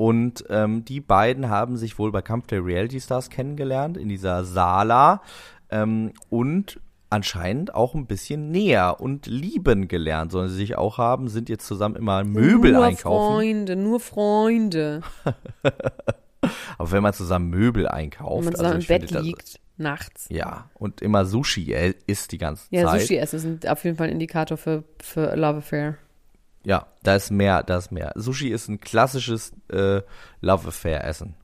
Und 0.00 0.46
ähm, 0.48 0.82
die 0.86 1.02
beiden 1.02 1.50
haben 1.50 1.76
sich 1.76 1.98
wohl 1.98 2.10
bei 2.10 2.22
Kampf 2.22 2.46
der 2.46 2.64
Reality 2.64 2.98
Stars 3.02 3.28
kennengelernt, 3.28 3.98
in 3.98 4.08
dieser 4.08 4.44
Sala. 4.44 5.20
Ähm, 5.68 6.14
und 6.30 6.80
anscheinend 7.10 7.74
auch 7.74 7.94
ein 7.94 8.06
bisschen 8.06 8.50
näher 8.50 8.98
und 8.98 9.26
lieben 9.26 9.88
gelernt, 9.88 10.32
sollen 10.32 10.48
sie 10.48 10.54
sich 10.56 10.78
auch 10.78 10.96
haben, 10.96 11.28
sind 11.28 11.50
jetzt 11.50 11.66
zusammen 11.66 11.96
immer 11.96 12.24
Möbel 12.24 12.72
nur 12.72 12.84
einkaufen. 12.86 13.34
Freunde, 13.34 13.76
nur 13.76 14.00
Freunde. 14.00 15.02
Aber 16.78 16.92
wenn 16.92 17.02
man 17.02 17.12
zusammen 17.12 17.50
Möbel 17.50 17.86
einkauft, 17.86 18.46
Wenn 18.46 18.52
man 18.54 18.54
also 18.54 18.62
zusammen 18.62 18.74
im 18.76 18.80
ich 18.80 18.86
finde 18.86 19.06
Bett 19.06 19.14
das, 19.16 19.22
liegt, 19.22 19.60
nachts. 19.76 20.26
ja, 20.30 20.70
und 20.78 21.02
immer 21.02 21.26
Sushi 21.26 21.74
äh, 21.74 21.92
isst 22.06 22.32
die 22.32 22.38
ganze 22.38 22.64
Ja, 22.70 22.86
Zeit. 22.86 23.02
Sushi 23.02 23.16
essen 23.18 23.38
sind 23.38 23.68
auf 23.68 23.84
jeden 23.84 23.98
Fall 23.98 24.06
ein 24.06 24.14
Indikator 24.14 24.56
für, 24.56 24.82
für 24.98 25.36
Love 25.36 25.58
Affair. 25.58 25.98
Ja, 26.64 26.86
da 27.02 27.16
ist 27.16 27.30
mehr, 27.30 27.62
da 27.62 27.78
ist 27.78 27.90
mehr. 27.90 28.12
Sushi 28.16 28.48
ist 28.48 28.68
ein 28.68 28.80
klassisches 28.80 29.52
äh, 29.68 30.02
Love 30.40 30.68
Affair 30.68 31.04
Essen. 31.04 31.34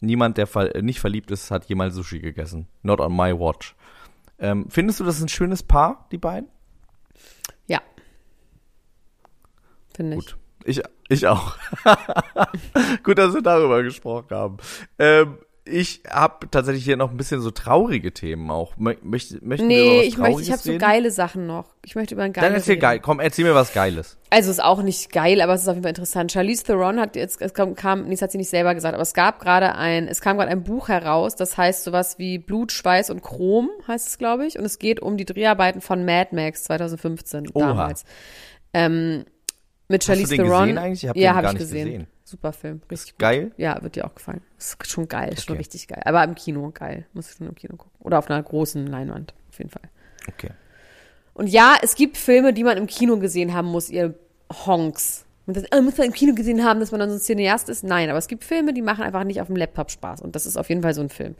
Niemand, 0.00 0.36
der 0.36 0.46
ver 0.46 0.82
nicht 0.82 1.00
verliebt 1.00 1.30
ist, 1.30 1.50
hat 1.50 1.66
jemals 1.66 1.94
Sushi 1.94 2.18
gegessen. 2.18 2.68
Not 2.82 3.00
on 3.00 3.14
my 3.14 3.32
watch. 3.38 3.74
Ähm, 4.38 4.66
findest 4.68 5.00
du 5.00 5.04
das 5.04 5.20
ein 5.20 5.28
schönes 5.28 5.62
Paar, 5.62 6.08
die 6.10 6.18
beiden? 6.18 6.50
Ja. 7.66 7.80
Finde 9.94 10.16
ich. 10.16 10.26
Gut. 10.26 10.36
Ich, 10.64 10.82
ich 11.08 11.26
auch. 11.26 11.56
Gut, 13.02 13.18
dass 13.18 13.34
wir 13.34 13.42
darüber 13.42 13.82
gesprochen 13.82 14.30
haben. 14.30 14.56
Ähm, 14.98 15.38
ich 15.66 16.02
habe 16.10 16.50
tatsächlich 16.50 16.84
hier 16.84 16.98
noch 16.98 17.10
ein 17.10 17.16
bisschen 17.16 17.40
so 17.40 17.50
traurige 17.50 18.12
Themen 18.12 18.50
auch. 18.50 18.76
Mö 18.76 18.96
möcht, 19.02 19.40
möchten 19.42 19.66
Nee, 19.66 20.00
was 20.00 20.06
ich 20.06 20.18
möchte, 20.18 20.42
ich 20.42 20.52
habe 20.52 20.60
so 20.60 20.70
reden? 20.70 20.80
geile 20.80 21.10
Sachen 21.10 21.46
noch. 21.46 21.74
Ich 21.86 21.94
möchte 21.94 22.14
über 22.14 22.22
ein 22.22 22.34
geiles 22.34 22.48
Dann 22.48 22.56
erzähl 22.56 22.76
geil. 22.76 23.00
Komm, 23.00 23.18
erzähl 23.18 23.46
mir 23.46 23.54
was 23.54 23.72
Geiles. 23.72 24.18
Also 24.28 24.50
ist 24.50 24.62
auch 24.62 24.82
nicht 24.82 25.10
geil, 25.10 25.40
aber 25.40 25.54
es 25.54 25.62
ist 25.62 25.68
auf 25.68 25.74
jeden 25.74 25.84
Fall 25.84 25.90
interessant. 25.90 26.32
Charlize 26.32 26.64
Theron 26.64 27.00
hat 27.00 27.16
jetzt, 27.16 27.40
es 27.40 27.54
kam, 27.54 27.74
kam 27.74 28.04
nee, 28.04 28.10
das 28.10 28.20
hat 28.20 28.32
sie 28.32 28.38
nicht 28.38 28.50
selber 28.50 28.74
gesagt, 28.74 28.92
aber 28.94 29.02
es 29.02 29.14
gab 29.14 29.40
gerade 29.40 29.74
ein, 29.74 30.06
es 30.06 30.20
kam 30.20 30.36
gerade 30.36 30.50
ein 30.50 30.64
Buch 30.64 30.88
heraus, 30.88 31.34
das 31.34 31.56
heißt 31.56 31.84
sowas 31.84 32.18
wie 32.18 32.38
Blut, 32.38 32.70
Schweiß 32.70 33.08
und 33.08 33.22
Chrom, 33.22 33.70
heißt 33.88 34.08
es, 34.08 34.18
glaube 34.18 34.46
ich. 34.46 34.58
Und 34.58 34.66
es 34.66 34.78
geht 34.78 35.00
um 35.00 35.16
die 35.16 35.24
Dreharbeiten 35.24 35.80
von 35.80 36.04
Mad 36.04 36.34
Max 36.36 36.64
2015 36.64 37.48
Oha. 37.54 37.68
damals. 37.68 38.04
Ähm, 38.74 39.24
mit 39.88 40.04
Charlize 40.04 40.36
Theron. 40.36 40.62
gesehen 40.62 40.78
eigentlich? 40.78 41.04
Ich 41.04 41.08
hab 41.08 41.16
ja, 41.16 41.34
habe 41.34 41.46
ich 41.46 41.54
gesehen. 41.54 41.84
gesehen. 41.86 42.06
Super 42.34 42.52
Film, 42.52 42.80
richtig. 42.90 43.16
Geil? 43.16 43.52
Ja, 43.56 43.80
wird 43.80 43.94
dir 43.94 44.04
auch 44.06 44.14
gefallen. 44.16 44.40
Ist 44.58 44.76
schon 44.88 45.06
geil, 45.06 45.32
ist 45.32 45.44
schon 45.44 45.52
Okay. 45.52 45.60
richtig 45.60 45.86
geil. 45.86 46.02
Aber 46.04 46.24
im 46.24 46.34
Kino 46.34 46.72
geil. 46.74 47.06
Muss 47.12 47.30
ich 47.30 47.36
schon 47.36 47.46
im 47.46 47.54
Kino 47.54 47.76
gucken. 47.76 47.92
Oder 48.00 48.18
auf 48.18 48.28
einer 48.28 48.42
großen 48.42 48.88
Leinwand, 48.88 49.34
auf 49.50 49.58
jeden 49.58 49.70
Fall. 49.70 49.88
Okay. 50.28 50.50
Und 51.34 51.46
ja, 51.46 51.76
es 51.80 51.94
gibt 51.94 52.16
Filme, 52.16 52.52
die 52.52 52.64
man 52.64 52.76
im 52.76 52.88
Kino 52.88 53.18
gesehen 53.18 53.54
haben 53.54 53.68
muss, 53.68 53.88
ihr 53.88 54.14
Honks. 54.66 55.24
Und 55.46 55.56
das, 55.56 55.62
äh, 55.64 55.80
muss 55.80 55.96
man 55.96 56.08
im 56.08 56.12
Kino 56.12 56.34
gesehen 56.34 56.64
haben, 56.64 56.80
dass 56.80 56.90
man 56.90 56.98
dann 56.98 57.10
so 57.10 57.16
ein 57.16 57.20
Cineast 57.20 57.68
ist? 57.68 57.84
Nein, 57.84 58.08
aber 58.10 58.18
es 58.18 58.26
gibt 58.26 58.42
Filme, 58.42 58.72
die 58.74 58.82
machen 58.82 59.04
einfach 59.04 59.22
nicht 59.22 59.40
auf 59.40 59.46
dem 59.46 59.54
Laptop 59.56 59.92
Spaß. 59.92 60.22
Und 60.22 60.34
das 60.34 60.44
ist 60.44 60.56
auf 60.56 60.68
jeden 60.70 60.82
Fall 60.82 60.94
so 60.94 61.02
ein 61.02 61.08
Film. 61.10 61.36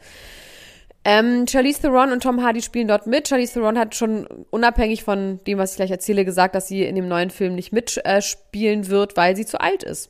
Ähm, 1.03 1.45
Charlize 1.47 1.81
Theron 1.81 2.11
und 2.11 2.23
Tom 2.23 2.41
Hardy 2.41 2.61
spielen 2.61 2.87
dort 2.87 3.05
mit. 3.05 3.27
Charlize 3.27 3.53
Theron 3.53 3.77
hat 3.77 3.95
schon 3.95 4.25
unabhängig 4.49 5.03
von 5.03 5.39
dem, 5.45 5.57
was 5.57 5.71
ich 5.71 5.75
gleich 5.75 5.91
erzähle, 5.91 6.23
gesagt, 6.25 6.55
dass 6.55 6.67
sie 6.67 6.83
in 6.83 6.95
dem 6.95 7.07
neuen 7.07 7.29
Film 7.29 7.53
nicht 7.53 7.71
mitspielen 7.73 8.05
äh, 8.17 8.21
spielen 8.21 8.87
wird, 8.87 9.17
weil 9.17 9.35
sie 9.35 9.45
zu 9.45 9.59
alt 9.59 9.83
ist. 9.83 10.09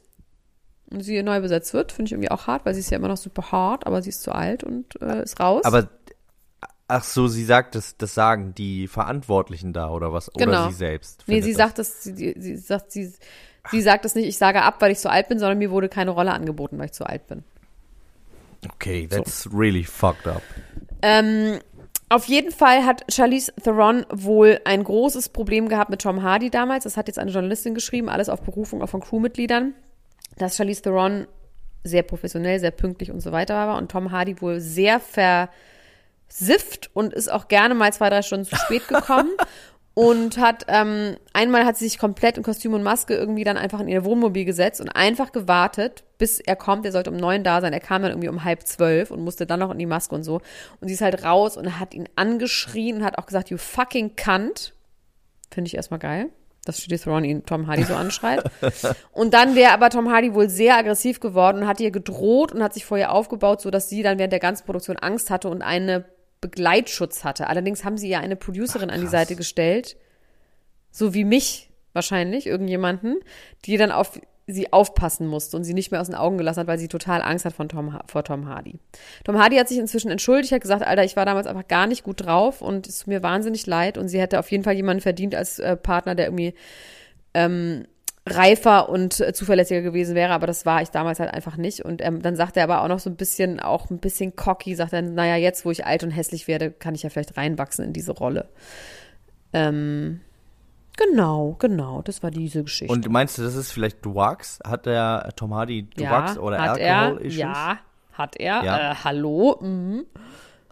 Und 0.91 1.01
sie 1.01 1.21
neu 1.23 1.41
besetzt 1.41 1.73
wird, 1.73 1.91
finde 1.91 2.09
ich 2.09 2.11
irgendwie 2.13 2.31
auch 2.31 2.47
hart, 2.47 2.65
weil 2.65 2.73
sie 2.73 2.79
ist 2.81 2.89
ja 2.91 2.97
immer 2.97 3.07
noch 3.07 3.17
super 3.17 3.51
hart, 3.51 3.87
aber 3.87 4.01
sie 4.01 4.09
ist 4.09 4.21
zu 4.21 4.31
alt 4.31 4.63
und 4.63 5.01
äh, 5.01 5.23
ist 5.23 5.39
raus. 5.39 5.63
Aber, 5.65 5.89
ach 6.87 7.03
so, 7.03 7.27
sie 7.27 7.43
sagt, 7.43 7.75
das, 7.75 7.97
das 7.97 8.13
sagen 8.13 8.53
die 8.55 8.87
Verantwortlichen 8.87 9.73
da 9.73 9.89
oder 9.89 10.13
was? 10.13 10.33
Oder 10.35 10.45
Genau. 10.45 10.69
sie 10.69 10.75
selbst? 10.75 11.23
Nee, 11.27 11.41
sie 11.41 11.51
das? 11.53 11.57
sagt 11.57 11.79
das, 11.79 12.03
sie, 12.03 12.35
sie 12.37 12.55
sagt, 12.57 12.91
sie, 12.91 13.11
sie 13.71 13.81
sagt 13.81 14.05
das 14.05 14.13
nicht, 14.15 14.27
ich 14.27 14.37
sage 14.37 14.61
ab, 14.61 14.75
weil 14.79 14.91
ich 14.91 14.99
zu 14.99 15.09
alt 15.09 15.27
bin, 15.27 15.39
sondern 15.39 15.57
mir 15.57 15.71
wurde 15.71 15.89
keine 15.89 16.11
Rolle 16.11 16.31
angeboten, 16.33 16.77
weil 16.77 16.85
ich 16.85 16.93
zu 16.93 17.05
alt 17.05 17.25
bin. 17.27 17.43
Okay, 18.73 19.07
that's 19.07 19.49
really 19.53 19.83
fucked 19.83 20.27
up. 20.27 20.41
Ähm, 21.01 21.59
auf 22.09 22.25
jeden 22.25 22.51
Fall 22.51 22.85
hat 22.85 23.03
Charlize 23.11 23.51
Theron 23.63 24.05
wohl 24.11 24.59
ein 24.65 24.83
großes 24.83 25.29
Problem 25.29 25.67
gehabt 25.69 25.89
mit 25.89 26.01
Tom 26.01 26.21
Hardy 26.23 26.49
damals. 26.49 26.83
Das 26.83 26.97
hat 26.97 27.07
jetzt 27.07 27.19
eine 27.19 27.31
Journalistin 27.31 27.73
geschrieben, 27.73 28.09
alles 28.09 28.29
auf 28.29 28.41
Berufung 28.41 28.81
auch 28.81 28.89
von 28.89 29.01
Crewmitgliedern, 29.01 29.73
dass 30.37 30.57
Charlize 30.57 30.81
Theron 30.81 31.27
sehr 31.83 32.03
professionell, 32.03 32.59
sehr 32.59 32.71
pünktlich 32.71 33.11
und 33.11 33.21
so 33.21 33.31
weiter 33.31 33.53
war 33.67 33.77
und 33.77 33.91
Tom 33.91 34.11
Hardy 34.11 34.41
wohl 34.41 34.59
sehr 34.59 34.99
versifft 34.99 36.89
und 36.93 37.13
ist 37.13 37.31
auch 37.31 37.47
gerne 37.47 37.75
mal 37.75 37.93
zwei, 37.93 38.09
drei 38.09 38.21
Stunden 38.21 38.45
zu 38.45 38.55
spät 38.55 38.87
gekommen. 38.87 39.31
Und 39.97 40.37
hat, 40.37 40.65
ähm, 40.67 41.15
einmal 41.31 41.63
hat 41.63 41.77
sie 41.77 41.85
sich 41.85 41.97
komplett 41.97 42.35
in 42.35 42.43
Kostüm 42.43 42.73
und 42.73 42.83
Maske 42.83 43.13
irgendwie 43.13 43.45
dann 43.45 43.55
einfach 43.55 43.79
in 43.79 43.87
ihr 43.87 44.03
Wohnmobil 44.03 44.43
gesetzt 44.43 44.81
und 44.81 44.89
einfach 44.89 45.31
gewartet, 45.31 46.03
bis 46.17 46.41
er 46.41 46.57
kommt. 46.57 46.85
Er 46.85 46.91
sollte 46.91 47.11
um 47.11 47.15
neun 47.15 47.45
da 47.45 47.61
sein. 47.61 47.71
Er 47.71 47.79
kam 47.79 48.01
dann 48.01 48.11
irgendwie 48.11 48.27
um 48.27 48.43
halb 48.43 48.67
zwölf 48.67 49.09
und 49.09 49.21
musste 49.21 49.45
dann 49.45 49.61
noch 49.61 49.71
in 49.71 49.79
die 49.79 49.85
Maske 49.85 50.13
und 50.13 50.25
so. 50.25 50.41
Und 50.81 50.89
sie 50.89 50.95
ist 50.95 51.01
halt 51.01 51.23
raus 51.23 51.55
und 51.55 51.79
hat 51.79 51.93
ihn 51.93 52.09
angeschrien 52.17 52.97
und 52.97 53.03
hat 53.05 53.17
auch 53.17 53.25
gesagt, 53.25 53.49
you 53.49 53.57
fucking 53.57 54.17
cunt. 54.17 54.73
Finde 55.49 55.69
ich 55.69 55.75
erstmal 55.75 56.01
geil, 56.01 56.29
dass 56.65 56.83
Judy 56.83 56.97
Theron 56.97 57.23
ihn 57.23 57.45
Tom 57.45 57.67
Hardy 57.67 57.83
so 57.83 57.95
anschreit. 57.95 58.43
und 59.11 59.33
dann 59.33 59.55
wäre 59.55 59.71
aber 59.71 59.89
Tom 59.89 60.11
Hardy 60.11 60.33
wohl 60.33 60.49
sehr 60.49 60.75
aggressiv 60.75 61.19
geworden 61.19 61.59
und 61.59 61.67
hat 61.67 61.79
ihr 61.79 61.91
gedroht 61.91 62.51
und 62.51 62.61
hat 62.61 62.73
sich 62.73 62.85
vor 62.85 62.97
ihr 62.97 63.11
aufgebaut, 63.11 63.61
so 63.61 63.71
dass 63.71 63.87
sie 63.87 64.03
dann 64.03 64.17
während 64.17 64.33
der 64.33 64.39
ganzen 64.39 64.65
Produktion 64.65 64.97
Angst 64.97 65.29
hatte 65.29 65.47
und 65.47 65.61
eine 65.61 66.05
Begleitschutz 66.41 67.23
hatte. 67.23 67.47
Allerdings 67.47 67.85
haben 67.85 67.97
sie 67.97 68.09
ja 68.09 68.19
eine 68.19 68.35
Producerin 68.35 68.89
an 68.89 69.01
die 69.01 69.07
Seite 69.07 69.35
gestellt, 69.35 69.95
so 70.91 71.13
wie 71.13 71.23
mich 71.23 71.69
wahrscheinlich, 71.93 72.45
irgendjemanden, 72.45 73.19
die 73.65 73.77
dann 73.77 73.91
auf 73.91 74.19
sie 74.47 74.71
aufpassen 74.71 75.27
musste 75.27 75.57
und 75.57 75.63
sie 75.63 75.73
nicht 75.73 75.91
mehr 75.91 76.01
aus 76.01 76.07
den 76.07 76.15
Augen 76.15 76.37
gelassen 76.37 76.61
hat, 76.61 76.67
weil 76.67 76.77
sie 76.77 76.87
total 76.87 77.21
Angst 77.21 77.45
hat 77.45 77.53
von 77.53 77.67
Tom, 77.67 77.99
vor 78.05 78.23
Tom 78.23 78.47
Hardy. 78.47 78.79
Tom 79.23 79.39
Hardy 79.39 79.57
hat 79.57 79.67
sich 79.67 79.79
inzwischen 79.79 80.11
entschuldigt, 80.11 80.51
hat 80.51 80.61
gesagt, 80.61 80.83
Alter, 80.83 81.03
ich 81.03 81.15
war 81.15 81.25
damals 81.25 81.47
einfach 81.47 81.67
gar 81.67 81.87
nicht 81.87 82.03
gut 82.03 82.25
drauf 82.25 82.61
und 82.61 82.87
es 82.87 82.99
tut 82.99 83.07
mir 83.07 83.23
wahnsinnig 83.23 83.65
leid 83.65 83.97
und 83.97 84.07
sie 84.07 84.19
hätte 84.19 84.39
auf 84.39 84.51
jeden 84.51 84.63
Fall 84.63 84.75
jemanden 84.75 85.01
verdient 85.01 85.33
als 85.33 85.57
äh, 85.59 85.75
Partner, 85.75 86.13
der 86.13 86.27
irgendwie 86.27 86.53
ähm, 87.33 87.85
reifer 88.27 88.89
und 88.89 89.19
äh, 89.19 89.33
zuverlässiger 89.33 89.81
gewesen 89.81 90.15
wäre, 90.15 90.33
aber 90.33 90.47
das 90.47 90.65
war 90.65 90.81
ich 90.81 90.89
damals 90.89 91.19
halt 91.19 91.31
einfach 91.33 91.57
nicht. 91.57 91.85
Und 91.85 92.03
ähm, 92.03 92.21
dann 92.21 92.35
sagt 92.35 92.57
er 92.57 92.63
aber 92.63 92.81
auch 92.81 92.87
noch 92.87 92.99
so 92.99 93.09
ein 93.09 93.15
bisschen, 93.15 93.59
auch 93.59 93.89
ein 93.89 93.99
bisschen 93.99 94.35
cocky, 94.35 94.75
sagt 94.75 94.93
er, 94.93 95.03
naja, 95.03 95.35
jetzt, 95.35 95.65
wo 95.65 95.71
ich 95.71 95.85
alt 95.85 96.03
und 96.03 96.11
hässlich 96.11 96.47
werde, 96.47 96.71
kann 96.71 96.95
ich 96.95 97.03
ja 97.03 97.09
vielleicht 97.09 97.37
reinwachsen 97.37 97.85
in 97.85 97.93
diese 97.93 98.11
Rolle. 98.11 98.49
Ähm, 99.53 100.21
Genau, 100.97 101.55
genau, 101.59 102.01
das 102.01 102.23
war 102.23 102.31
diese 102.31 102.63
Geschichte. 102.63 102.91
Und 102.93 103.09
meinst 103.09 103.37
du, 103.37 103.43
das 103.43 103.55
ist 103.55 103.71
vielleicht 103.71 104.03
Drugs? 104.05 104.59
Hat 104.65 104.85
der 104.85 105.31
Tom 105.35 105.53
Hardy 105.53 105.89
ja, 105.97 106.21
Drugs 106.21 106.37
oder 106.37 106.61
hat 106.61 106.79
Alkohol-Issues? 106.79 107.39
er, 107.39 107.47
Ja, 107.47 107.77
hat 108.13 108.35
er. 108.37 108.63
Ja. 108.63 108.91
Äh, 108.91 108.95
hallo? 109.03 109.57
Mhm. 109.61 110.05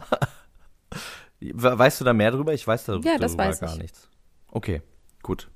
We- 1.40 1.78
Weißt 1.78 2.00
du 2.00 2.06
da 2.06 2.14
mehr 2.14 2.32
drüber? 2.32 2.54
Ich 2.54 2.66
weiß 2.66 2.86
darüber, 2.86 3.10
Ja, 3.10 3.18
darüber 3.18 3.46
weiß 3.46 3.60
gar 3.60 3.74
ich. 3.74 3.80
nichts. 3.80 4.10
Okay, 4.52 4.82
gut. 5.24 5.50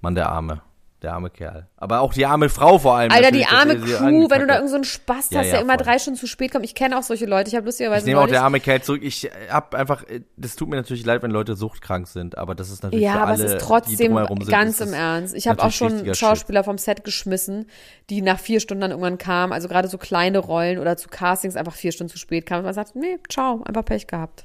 Mann, 0.00 0.14
der 0.14 0.30
Arme. 0.30 0.62
Der 1.02 1.14
arme 1.14 1.30
Kerl. 1.30 1.66
Aber 1.78 2.00
auch 2.00 2.12
die 2.12 2.26
arme 2.26 2.50
Frau 2.50 2.78
vor 2.78 2.94
allem. 2.96 3.10
Alter, 3.10 3.30
die 3.30 3.46
arme 3.46 3.78
Crew, 3.78 4.28
wenn 4.28 4.40
du 4.40 4.46
da 4.46 4.54
hat. 4.54 4.60
irgend 4.60 4.68
so 4.68 4.74
einen 4.74 4.84
Spaß 4.84 5.30
Ja, 5.30 5.38
hast, 5.38 5.46
ja, 5.46 5.52
der 5.52 5.60
immer 5.62 5.74
voll. 5.74 5.84
drei 5.84 5.98
Stunden 5.98 6.20
zu 6.20 6.26
spät 6.26 6.52
kommt. 6.52 6.64
Ich 6.66 6.74
kenne 6.74 6.98
auch 6.98 7.02
solche 7.02 7.24
Leute. 7.24 7.48
Ich 7.48 7.56
habe 7.56 7.64
lustigerweise 7.64 8.00
Ich 8.00 8.06
nehme 8.06 8.20
auch 8.20 8.26
der 8.26 8.42
arme 8.42 8.60
Kerl 8.60 8.82
zurück. 8.82 9.00
Ich 9.02 9.30
hab 9.50 9.74
einfach, 9.74 10.04
das 10.36 10.56
tut 10.56 10.68
mir 10.68 10.76
natürlich 10.76 11.06
leid, 11.06 11.22
wenn 11.22 11.30
Leute 11.30 11.56
suchtkrank 11.56 12.06
sind, 12.06 12.36
aber 12.36 12.54
das 12.54 12.70
ist 12.70 12.82
natürlich 12.82 13.04
Ja, 13.04 13.12
für 13.12 13.20
aber 13.20 13.30
alle, 13.32 13.44
es 13.44 13.52
ist 13.54 13.62
trotzdem 13.62 13.96
sind, 13.96 14.48
ganz 14.48 14.80
ist 14.80 14.88
im 14.88 14.92
Ernst. 14.92 15.34
Ich 15.34 15.48
habe 15.48 15.62
auch 15.62 15.72
schon 15.72 16.14
Schauspieler 16.14 16.64
vom 16.64 16.76
Set 16.76 17.02
geschmissen, 17.02 17.66
die 18.10 18.20
nach 18.20 18.38
vier 18.38 18.60
Stunden 18.60 18.82
dann 18.82 18.90
irgendwann 18.90 19.16
kamen. 19.16 19.54
Also 19.54 19.68
gerade 19.68 19.88
so 19.88 19.96
kleine 19.96 20.38
Rollen 20.38 20.78
oder 20.78 20.98
zu 20.98 21.08
Castings 21.08 21.56
einfach 21.56 21.74
vier 21.74 21.92
Stunden 21.92 22.12
zu 22.12 22.18
spät 22.18 22.44
kamen. 22.44 22.60
Und 22.60 22.66
man 22.66 22.74
sagt, 22.74 22.94
nee, 22.94 23.18
ciao, 23.30 23.62
einfach 23.64 23.84
Pech 23.86 24.06
gehabt. 24.06 24.44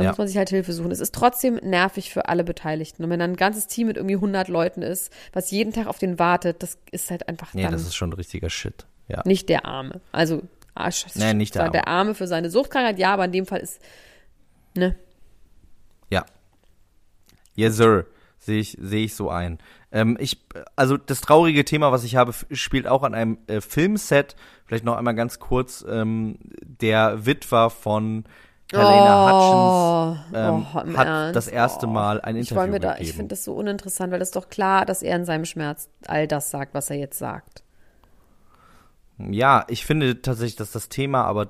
Da 0.00 0.04
Ja. 0.06 0.10
muss 0.10 0.18
man 0.18 0.26
sich 0.26 0.36
halt 0.36 0.48
Hilfe 0.50 0.72
suchen. 0.72 0.90
Es 0.90 1.00
ist 1.00 1.14
trotzdem 1.14 1.54
nervig 1.62 2.12
für 2.12 2.28
alle 2.28 2.42
Beteiligten. 2.44 3.04
Und 3.04 3.10
wenn 3.10 3.20
dann 3.20 3.30
ein 3.32 3.36
ganzes 3.36 3.66
Team 3.68 3.86
mit 3.86 3.96
irgendwie 3.96 4.16
100 4.16 4.48
Leuten 4.48 4.82
ist, 4.82 5.12
was 5.32 5.50
jeden 5.50 5.72
Tag 5.72 5.86
auf 5.86 5.98
den 5.98 6.18
wartet, 6.18 6.62
das 6.62 6.78
ist 6.90 7.10
halt 7.10 7.28
einfach 7.28 7.54
Nee, 7.54 7.68
das 7.68 7.82
ist 7.82 7.94
schon 7.94 8.12
richtiger 8.12 8.50
Shit. 8.50 8.86
Ja. 9.08 9.22
nicht 9.24 9.48
der 9.48 9.66
Arme. 9.66 10.00
Also, 10.12 10.42
ah, 10.74 10.86
sch- 10.88 11.18
Nee, 11.18 11.34
nicht 11.34 11.54
der 11.54 11.62
Arme. 11.62 11.72
der 11.72 11.88
Arme 11.88 12.14
für 12.14 12.26
seine 12.28 12.48
Suchtkrankheit, 12.50 12.98
ja, 12.98 13.12
aber 13.12 13.24
in 13.24 13.32
dem 13.32 13.46
Fall 13.46 13.60
ist, 13.60 13.80
ne? 14.76 14.94
Ja. 16.10 16.24
Yes, 17.54 17.76
sir. 17.76 18.06
Sehe 18.38 18.60
ich, 18.60 18.78
sehe 18.80 19.04
ich 19.04 19.14
so 19.14 19.28
ein. 19.28 19.58
Ähm, 19.92 20.16
ich, 20.18 20.38
also 20.76 20.96
das 20.96 21.20
traurige 21.20 21.64
Thema, 21.64 21.92
was 21.92 22.04
ich 22.04 22.16
habe, 22.16 22.32
spielt 22.52 22.86
auch 22.86 23.02
an 23.02 23.14
einem 23.14 23.38
äh, 23.48 23.60
Filmset. 23.60 24.34
Vielleicht 24.64 24.84
noch 24.84 24.96
einmal 24.96 25.14
ganz 25.14 25.38
kurz. 25.40 25.84
Ähm, 25.86 26.38
der 26.62 27.26
Witwer 27.26 27.68
von 27.68 28.24
Helena 28.72 29.26
Hutchins 29.26 30.20
ähm, 30.34 30.66
oh, 30.72 30.96
hat 30.96 31.06
Ernst? 31.06 31.36
das 31.36 31.48
erste 31.48 31.86
Oh. 31.86 31.90
Mal 31.90 32.20
ein 32.20 32.36
Ich, 32.36 32.42
Interview 32.50 32.56
wollte 32.60 32.72
mir 32.72 32.80
da, 32.80 32.90
gegeben. 32.92 33.08
ich 33.08 33.14
finde 33.14 33.28
das 33.28 33.44
so 33.44 33.54
uninteressant, 33.54 34.12
weil 34.12 34.22
es 34.22 34.30
doch 34.30 34.48
klar, 34.48 34.86
dass 34.86 35.02
er 35.02 35.16
in 35.16 35.24
seinem 35.24 35.44
Schmerz 35.44 35.88
all 36.06 36.26
das 36.28 36.50
sagt, 36.50 36.74
was 36.74 36.90
er 36.90 36.96
jetzt 36.96 37.18
sagt. 37.18 37.62
ja, 39.18 39.64
ich 39.68 39.84
finde 39.84 40.22
tatsächlich, 40.22 40.56
dass 40.56 40.70
das 40.72 40.88
Thema, 40.88 41.24
aber 41.24 41.48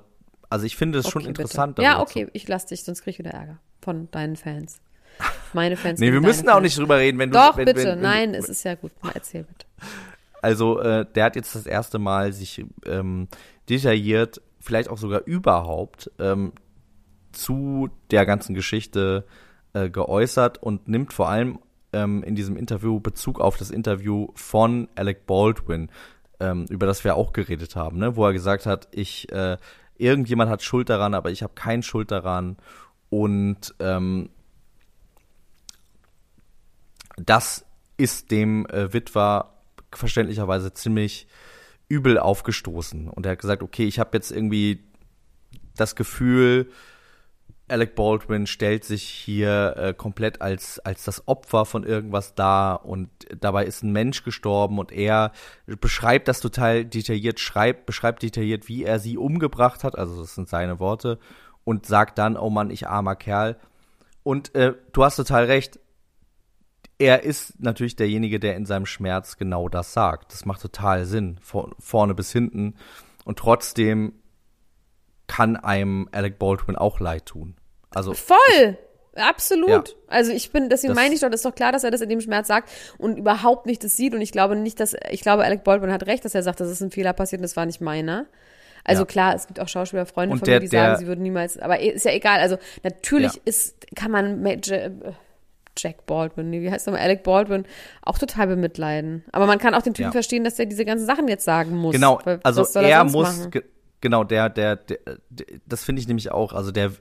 also 0.49 0.67
ich 0.67 0.77
finde 0.77 0.99
es 0.99 1.09
schon 1.09 1.23
Okay, 1.23 1.29
interessant. 1.29 1.77
Bitte. 1.77 1.87
Ja, 1.87 2.01
okay, 2.01 2.29
ich 2.33 2.49
lass 2.49 2.67
dich, 2.67 2.83
sonst 2.85 3.03
krieg 3.03 3.13
ich 3.15 3.19
wieder 3.19 3.31
Ärger 3.31 3.59
von 3.81 4.11
deinen 4.11 4.37
Fans. 4.37 4.81
Meine 5.53 5.77
Fans. 5.77 6.01
Nee, 6.01 6.13
wir 6.13 6.21
müssen 6.21 6.49
auch 6.49 6.55
Fans. 6.55 6.65
nicht 6.65 6.79
drüber 6.79 6.99
reden, 6.99 7.19
wenn 7.19 7.31
du 7.31 7.39
Doch, 7.39 7.57
wenn, 7.57 7.67
bitte. 7.67 7.79
wenn, 7.81 7.89
wenn, 7.91 8.01
Nein, 8.01 8.35
es 8.35 8.49
ist 8.49 8.65
ja 8.65 8.75
gut. 8.75 8.91
Mal 9.03 9.13
erzähl 9.15 9.45
bitte. 9.45 9.67
Also 10.43 10.81
äh, 10.81 11.05
der 11.15 11.25
hat 11.27 11.37
jetzt 11.37 11.55
das 11.55 11.67
erste 11.67 11.99
Mal 11.99 12.33
sich 12.33 12.65
ähm, 12.87 13.29
detailliert, 13.69 14.41
vielleicht 14.59 14.89
auch 14.89 14.99
sogar 14.99 15.21
überhaupt, 15.27 16.11
ähm, 16.19 16.53
zu 17.33 17.91
der 18.11 18.27
ganzen 18.27 18.55
Geschichte 18.55 19.25
äh, 19.73 19.91
geäußert 19.91 20.59
und 20.59 20.89
nimmt 20.89 21.13
vor 21.13 21.29
allem 21.29 21.59
ähm, 21.93 22.23
in 22.23 22.35
diesem 22.35 22.57
Interview 22.57 23.01
Bezug 23.01 23.41
auf 23.41 23.57
das 23.57 23.71
Interview 23.71 24.29
von 24.35 24.89
Alec 24.95 25.27
Baldwin, 25.27 25.91
ähm, 26.39 26.67
über 26.69 26.87
das 26.87 27.05
wir 27.05 27.17
auch 27.17 27.33
geredet 27.33 27.77
haben, 27.77 27.99
ne? 27.99 28.17
wo 28.17 28.25
er 28.27 28.33
gesagt 28.33 28.67
hat, 28.67 28.89
ich 28.93 29.31
äh, 29.33 29.57
irgendjemand 29.97 30.51
hat 30.51 30.63
Schuld 30.63 30.89
daran, 30.89 31.15
aber 31.15 31.31
ich 31.31 31.43
habe 31.43 31.53
keine 31.55 31.83
Schuld 31.83 32.11
daran 32.11 32.57
und 33.11 33.75
ähm, 33.81 34.31
das 37.17 37.67
ist 37.97 38.31
dem 38.31 38.67
äh, 38.67 38.93
Witwer 38.93 39.53
verständlicherweise 39.93 40.73
ziemlich 40.73 41.27
übel 41.89 42.19
aufgestoßen. 42.19 43.09
Und 43.09 43.27
er 43.27 43.33
hat 43.33 43.41
gesagt, 43.41 43.63
okay, 43.63 43.85
ich 43.85 43.99
habe 43.99 44.17
jetzt 44.17 44.31
irgendwie 44.31 44.85
das 45.77 45.97
Gefühl, 45.97 46.71
Alec 47.71 47.95
Baldwin 47.95 48.47
stellt 48.47 48.85
sich 48.85 49.03
hier 49.03 49.75
äh, 49.77 49.95
komplett 49.95 50.41
als, 50.43 50.79
als 50.81 51.05
das 51.05 51.27
Opfer 51.29 51.65
von 51.65 51.85
irgendwas 51.85 52.35
dar 52.35 52.85
und 52.85 53.09
dabei 53.39 53.65
ist 53.65 53.83
ein 53.83 53.93
Mensch 53.93 54.25
gestorben 54.25 54.79
und 54.79 54.93
er 54.93 55.33
beschreibt 55.67 56.29
das 56.29 56.41
total 56.41 56.85
detailliert, 56.85 57.41
schreibt, 57.41 57.87
beschreibt 57.87 58.23
detailliert, 58.23 58.69
wie 58.69 58.85
er 58.85 58.99
sie 58.99 59.17
umgebracht 59.17 59.85
hat, 59.85 59.97
also 59.97 60.21
das 60.21 60.35
sind 60.35 60.49
seine 60.49 60.81
Worte, 60.81 61.19
und 61.65 61.87
sagt 61.87 62.19
dann, 62.19 62.37
oh 62.37 62.51
Mann, 62.51 62.71
ich 62.71 62.89
armer 62.89 63.17
Kerl. 63.17 63.57
Und 64.23 64.55
äh, 64.55 64.75
du 64.93 65.05
hast 65.05 65.17
total 65.17 65.45
recht, 65.45 65.79
er 66.99 67.23
ist 67.23 67.61
natürlich 67.63 67.97
derjenige, 67.97 68.39
der 68.39 68.57
in 68.57 68.67
seinem 68.67 68.85
Schmerz 68.85 69.39
genau 69.39 69.69
das 69.69 69.95
sagt. 69.95 70.33
Das 70.33 70.45
macht 70.45 70.61
total 70.61 71.07
Sinn, 71.07 71.39
vor, 71.41 71.75
vorne 71.79 72.15
bis 72.15 72.31
hinten. 72.31 72.75
Und 73.25 73.39
trotzdem 73.39 74.13
kann 75.27 75.57
einem 75.57 76.09
Alec 76.13 76.39
Baldwin 76.39 76.77
auch 76.77 77.01
leid 77.01 77.27
tun. 77.27 77.55
Also 77.95 78.15
Voll! 78.15 78.77
Absolut. 79.17 79.69
Ja. 79.89 79.95
Also 80.07 80.31
ich 80.33 80.53
bin, 80.53 80.69
deswegen 80.69 80.95
Das- 80.95 81.03
meine 81.03 81.15
ich 81.15 81.21
doch, 81.21 81.29
das 81.31 81.41
ist 81.41 81.45
doch 81.45 81.55
klar, 81.55 81.73
dass 81.73 81.83
er 81.85 81.91
das 81.91 82.01
in 82.01 82.09
dem 82.09 82.21
Schmerz 82.21 82.47
sagt 82.47 82.71
und 82.97 83.17
überhaupt 83.19 83.67
nicht 83.67 83.83
das 83.83 83.97
sieht. 83.97 84.15
Und 84.15 84.21
ich 84.21 84.31
glaube 84.33 84.55
nicht, 84.57 84.79
dass, 84.79 84.95
ich 85.11 85.21
glaube, 85.23 85.45
Alec 85.45 85.65
Baldwin 85.65 85.93
hat 85.93 86.07
recht, 86.07 86.25
dass 86.25 86.35
er 86.35 86.43
sagt, 86.45 86.61
das 86.61 86.71
ist 86.71 86.81
ein 86.81 86.91
Fehler 86.93 87.13
passiert 87.13 87.41
und 87.41 87.43
das 87.43 87.57
war 87.57 87.67
nicht 87.67 87.81
meiner. 87.81 88.27
Also 88.85 89.03
Ja. 89.03 89.07
klar, 89.07 89.35
es 89.35 89.47
gibt 89.49 89.59
auch 89.61 89.69
Schauspielerfreunde 89.69 90.33
Und 90.35 90.39
von 90.39 90.47
der- 90.47 90.57
mir, 90.57 90.61
die 90.61 90.67
sagen, 90.69 90.87
der- 90.93 90.97
sie 90.99 91.07
würden 91.09 91.23
niemals, 91.23 91.59
aber 91.59 91.81
ist 91.81 92.05
ja 92.05 92.13
egal. 92.13 92.39
Also 92.39 92.57
natürlich 92.85 93.35
Ja. 93.35 93.41
ist, 93.45 93.85
kann 93.97 94.11
man 94.13 94.47
äh, 94.47 94.91
Jack 95.77 96.07
Baldwin, 96.07 96.51
nee, 96.51 96.63
wie 96.63 96.71
heißt 96.71 96.87
nochmal, 96.87 97.03
Alec 97.03 97.23
Baldwin, 97.23 97.65
auch 98.03 98.17
total 98.19 98.47
bemitleiden. 98.47 99.25
Aber 99.33 99.47
man 99.47 99.59
kann 99.59 99.75
auch 99.75 99.83
den 99.83 99.95
Typen 99.95 100.13
verstehen, 100.13 100.45
dass 100.45 100.59
er 100.59 100.67
diese 100.67 100.85
ganzen 100.85 101.07
Sachen 101.07 101.27
jetzt 101.29 101.45
sagen 101.45 101.77
muss. 101.77 101.95
Genau, 101.95 102.19
also 102.43 102.63
er 102.79 103.09
sonst 103.09 103.13
muss, 103.13 103.49
genau, 104.01 104.25
der, 104.25 104.49
der, 104.49 104.77
der, 104.77 104.99
der 105.31 105.47
das 105.67 105.85
finde 105.85 106.01
ich 106.01 106.09
nämlich 106.09 106.31
auch, 106.33 106.53
also 106.53 106.71
der 106.71 106.93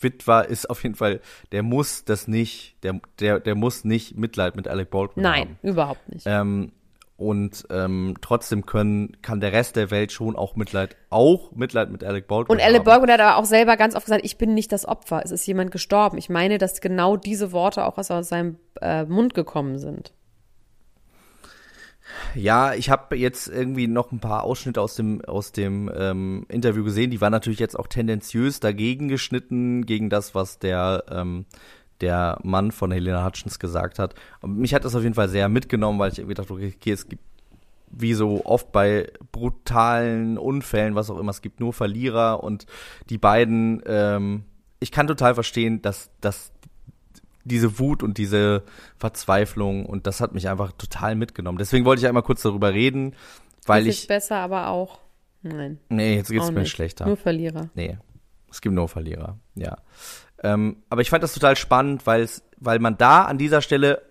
Witwer 0.00 0.48
ist 0.48 0.68
auf 0.70 0.82
jeden 0.82 0.94
Fall, 0.94 1.20
der 1.52 1.62
muss 1.62 2.04
das 2.04 2.28
nicht, 2.28 2.76
der, 2.82 3.00
der, 3.20 3.40
der 3.40 3.54
muss 3.54 3.84
nicht 3.84 4.16
Mitleid 4.16 4.56
mit 4.56 4.68
Alec 4.68 4.90
Baldwin 4.90 5.26
haben. 5.26 5.32
Nein, 5.32 5.58
überhaupt 5.62 6.08
nicht. 6.08 6.24
Ähm, 6.26 6.72
und 7.18 7.66
ähm, 7.70 8.14
trotzdem 8.20 8.64
können, 8.64 9.20
kann 9.22 9.40
der 9.40 9.52
Rest 9.52 9.74
der 9.74 9.90
Welt 9.90 10.12
schon 10.12 10.36
auch 10.36 10.54
Mitleid, 10.54 10.96
auch 11.10 11.50
Mitleid 11.50 11.90
mit 11.90 12.04
Alec 12.04 12.28
Baldwin 12.28 12.56
Und 12.56 12.62
Alec. 12.62 12.84
Baldwin 12.84 13.10
hat 13.10 13.18
aber 13.18 13.38
auch 13.38 13.44
selber 13.44 13.76
ganz 13.76 13.96
oft 13.96 14.04
gesagt, 14.06 14.24
ich 14.24 14.38
bin 14.38 14.54
nicht 14.54 14.70
das 14.70 14.86
Opfer, 14.86 15.20
es 15.24 15.32
ist 15.32 15.44
jemand 15.44 15.72
gestorben. 15.72 16.16
Ich 16.16 16.28
meine, 16.28 16.58
dass 16.58 16.80
genau 16.80 17.16
diese 17.16 17.50
Worte 17.50 17.84
auch 17.84 17.98
aus, 17.98 18.12
aus 18.12 18.28
seinem 18.28 18.56
äh, 18.80 19.04
Mund 19.04 19.34
gekommen 19.34 19.78
sind. 19.78 20.12
Ja, 22.34 22.74
ich 22.74 22.90
habe 22.90 23.16
jetzt 23.16 23.48
irgendwie 23.48 23.86
noch 23.86 24.12
ein 24.12 24.20
paar 24.20 24.44
Ausschnitte 24.44 24.80
aus 24.80 24.94
dem 24.94 25.24
aus 25.24 25.52
dem 25.52 25.90
ähm, 25.94 26.46
Interview 26.48 26.84
gesehen. 26.84 27.10
Die 27.10 27.20
waren 27.20 27.32
natürlich 27.32 27.58
jetzt 27.58 27.78
auch 27.78 27.86
tendenziös 27.86 28.60
dagegen 28.60 29.08
geschnitten 29.08 29.86
gegen 29.86 30.10
das, 30.10 30.34
was 30.34 30.58
der 30.58 31.04
ähm, 31.10 31.46
der 32.00 32.38
Mann 32.42 32.70
von 32.70 32.92
Helena 32.92 33.24
Hutchins 33.24 33.58
gesagt 33.58 33.98
hat. 33.98 34.14
Und 34.40 34.58
mich 34.58 34.74
hat 34.74 34.84
das 34.84 34.94
auf 34.94 35.02
jeden 35.02 35.14
Fall 35.14 35.28
sehr 35.28 35.48
mitgenommen, 35.48 35.98
weil 35.98 36.12
ich 36.12 36.18
irgendwie 36.18 36.34
dachte, 36.34 36.52
okay, 36.52 36.92
es 36.92 37.08
gibt 37.08 37.22
wie 37.90 38.14
so 38.14 38.44
oft 38.44 38.70
bei 38.72 39.10
brutalen 39.32 40.38
Unfällen, 40.38 40.94
was 40.94 41.10
auch 41.10 41.18
immer, 41.18 41.30
es 41.30 41.42
gibt 41.42 41.60
nur 41.60 41.72
Verlierer 41.72 42.42
und 42.42 42.66
die 43.08 43.18
beiden, 43.18 43.82
ähm, 43.86 44.44
ich 44.78 44.92
kann 44.92 45.06
total 45.06 45.34
verstehen, 45.34 45.80
dass, 45.82 46.10
dass 46.20 46.52
diese 47.48 47.78
Wut 47.78 48.02
und 48.02 48.18
diese 48.18 48.62
Verzweiflung 48.96 49.86
und 49.86 50.06
das 50.06 50.20
hat 50.20 50.34
mich 50.34 50.48
einfach 50.48 50.72
total 50.72 51.16
mitgenommen. 51.16 51.58
Deswegen 51.58 51.84
wollte 51.84 52.00
ich 52.00 52.06
einmal 52.06 52.22
kurz 52.22 52.42
darüber 52.42 52.72
reden, 52.72 53.14
weil 53.66 53.84
Das 53.84 53.94
ist 53.94 54.02
ich, 54.02 54.08
besser, 54.08 54.36
aber 54.36 54.68
auch. 54.68 55.00
Nein. 55.42 55.78
nee, 55.88 56.16
jetzt 56.16 56.30
geht's 56.30 56.50
mir 56.50 56.60
nicht. 56.60 56.70
schlechter. 56.70 57.06
Nur 57.06 57.16
Verlierer. 57.16 57.70
Nee, 57.74 57.98
es 58.50 58.60
gibt 58.60 58.74
nur 58.74 58.88
Verlierer, 58.88 59.38
ja. 59.54 59.76
Ähm, 60.42 60.82
aber 60.88 61.00
ich 61.00 61.10
fand 61.10 61.22
das 61.22 61.34
total 61.34 61.56
spannend, 61.56 62.06
weil 62.06 62.22
es, 62.22 62.42
weil 62.58 62.78
man 62.78 62.96
da 62.96 63.24
an 63.24 63.38
dieser 63.38 63.60
Stelle 63.62 64.02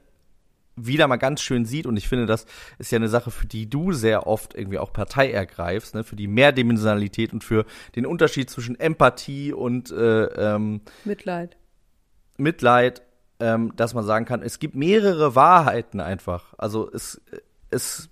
wieder 0.77 1.07
mal 1.07 1.17
ganz 1.17 1.41
schön 1.41 1.65
sieht 1.65 1.85
und 1.87 1.97
ich 1.97 2.07
finde, 2.07 2.27
das 2.27 2.45
ist 2.77 2.91
ja 2.91 2.97
eine 2.97 3.09
Sache, 3.09 3.31
für 3.31 3.47
die 3.47 3.69
du 3.69 3.93
sehr 3.93 4.27
oft 4.27 4.53
irgendwie 4.53 4.77
auch 4.77 4.93
Partei 4.93 5.31
ergreifst, 5.31 5.95
ne, 5.95 6.03
für 6.03 6.15
die 6.15 6.27
Mehrdimensionalität 6.27 7.33
und 7.33 7.43
für 7.43 7.65
den 7.95 8.05
Unterschied 8.05 8.49
zwischen 8.49 8.79
Empathie 8.79 9.53
und 9.53 9.91
äh, 9.91 10.25
ähm, 10.25 10.81
Mitleid. 11.03 11.57
Mitleid, 12.37 13.01
ähm, 13.39 13.73
dass 13.75 13.93
man 13.93 14.03
sagen 14.05 14.25
kann, 14.25 14.41
es 14.41 14.59
gibt 14.59 14.75
mehrere 14.75 15.35
Wahrheiten 15.35 15.99
einfach. 15.99 16.53
Also 16.57 16.89
es, 16.91 17.21
es 17.69 18.09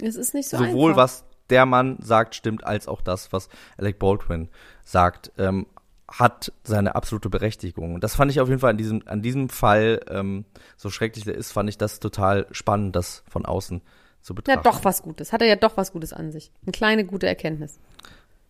Es 0.00 0.16
ist 0.16 0.34
nicht 0.34 0.48
so 0.48 0.56
sowohl 0.58 0.92
einfach. 0.92 1.04
was 1.04 1.24
der 1.50 1.64
Mann 1.66 1.96
sagt 2.02 2.34
stimmt, 2.34 2.64
als 2.64 2.88
auch 2.88 3.00
das, 3.00 3.32
was 3.32 3.48
Alec 3.78 3.98
Baldwin 3.98 4.48
sagt, 4.84 5.32
ähm, 5.38 5.66
hat 6.10 6.52
seine 6.64 6.94
absolute 6.94 7.28
Berechtigung. 7.30 7.94
Und 7.94 8.04
das 8.04 8.14
fand 8.16 8.30
ich 8.30 8.40
auf 8.40 8.48
jeden 8.48 8.60
Fall 8.60 8.70
an 8.70 8.76
diesem, 8.78 9.02
an 9.06 9.22
diesem 9.22 9.48
Fall, 9.48 10.00
ähm, 10.10 10.44
so 10.76 10.90
schrecklich 10.90 11.24
der 11.24 11.34
ist, 11.34 11.52
fand 11.52 11.68
ich 11.68 11.78
das 11.78 12.00
total 12.00 12.46
spannend, 12.50 12.96
das 12.96 13.22
von 13.28 13.44
außen 13.46 13.80
zu 14.22 14.32
Ja, 14.32 14.36
betrachten. 14.36 14.62
doch 14.64 14.84
was 14.84 15.02
Gutes. 15.02 15.32
Hat 15.32 15.40
er 15.42 15.48
ja 15.48 15.56
doch 15.56 15.76
was 15.76 15.92
Gutes 15.92 16.12
an 16.12 16.32
sich. 16.32 16.50
Eine 16.62 16.72
kleine 16.72 17.04
gute 17.04 17.26
Erkenntnis. 17.26 17.78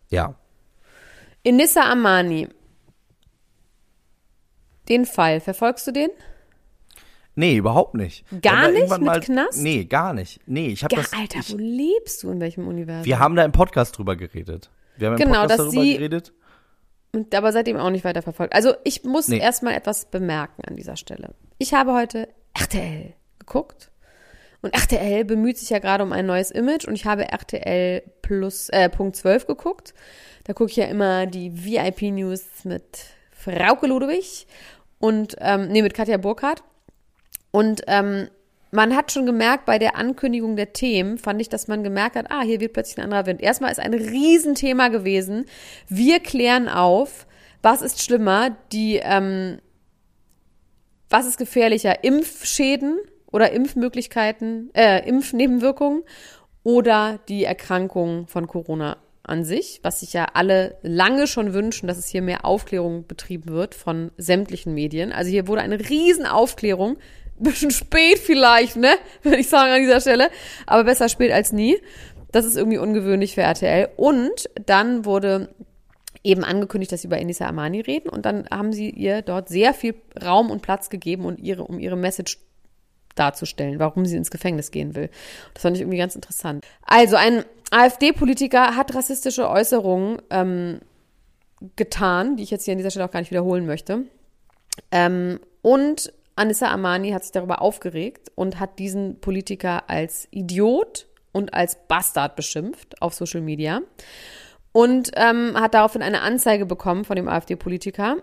Ja. 0.08 0.34
Inissa 1.42 1.82
Amani. 1.90 2.48
Den 4.88 5.04
Fall, 5.06 5.40
verfolgst 5.40 5.86
du 5.86 5.92
den? 5.92 6.10
Nee, 7.34 7.56
überhaupt 7.56 7.94
nicht. 7.94 8.24
Gar 8.42 8.70
nicht 8.72 8.98
mit 8.98 9.22
Knast? 9.24 9.62
Nee, 9.62 9.84
gar 9.84 10.12
nicht. 10.12 10.40
Nee, 10.46 10.68
ich 10.68 10.82
habe 10.82 10.96
Ja, 10.96 11.02
das. 11.02 11.12
Alter, 11.12 11.38
ich, 11.40 11.52
wo 11.52 11.56
lebst 11.56 12.22
du? 12.22 12.30
In 12.30 12.40
welchem 12.40 12.66
Universum? 12.66 13.04
wir 13.04 13.18
haben 13.20 13.36
da 13.36 13.44
im 13.44 13.52
Podcast 13.52 13.96
drüber 13.96 14.16
geredet. 14.16 14.70
Wir 14.96 15.08
haben 15.08 15.14
im 15.14 15.20
Genau, 15.20 15.42
Podcast 15.42 15.50
dass 15.60 15.66
darüber 15.68 15.82
sie- 15.82 15.92
geredet. 15.94 16.32
Und 17.12 17.34
aber 17.34 17.52
seitdem 17.52 17.76
auch 17.76 17.90
nicht 17.90 18.04
weiter 18.04 18.22
verfolgt. 18.22 18.54
Also 18.54 18.74
ich 18.84 19.04
muss 19.04 19.28
Nee. 19.28 19.38
erstmal 19.38 19.74
etwas 19.74 20.06
bemerken 20.06 20.62
an 20.66 20.76
dieser 20.76 20.96
Stelle. 20.96 21.34
Ich 21.58 21.72
habe 21.74 21.94
heute 21.94 22.28
RTL 22.58 23.14
geguckt. 23.38 23.90
Und 24.60 24.74
RTL 24.74 25.24
bemüht 25.24 25.56
sich 25.56 25.70
ja 25.70 25.78
gerade 25.78 26.02
um 26.02 26.12
ein 26.12 26.26
neues 26.26 26.50
Image 26.50 26.86
und 26.86 26.94
ich 26.96 27.04
habe 27.06 27.28
RTL 27.30 28.02
plus 28.22 28.68
äh, 28.70 28.88
Punkt 28.90 29.14
12 29.16 29.46
geguckt. 29.46 29.94
Da 30.44 30.52
gucke 30.52 30.70
ich 30.70 30.76
ja 30.76 30.86
immer 30.86 31.26
die 31.26 31.52
VIP-News 31.64 32.64
mit 32.64 33.04
Frauke 33.30 33.86
Ludwig 33.86 34.46
und 34.98 35.36
ähm, 35.40 35.68
nee, 35.68 35.82
mit 35.82 35.94
Katja 35.94 36.16
Burkhardt. 36.16 36.62
Und 37.50 37.82
ähm, 37.86 38.28
man 38.70 38.94
hat 38.94 39.12
schon 39.12 39.26
gemerkt, 39.26 39.64
bei 39.64 39.78
der 39.78 39.96
Ankündigung 39.96 40.56
der 40.56 40.72
Themen 40.72 41.18
fand 41.18 41.40
ich, 41.40 41.48
dass 41.48 41.68
man 41.68 41.82
gemerkt 41.82 42.16
hat, 42.16 42.26
ah, 42.30 42.42
hier 42.42 42.60
wird 42.60 42.74
plötzlich 42.74 42.98
ein 42.98 43.04
anderer 43.04 43.26
Wind. 43.26 43.40
Erstmal 43.40 43.70
ist 43.70 43.80
ein 43.80 43.94
Riesenthema 43.94 44.88
gewesen. 44.88 45.46
Wir 45.88 46.20
klären 46.20 46.68
auf, 46.68 47.26
was 47.62 47.82
ist 47.82 48.02
schlimmer, 48.02 48.56
die, 48.72 49.00
ähm, 49.02 49.58
was 51.08 51.26
ist 51.26 51.38
gefährlicher, 51.38 52.04
Impfschäden 52.04 52.98
oder 53.32 53.52
Impfmöglichkeiten, 53.52 54.70
äh, 54.74 55.08
Impfnebenwirkungen 55.08 56.02
oder 56.62 57.18
die 57.28 57.44
Erkrankung 57.44 58.26
von 58.26 58.46
Corona 58.46 58.98
an 59.28 59.44
sich, 59.44 59.80
was 59.82 60.00
sich 60.00 60.12
ja 60.12 60.26
alle 60.34 60.76
lange 60.82 61.26
schon 61.26 61.52
wünschen, 61.52 61.86
dass 61.86 61.98
es 61.98 62.06
hier 62.06 62.22
mehr 62.22 62.44
Aufklärung 62.44 63.06
betrieben 63.06 63.50
wird 63.50 63.74
von 63.74 64.10
sämtlichen 64.16 64.74
Medien. 64.74 65.12
Also 65.12 65.30
hier 65.30 65.46
wurde 65.46 65.62
eine 65.62 65.78
Riesenaufklärung, 65.78 66.96
bisschen 67.38 67.70
spät 67.70 68.18
vielleicht, 68.18 68.76
ne, 68.76 68.90
würde 69.22 69.38
ich 69.38 69.48
sagen 69.48 69.72
an 69.72 69.80
dieser 69.80 70.00
Stelle, 70.00 70.30
aber 70.66 70.84
besser 70.84 71.08
spät 71.08 71.32
als 71.32 71.52
nie. 71.52 71.76
Das 72.32 72.44
ist 72.44 72.56
irgendwie 72.56 72.78
ungewöhnlich 72.78 73.34
für 73.34 73.42
RTL. 73.42 73.88
Und 73.96 74.50
dann 74.66 75.04
wurde 75.04 75.48
eben 76.22 76.44
angekündigt, 76.44 76.92
dass 76.92 77.02
sie 77.02 77.06
über 77.06 77.18
Enisa 77.18 77.46
Amani 77.46 77.80
reden 77.80 78.08
und 78.08 78.26
dann 78.26 78.48
haben 78.50 78.72
sie 78.72 78.90
ihr 78.90 79.22
dort 79.22 79.48
sehr 79.48 79.72
viel 79.72 79.94
Raum 80.22 80.50
und 80.50 80.62
Platz 80.62 80.90
gegeben 80.90 81.24
und 81.24 81.38
ihre, 81.38 81.64
um 81.64 81.78
ihre 81.78 81.96
Message 81.96 82.38
darzustellen, 83.14 83.78
warum 83.78 84.04
sie 84.06 84.16
ins 84.16 84.30
Gefängnis 84.30 84.70
gehen 84.70 84.94
will. 84.94 85.10
Das 85.54 85.62
fand 85.62 85.76
ich 85.76 85.82
irgendwie 85.82 85.98
ganz 85.98 86.14
interessant. 86.14 86.66
Also 86.82 87.16
ein 87.16 87.44
AfD-Politiker 87.70 88.76
hat 88.76 88.94
rassistische 88.94 89.48
Äußerungen 89.48 90.22
ähm, 90.30 90.80
getan, 91.76 92.36
die 92.36 92.42
ich 92.42 92.50
jetzt 92.50 92.64
hier 92.64 92.72
an 92.72 92.78
dieser 92.78 92.90
Stelle 92.90 93.06
auch 93.06 93.10
gar 93.10 93.20
nicht 93.20 93.30
wiederholen 93.30 93.66
möchte. 93.66 94.04
Ähm, 94.90 95.40
und 95.62 96.12
Anissa 96.36 96.70
Amani 96.70 97.10
hat 97.10 97.24
sich 97.24 97.32
darüber 97.32 97.60
aufgeregt 97.60 98.30
und 98.36 98.60
hat 98.60 98.78
diesen 98.78 99.20
Politiker 99.20 99.90
als 99.90 100.28
Idiot 100.30 101.06
und 101.32 101.52
als 101.52 101.76
Bastard 101.88 102.36
beschimpft 102.36 103.02
auf 103.02 103.14
Social 103.14 103.40
Media 103.40 103.80
und 104.72 105.10
ähm, 105.16 105.60
hat 105.60 105.74
daraufhin 105.74 106.02
eine 106.02 106.20
Anzeige 106.22 106.64
bekommen 106.64 107.04
von 107.04 107.16
dem 107.16 107.28
AfD-Politiker. 107.28 108.18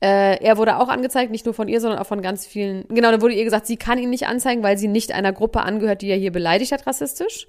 Äh, 0.00 0.42
er 0.44 0.58
wurde 0.58 0.78
auch 0.78 0.88
angezeigt, 0.88 1.30
nicht 1.30 1.44
nur 1.44 1.54
von 1.54 1.68
ihr, 1.68 1.80
sondern 1.80 2.00
auch 2.00 2.06
von 2.06 2.20
ganz 2.20 2.44
vielen. 2.46 2.86
Genau, 2.88 3.12
da 3.12 3.22
wurde 3.22 3.34
ihr 3.34 3.44
gesagt, 3.44 3.66
sie 3.66 3.76
kann 3.76 3.98
ihn 3.98 4.10
nicht 4.10 4.26
anzeigen, 4.26 4.62
weil 4.62 4.76
sie 4.76 4.88
nicht 4.88 5.12
einer 5.12 5.32
Gruppe 5.32 5.60
angehört, 5.62 6.02
die 6.02 6.08
er 6.08 6.16
hier 6.16 6.32
beleidigt 6.32 6.72
hat, 6.72 6.86
rassistisch. 6.86 7.46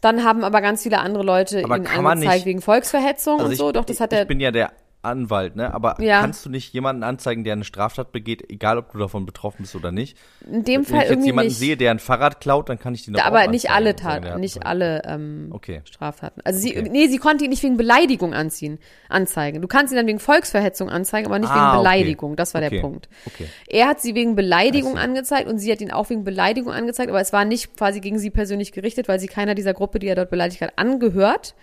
Dann 0.00 0.24
haben 0.24 0.44
aber 0.44 0.60
ganz 0.60 0.82
viele 0.82 0.98
andere 1.00 1.22
Leute 1.22 1.62
Aber 1.64 1.76
ihn 1.76 1.86
angezeigt 1.86 2.46
wegen 2.46 2.62
Volksverhetzung 2.62 3.34
Also 3.34 3.46
und 3.46 3.52
ich, 3.52 3.58
so. 3.58 3.72
Doch, 3.72 3.84
das 3.84 4.00
hat 4.00 4.12
er. 4.12 4.22
ich 4.22 4.28
bin 4.28 4.40
ja 4.40 4.50
der 4.50 4.72
Anwalt, 5.02 5.56
ne? 5.56 5.72
Aber 5.72 6.00
Ja. 6.00 6.20
kannst 6.20 6.44
du 6.44 6.50
nicht 6.50 6.74
jemanden 6.74 7.02
anzeigen, 7.04 7.42
der 7.42 7.54
eine 7.54 7.64
Straftat 7.64 8.12
begeht, 8.12 8.50
egal 8.50 8.76
ob 8.78 8.92
du 8.92 8.98
davon 8.98 9.24
betroffen 9.24 9.62
bist 9.62 9.74
oder 9.74 9.92
nicht? 9.92 10.16
in 10.46 10.62
dem 10.64 10.80
Wenn 10.80 10.84
Fall 10.84 10.94
ich 10.94 11.00
jetzt 11.02 11.10
irgendwie 11.10 11.26
jemanden 11.28 11.48
nicht. 11.48 11.58
sehe, 11.58 11.76
der 11.76 11.90
ein 11.90 11.98
Fahrrad 11.98 12.40
klaut, 12.40 12.68
dann 12.68 12.78
kann 12.78 12.94
ich 12.94 13.04
den 13.06 13.16
aber 13.18 13.42
auch 13.44 13.50
nicht 13.50 13.70
anzeigen 13.70 13.74
alle 13.74 13.90
sagen, 13.98 14.22
der 14.22 14.30
Taten, 14.32 14.40
nicht 14.40 14.66
alle 14.66 15.02
ähm, 15.06 15.48
Okay. 15.52 15.80
Straftaten. 15.84 16.40
Also 16.44 16.60
sie, 16.60 16.76
Okay. 16.76 16.88
nee, 16.90 17.06
sie 17.08 17.18
konnte 17.18 17.44
ihn 17.44 17.50
nicht 17.50 17.62
wegen 17.62 17.76
Beleidigung 17.78 18.34
anziehen, 18.34 18.78
anzeigen. 19.08 19.62
Du 19.62 19.68
kannst 19.68 19.92
ihn 19.92 19.96
dann 19.96 20.06
wegen 20.06 20.18
Volksverhetzung 20.18 20.90
anzeigen, 20.90 21.26
aber 21.26 21.38
nicht 21.38 21.50
Ah, 21.50 21.54
wegen 21.54 21.66
okay. 21.66 21.78
Beleidigung. 21.78 22.36
Das 22.36 22.52
war 22.54 22.60
der 22.60 22.68
Okay. 22.68 22.80
Punkt. 22.80 23.08
Okay. 23.26 23.46
Er 23.68 23.88
hat 23.88 24.00
sie 24.02 24.14
wegen 24.14 24.36
Beleidigung 24.36 24.94
see. 24.96 25.00
angezeigt 25.00 25.48
und 25.48 25.58
sie 25.58 25.72
hat 25.72 25.80
ihn 25.80 25.90
auch 25.92 26.10
wegen 26.10 26.24
Beleidigung 26.24 26.72
angezeigt, 26.72 27.08
aber 27.08 27.20
es 27.20 27.32
war 27.32 27.44
nicht 27.46 27.76
quasi 27.76 28.00
gegen 28.00 28.18
sie 28.18 28.30
persönlich 28.30 28.72
gerichtet, 28.72 29.08
weil 29.08 29.18
sie 29.18 29.28
keiner 29.28 29.54
dieser 29.54 29.72
Gruppe, 29.72 29.98
die 29.98 30.08
er 30.08 30.14
dort 30.14 30.30
beleidigt 30.30 30.60
hat, 30.60 30.72
angehört. 30.76 31.54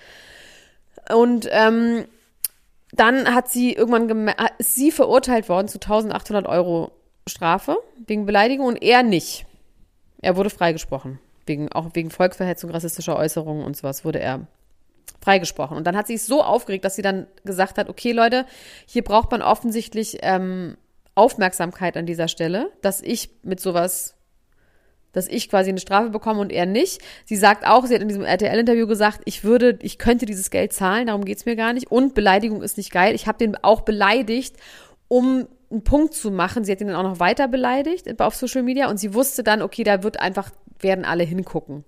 Und 1.14 1.48
ähm, 1.52 2.06
dann 3.00 3.34
hat 3.34 3.50
sie 3.50 3.74
irgendwann 3.74 4.30
hat- 4.30 4.54
ist 4.58 4.76
sie 4.76 4.92
verurteilt 4.92 5.50
worden 5.50 5.68
zu 5.68 5.80
1800 5.80 6.48
Euro 6.48 6.92
Strafe 7.28 7.78
wegen 8.06 8.26
Beleidigung 8.26 8.68
und 8.68 8.82
er 8.82 9.04
nicht. 9.04 9.46
Er 10.22 10.36
wurde 10.36 10.50
freigesprochen. 10.50 11.20
Wegen, 11.46 11.72
auch 11.72 11.88
wegen 11.94 12.10
Volksverhetzung, 12.10 12.72
rassistischer 12.72 13.16
Äußerungen 13.16 13.64
und 13.66 13.78
sowas 13.78 14.04
wurde 14.04 14.20
er 14.20 14.48
freigesprochen. 15.22 15.78
Und 15.78 15.88
dann 15.88 15.96
hat 15.96 16.08
sie 16.08 16.18
sich 16.18 16.26
so 16.28 16.44
aufgeregt, 16.44 16.84
dass 16.86 16.96
sie 16.96 17.02
dann 17.02 17.28
gesagt 17.44 17.78
hat, 17.78 17.90
okay 17.90 18.12
Leute, 18.12 18.46
hier 18.86 19.04
braucht 19.04 19.32
man 19.32 19.42
offensichtlich 19.42 20.18
ähm, 20.22 20.78
Aufmerksamkeit 21.16 21.96
an 21.98 22.06
dieser 22.06 22.28
Stelle, 22.28 22.72
dass 22.82 23.02
ich 23.02 23.30
mit 23.44 23.60
sowas 23.60 24.17
dass 25.18 25.28
ich 25.28 25.50
quasi 25.50 25.70
eine 25.70 25.80
Strafe 25.80 26.10
bekomme 26.10 26.40
und 26.40 26.52
er 26.52 26.66
nicht. 26.66 27.02
Sie 27.26 27.36
sagt 27.36 27.66
auch, 27.68 27.86
sie 27.86 27.96
hat 27.96 28.02
in 28.02 28.08
diesem 28.08 28.24
RTL-Interview 28.24 28.88
gesagt, 28.88 29.22
ich 29.26 29.44
würde, 29.44 29.78
ich 29.82 29.98
könnte 29.98 30.26
dieses 30.26 30.50
Geld 30.50 30.72
zahlen, 30.74 31.08
darum 31.08 31.26
geht's 31.26 31.46
mir 31.46 31.56
gar 31.56 31.74
nicht. 31.74 31.92
Und 31.92 32.14
Beleidigung 32.14 32.62
ist 32.62 32.78
nicht 32.78 32.92
geil. 32.92 33.16
Ich 33.16 33.28
habe 33.28 33.38
den 33.38 33.58
auch 33.64 33.82
beleidigt, 33.82 34.56
um 35.08 35.48
einen 35.70 35.84
Punkt 35.84 36.14
zu 36.14 36.32
machen. 36.32 36.64
Sie 36.64 36.72
hat 36.72 36.80
ihn 36.80 36.88
dann 36.88 36.96
auch 36.96 37.04
noch 37.04 37.20
weiter 37.20 37.48
beleidigt 37.48 38.22
auf 38.22 38.36
Social 38.36 38.64
Media 38.64 38.90
und 38.90 38.98
sie 39.00 39.14
wusste 39.14 39.44
dann, 39.44 39.62
okay, 39.62 39.84
da 39.84 40.04
wird 40.04 40.20
einfach, 40.20 40.50
werden 40.80 41.04
alle 41.04 41.24
hingucken. 41.24 41.84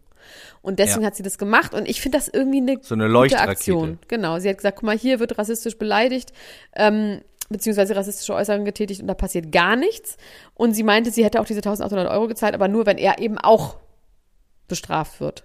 Und 0.61 0.79
deswegen 0.79 1.01
Ja. 1.01 1.07
hat 1.07 1.15
sie 1.15 1.23
das 1.23 1.37
gemacht 1.37 1.73
und 1.73 1.87
ich 1.87 2.01
finde 2.01 2.17
das 2.17 2.27
irgendwie 2.27 2.57
eine, 2.57 2.77
So 2.81 2.93
eine 2.95 3.07
gute. 3.11 3.39
Aktion. 3.39 3.99
Genau, 4.07 4.39
sie 4.39 4.49
hat 4.49 4.57
gesagt, 4.57 4.77
guck 4.77 4.83
mal, 4.85 4.97
hier 4.97 5.19
wird 5.19 5.37
rassistisch 5.37 5.77
beleidigt, 5.77 6.33
ähm, 6.75 7.21
beziehungsweise 7.49 7.95
rassistische 7.95 8.33
Äußerungen 8.33 8.65
getätigt 8.65 9.01
und 9.01 9.07
da 9.07 9.13
passiert 9.13 9.51
gar 9.51 9.75
nichts. 9.75 10.17
Und 10.53 10.73
sie 10.73 10.83
meinte, 10.83 11.11
sie 11.11 11.25
hätte 11.25 11.41
auch 11.41 11.45
diese 11.45 11.59
1800 11.59 12.09
Euro 12.09 12.27
gezahlt, 12.27 12.53
aber 12.53 12.67
nur, 12.67 12.85
wenn 12.85 12.97
er 12.97 13.19
eben 13.19 13.37
auch 13.37 13.77
bestraft 14.67 15.19
wird. 15.19 15.43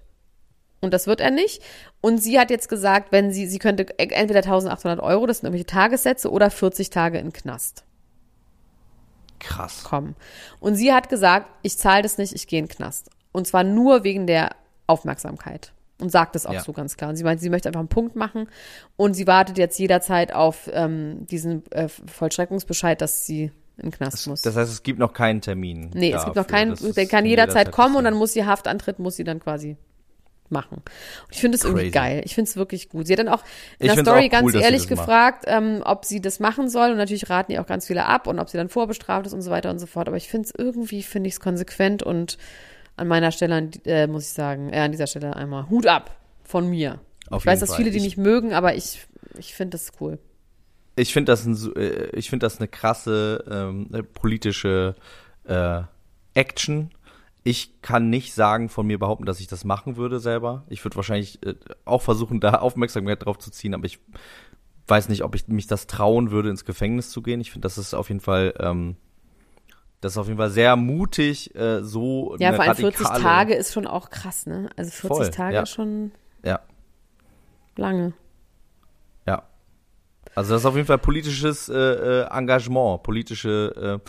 Und 0.80 0.92
das 0.92 1.07
wird 1.07 1.20
er 1.20 1.30
nicht. 1.30 1.62
Und 2.02 2.18
sie 2.18 2.38
hat 2.38 2.50
jetzt 2.50 2.68
gesagt, 2.68 3.11
wenn 3.11 3.32
sie, 3.32 3.46
sie 3.46 3.59
könnte 3.59 3.98
entweder 3.98 4.40
1800 4.40 5.00
Euro, 5.00 5.26
das 5.26 5.38
sind 5.38 5.46
irgendwelche 5.46 5.66
Tagessätze, 5.66 6.30
oder 6.30 6.50
40 6.50 6.90
Tage 6.90 7.18
in 7.18 7.32
Knast 7.32 7.84
Krass. 9.38 9.84
kommen. 9.84 10.14
Und 10.61 10.74
sie 10.74 10.92
hat 10.92 11.09
gesagt, 11.09 11.48
ich 11.62 11.78
zahle 11.78 12.02
das 12.02 12.18
nicht, 12.18 12.34
ich 12.34 12.46
gehe 12.46 12.59
in 12.59 12.66
den 12.66 12.76
Knast. 12.76 13.11
Und 13.32 13.46
zwar 13.46 13.64
nur 13.64 14.05
wegen 14.05 14.26
der 14.26 14.50
Aufmerksamkeit. 14.86 15.72
Und 16.05 16.11
sagt 16.11 16.36
es 16.36 16.44
auch 16.44 16.52
Ja. 16.52 16.61
so 16.62 16.74
ganz 16.74 16.98
klar. 16.98 17.09
Und 17.09 17.16
sie 17.16 17.24
meint, 17.24 17.40
sie 17.40 17.48
möchte 17.48 17.66
einfach 17.66 17.80
einen 17.80 17.88
Punkt 17.88 18.14
machen. 18.14 18.46
Und 18.96 19.14
sie 19.14 19.26
wartet 19.26 19.57
jetzt 19.57 19.78
jederzeit 19.78 20.34
auf 20.34 20.68
ähm, 20.70 21.24
diesen 21.26 21.62
äh, 21.72 21.88
Vollstreckungsbescheid, 21.88 23.00
dass 23.00 23.24
sie 23.24 23.44
in 23.78 23.84
den 23.84 23.90
Knast 23.90 24.26
muss. 24.26 24.42
Das 24.42 24.55
heißt, 24.55 24.70
es 24.70 24.82
gibt 24.82 24.98
noch 24.98 25.14
keinen 25.14 25.40
Termin. 25.40 25.90
nee, 25.94 26.12
es 26.12 26.24
gibt 26.24 26.36
noch 26.36 26.44
dafür. 26.44 26.59
keinen, 26.59 26.70
Das 26.72 26.92
der 26.92 27.07
kann 27.07 27.24
jederzeit 27.24 27.72
kommen 27.72 27.96
und 27.96 28.05
dann 28.05 28.12
muss 28.12 28.34
sie 28.34 28.44
Haftantritt, 28.44 28.98
muss 28.98 29.16
sie 29.16 29.24
dann 29.24 29.40
quasi 29.40 29.78
machen. 30.50 30.76
Und 30.76 31.30
ich 31.32 31.40
finde 31.40 31.57
es 31.57 31.64
irgendwie 31.64 31.90
geil. 31.90 32.20
Ich 32.26 32.34
finde 32.34 32.50
es 32.50 32.57
wirklich 32.57 32.90
gut. 32.90 33.07
Sie 33.07 33.14
hat 33.14 33.18
dann 33.20 33.28
auch 33.30 33.42
in 33.78 33.86
Ich 33.86 33.94
der 33.94 34.05
Story 34.05 34.28
ganz 34.28 34.44
cool, 34.44 34.52
sie 34.52 34.59
ehrlich 34.61 34.82
das 34.86 34.88
gefragt, 34.90 35.44
ähm, 35.48 35.80
ob 35.86 36.05
sie 36.05 36.20
das 36.20 36.38
machen 36.38 36.68
soll. 36.68 36.90
Und 36.90 36.98
natürlich 36.98 37.30
raten 37.30 37.50
ihr 37.50 37.62
auch 37.62 37.66
ganz 37.66 37.86
viele 37.86 38.05
ab 38.05 38.26
und 38.26 38.38
ob 38.38 38.50
sie 38.50 38.59
dann 38.59 38.68
vorbestraft 38.68 39.26
ist 39.26 39.32
und 39.32 39.40
so 39.40 39.50
weiter 39.50 39.70
und 39.70 39.78
so 39.78 39.86
fort. 39.86 40.07
Aber 40.07 40.18
ich 40.18 40.28
finde 40.28 40.48
es 40.48 40.55
irgendwie, 40.57 41.02
finde 41.02 41.28
ich 41.28 41.34
es 41.34 41.40
konsequent 41.40 42.02
und 42.02 42.36
an 42.97 43.09
meiner 43.09 43.32
Stelle, 43.32 43.70
äh, 43.84 44.07
muss 44.07 44.24
ich 44.24 44.32
sagen, 44.32 44.70
äh, 44.72 44.78
an 44.80 44.92
dieser 44.92 45.07
Stelle 45.07 45.34
einmal 45.36 45.68
Hut 45.70 45.86
ab 45.86 46.16
von 46.45 46.68
mir. 46.68 47.01
Auf 47.30 47.42
ich 47.42 47.47
weiß, 47.47 47.61
dass 47.61 47.70
Fall. 47.70 47.78
viele 47.78 47.90
die 47.90 47.97
Ich- 47.99 48.03
nicht 48.05 48.16
mögen, 48.18 48.53
aber 48.53 48.74
ich, 48.74 49.07
ich 49.38 49.55
finde 49.55 49.76
das 49.76 49.92
cool. 50.01 50.18
Ich 50.97 51.12
finde 51.12 51.32
das, 51.32 51.45
ein, 51.45 51.57
äh, 51.76 52.11
ich 52.16 52.30
finde 52.30 52.45
das 52.47 52.59
eine 52.59 52.68
krasse 52.68 53.45
ähm, 53.51 53.88
äh, 53.92 54.03
politische 54.03 54.95
äh, 55.45 55.80
Action. 56.34 56.90
Ich 57.42 57.82
kann 57.82 58.11
nicht 58.11 58.32
sagen 58.32 58.68
von 58.68 58.86
mir 58.86 58.99
behaupten, 58.99 59.26
dass 59.26 59.40
ich 59.40 59.49
das 59.49 59.64
machen 59.64 59.97
würde 59.97 60.18
selber. 60.20 60.64
Ich 60.68 60.84
würde 60.84 60.97
wahrscheinlich 60.97 61.45
äh, 61.45 61.55
auch 61.84 62.01
versuchen, 62.03 62.40
da 62.40 62.55
Aufmerksamkeit 62.57 63.24
drauf 63.24 63.38
zu 63.38 63.51
ziehen, 63.51 63.74
aber 63.74 63.86
ich 63.86 63.99
weiß 64.86 65.09
nicht, 65.09 65.24
ob 65.24 65.34
ich 65.34 65.49
mich 65.49 65.66
das 65.66 65.86
trauen 65.86 66.30
würde, 66.30 66.51
ins 66.51 66.64
Gefängnis 66.64 67.11
zu 67.11 67.22
gehen. 67.22 67.40
Ich 67.40 67.51
finde, 67.51 67.66
das 67.66 67.76
ist 67.78 67.95
auf 67.95 68.09
jeden 68.09 68.20
Fall, 68.20 68.55
ähm, 68.61 68.97
das 70.05 70.12
ist 70.12 70.18
auf 70.18 70.26
jeden 70.26 70.36
Fall 70.36 70.50
sehr 70.50 70.76
mutig, 70.76 71.55
äh, 71.55 71.82
so 71.82 72.36
Ja, 72.38 72.52
vor 72.52 72.64
allem 72.64 72.74
40 72.76 73.07
radikale- 73.07 73.22
Tage 73.22 73.55
ist 73.55 73.72
schon 73.72 73.86
auch 73.86 74.11
krass, 74.11 74.44
ne? 74.46 74.68
Also 74.76 74.90
40 74.90 75.09
Voll, 75.09 75.30
Tage 75.30 75.55
ja. 75.57 75.62
ist 75.62 75.70
schon 75.70 76.12
Ja, 76.44 76.61
lange. 77.76 78.12
ja. 79.26 79.42
Also 80.34 80.52
das 80.55 80.62
ist 80.62 80.66
auf 80.66 80.74
jeden 80.76 80.86
Fall 80.86 80.98
politisches 80.98 81.68
äh, 81.68 81.74
äh, 81.74 82.26
Engagement, 82.30 83.02
politische, 83.02 84.00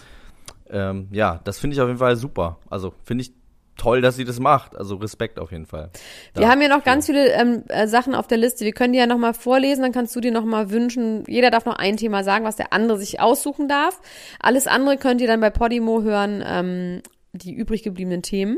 äh, 0.70 0.78
ähm, 0.78 1.08
ja, 1.12 1.40
das 1.44 1.60
finde 1.60 1.76
ich 1.76 1.82
auf 1.82 1.88
jeden 1.88 2.00
Fall 2.00 2.16
super. 2.16 2.58
Also 2.70 2.94
finde 3.04 3.22
ich 3.24 3.34
toll, 3.78 4.02
dass 4.02 4.16
sie 4.16 4.26
das 4.26 4.40
macht. 4.40 4.76
Also 4.76 4.96
Respekt 4.96 5.40
auf 5.40 5.52
jeden 5.52 5.66
Fall. 5.66 5.90
Wir 6.34 6.50
haben 6.50 6.62
ja 6.62 6.70
noch 6.70 6.84
ganz 6.84 7.06
viele 7.06 7.32
ähm, 7.34 7.64
äh, 7.68 7.88
Sachen 7.88 8.16
auf 8.16 8.28
der 8.28 8.38
Liste. 8.38 8.66
Wir 8.66 8.74
können 8.74 8.94
die 8.94 9.00
ja 9.00 9.08
nochmal 9.08 9.34
vorlesen, 9.34 9.82
dann 9.82 9.92
kannst 9.92 10.16
du 10.16 10.22
dir 10.22 10.32
nochmal 10.32 10.72
wünschen. 10.72 11.24
Jeder 11.28 11.52
darf 11.52 11.66
noch 11.66 11.76
ein 11.76 11.98
Thema 11.98 12.24
sagen, 12.24 12.46
was 12.46 12.56
der 12.56 12.74
andere 12.74 12.98
sich 12.98 13.20
aussuchen 13.20 13.68
darf. 13.68 14.00
Alles 14.40 14.68
andere 14.68 14.98
könnt 14.98 15.22
ihr 15.22 15.28
dann 15.28 15.42
bei 15.42 15.50
Podimo 15.50 16.02
hören. 16.02 16.44
Ähm, 16.46 17.02
die 17.38 17.54
übrig 17.54 17.84
gebliebenen 17.84 18.22
Themen, 18.22 18.58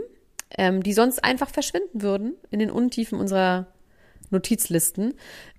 ähm, 0.57 0.84
die 0.84 0.93
sonst 0.93 1.24
einfach 1.24 1.49
verschwinden 1.49 2.01
würden 2.01 2.36
in 2.51 2.59
den 2.59 2.72
Untiefen 2.72 3.20
unserer 3.20 3.68
Notizlisten. 4.30 5.13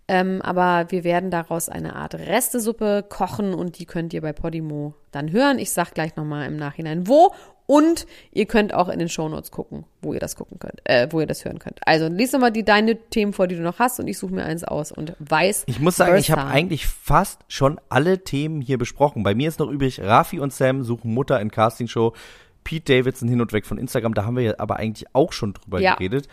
Ähm, 0.06 0.40
aber 0.40 0.90
wir 0.90 1.04
werden 1.04 1.30
daraus 1.30 1.68
eine 1.68 1.94
Art 1.96 2.14
Restesuppe 2.14 3.04
kochen 3.06 3.52
und 3.52 3.78
die 3.78 3.84
könnt 3.84 4.14
ihr 4.14 4.22
bei 4.22 4.32
Podimo 4.32 4.94
dann 5.10 5.32
hören. 5.32 5.58
Ich 5.58 5.72
sag 5.72 5.92
gleich 5.92 6.16
nochmal 6.16 6.46
im 6.46 6.56
Nachhinein 6.56 7.06
wo. 7.06 7.32
Und 7.70 8.06
ihr 8.32 8.46
könnt 8.46 8.72
auch 8.72 8.88
in 8.88 8.98
den 8.98 9.10
Shownotes 9.10 9.50
gucken, 9.50 9.84
wo 10.00 10.14
ihr 10.14 10.20
das 10.20 10.36
gucken 10.36 10.58
könnt, 10.58 10.80
äh, 10.84 11.06
wo 11.10 11.20
ihr 11.20 11.26
das 11.26 11.44
hören 11.44 11.58
könnt. 11.58 11.80
Also 11.86 12.08
lies 12.08 12.32
nochmal 12.32 12.50
die 12.50 12.64
deine 12.64 12.96
Themen 13.10 13.34
vor, 13.34 13.46
die 13.46 13.56
du 13.56 13.62
noch 13.62 13.78
hast 13.78 14.00
und 14.00 14.08
ich 14.08 14.16
suche 14.16 14.32
mir 14.32 14.44
eins 14.44 14.64
aus 14.64 14.90
und 14.90 15.12
weiß. 15.18 15.64
Ich 15.66 15.78
muss 15.78 15.96
sagen, 15.96 16.16
ich 16.16 16.30
habe 16.30 16.46
eigentlich 16.46 16.86
fast 16.86 17.42
schon 17.46 17.78
alle 17.90 18.24
Themen 18.24 18.62
hier 18.62 18.78
besprochen. 18.78 19.22
Bei 19.22 19.34
mir 19.34 19.48
ist 19.48 19.58
noch 19.58 19.68
übrig, 19.70 20.00
Rafi 20.00 20.40
und 20.40 20.50
Sam 20.50 20.82
suchen 20.82 21.12
Mutter 21.12 21.38
in 21.42 21.50
Castingshow. 21.50 22.14
Pete 22.64 22.90
Davidson 22.96 23.28
hin 23.28 23.42
und 23.42 23.52
weg 23.52 23.66
von 23.66 23.76
Instagram, 23.76 24.14
da 24.14 24.24
haben 24.24 24.36
wir 24.36 24.42
ja 24.44 24.54
aber 24.56 24.76
eigentlich 24.76 25.14
auch 25.14 25.34
schon 25.34 25.52
drüber 25.52 25.78
Ja. 25.78 25.94
geredet. 25.96 26.26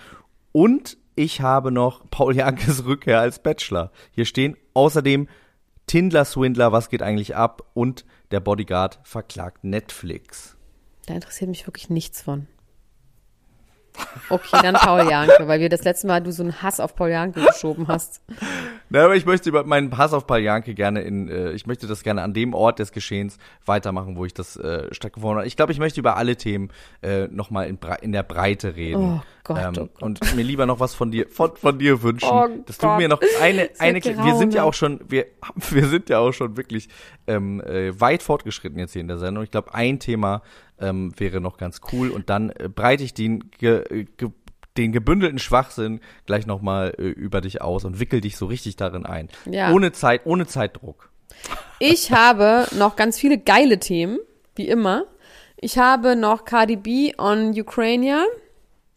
Und 0.53 0.97
ich 1.15 1.41
habe 1.41 1.69
noch 1.69 2.09
Paul 2.09 2.33
Jankes 2.33 2.85
Rückkehr 2.85 3.19
als 3.19 3.39
Bachelor. 3.39 3.91
Hier 4.11 4.23
stehen 4.25 4.55
außerdem 4.73 5.27
Tindler 5.85 6.23
Swindler, 6.23 6.71
was 6.71 6.89
geht 6.89 7.01
eigentlich 7.01 7.35
ab? 7.35 7.61
Und 7.73 8.05
der 8.31 8.39
Bodyguard 8.39 8.99
verklagt 9.03 9.65
Netflix. 9.65 10.54
Da 11.05 11.13
interessiert 11.13 11.49
mich 11.49 11.67
wirklich 11.67 11.89
nichts 11.89 12.21
von. 12.21 12.47
Okay, 14.29 14.57
dann 14.61 14.75
Paul 14.75 15.09
Janke, 15.09 15.47
weil 15.47 15.59
wir 15.59 15.69
das 15.69 15.83
letzte 15.83 16.07
Mal 16.07 16.21
du 16.21 16.31
so 16.31 16.43
einen 16.43 16.61
Hass 16.61 16.79
auf 16.79 16.95
Paul 16.95 17.09
Janke 17.09 17.41
geschoben 17.45 17.87
hast. 17.87 18.21
Na, 18.89 19.05
aber 19.05 19.15
ich 19.15 19.25
möchte 19.25 19.49
über 19.49 19.63
meinen 19.63 19.97
Hass 19.97 20.13
auf 20.13 20.27
Paul 20.27 20.39
Janke 20.39 20.73
gerne 20.73 21.01
in, 21.01 21.29
äh, 21.29 21.51
ich 21.51 21.65
möchte 21.65 21.87
das 21.87 22.03
gerne 22.03 22.21
an 22.21 22.33
dem 22.33 22.53
Ort 22.53 22.79
des 22.79 22.91
Geschehens 22.91 23.37
weitermachen, 23.65 24.15
wo 24.15 24.25
ich 24.25 24.33
das 24.33 24.57
äh, 24.57 24.93
stattgefunden 24.93 25.37
habe. 25.37 25.47
Ich 25.47 25.55
glaube, 25.55 25.71
ich 25.71 25.79
möchte 25.79 25.99
über 25.99 26.17
alle 26.17 26.35
Themen 26.35 26.69
äh, 27.01 27.27
nochmal 27.27 27.67
in, 27.67 27.79
in 28.01 28.11
der 28.11 28.23
Breite 28.23 28.75
reden. 28.75 29.19
Oh 29.19 29.21
Gott, 29.43 29.57
ähm, 29.59 29.73
oh 29.77 29.79
Gott. 29.81 30.01
Und 30.01 30.35
mir 30.35 30.43
lieber 30.43 30.65
noch 30.65 30.79
was 30.79 30.93
von 30.93 31.11
dir, 31.11 31.27
von, 31.29 31.55
von 31.55 31.79
dir 31.79 32.01
wünschen. 32.01 32.29
Oh 32.29 32.47
dass 32.65 32.77
du 32.77 32.87
Gott. 32.87 32.97
mir 32.97 33.07
noch 33.07 33.21
eine, 33.41 33.67
Das 33.67 33.79
eine, 33.79 34.03
wir 34.03 34.35
sind 34.35 34.53
ja 34.53 34.63
auch 34.63 34.73
schon, 34.73 34.99
wir, 35.07 35.25
wir 35.69 35.87
sind 35.87 36.09
ja 36.09 36.19
auch 36.19 36.31
schon 36.31 36.57
wirklich 36.57 36.89
ähm, 37.27 37.61
äh, 37.61 37.99
weit 37.99 38.23
fortgeschritten 38.23 38.79
jetzt 38.79 38.93
hier 38.93 39.01
in 39.01 39.07
der 39.07 39.17
Sendung. 39.17 39.43
Ich 39.43 39.51
glaube, 39.51 39.73
ein 39.73 39.99
Thema 39.99 40.41
ähm, 40.79 41.13
wäre 41.17 41.41
noch 41.41 41.57
ganz 41.57 41.81
cool 41.91 42.09
und 42.09 42.29
dann 42.29 42.49
äh, 42.49 42.69
breite 42.69 43.03
ich 43.03 43.13
den, 43.13 43.51
ge, 43.57 44.05
ge, 44.17 44.29
den 44.77 44.91
gebündelten 44.91 45.39
Schwachsinn 45.39 46.01
gleich 46.25 46.45
nochmal 46.45 46.93
äh, 46.97 47.03
über 47.03 47.41
dich 47.41 47.61
aus 47.61 47.85
und 47.85 47.99
wickel 47.99 48.21
dich 48.21 48.37
so 48.37 48.45
richtig 48.45 48.75
darin 48.75 49.05
ein. 49.05 49.29
Ja. 49.45 49.71
Ohne 49.71 49.91
Zeit, 49.91 50.25
ohne 50.25 50.47
Zeitdruck. 50.47 51.09
Ich 51.79 52.11
habe 52.11 52.67
noch 52.77 52.95
ganz 52.95 53.19
viele 53.19 53.37
geile 53.37 53.79
Themen, 53.79 54.19
wie 54.55 54.67
immer. 54.67 55.05
Ich 55.57 55.77
habe 55.77 56.15
noch 56.15 56.45
Cardi 56.45 56.75
B 56.75 57.13
on 57.17 57.57
Ukraine. 57.57 58.25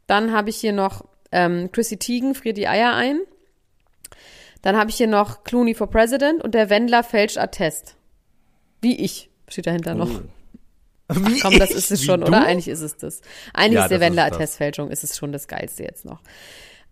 Dann 0.07 0.33
habe 0.33 0.51
ich 0.51 0.57
hier 0.57 0.73
noch 0.73 1.05
ähm, 1.31 1.71
Chrissy 1.73 1.99
Teigen 1.99 2.35
friert 2.35 2.57
die 2.57 2.69
Eier 2.69 2.95
ein. 2.95 3.21
Dann 4.63 4.77
habe 4.77 4.91
ich 4.91 4.97
hier 4.97 5.07
noch 5.07 5.45
Clooney 5.45 5.75
for 5.75 5.89
President 5.89 6.43
und 6.43 6.55
der 6.55 6.71
Wendler 6.71 7.05
fälscht 7.05 7.39
Attest. 7.39 7.97
Wie 8.81 8.97
ich 8.97 9.31
steht 9.49 9.67
dahinter 9.67 9.95
noch. 9.95 10.11
Wie 11.11 11.41
Komm, 11.41 11.59
das 11.59 11.71
ich? 11.71 11.77
ist 11.77 11.91
es 11.91 12.03
Wie 12.03 12.07
schon, 12.07 12.21
du? 12.21 12.27
oder? 12.29 12.45
Eigentlich 12.45 12.69
ist 12.69 12.83
es 12.83 12.97
das. 12.97 13.21
Eigentlich 13.55 13.75
Ja, 13.75 13.83
ist 13.85 13.91
der 13.91 14.01
das 14.01 14.07
ist 14.91 15.05
es 15.05 15.17
schon 15.17 15.33
das 15.33 15.49
Geilste 15.49 15.83
jetzt 15.83 16.05
noch. 16.05 16.21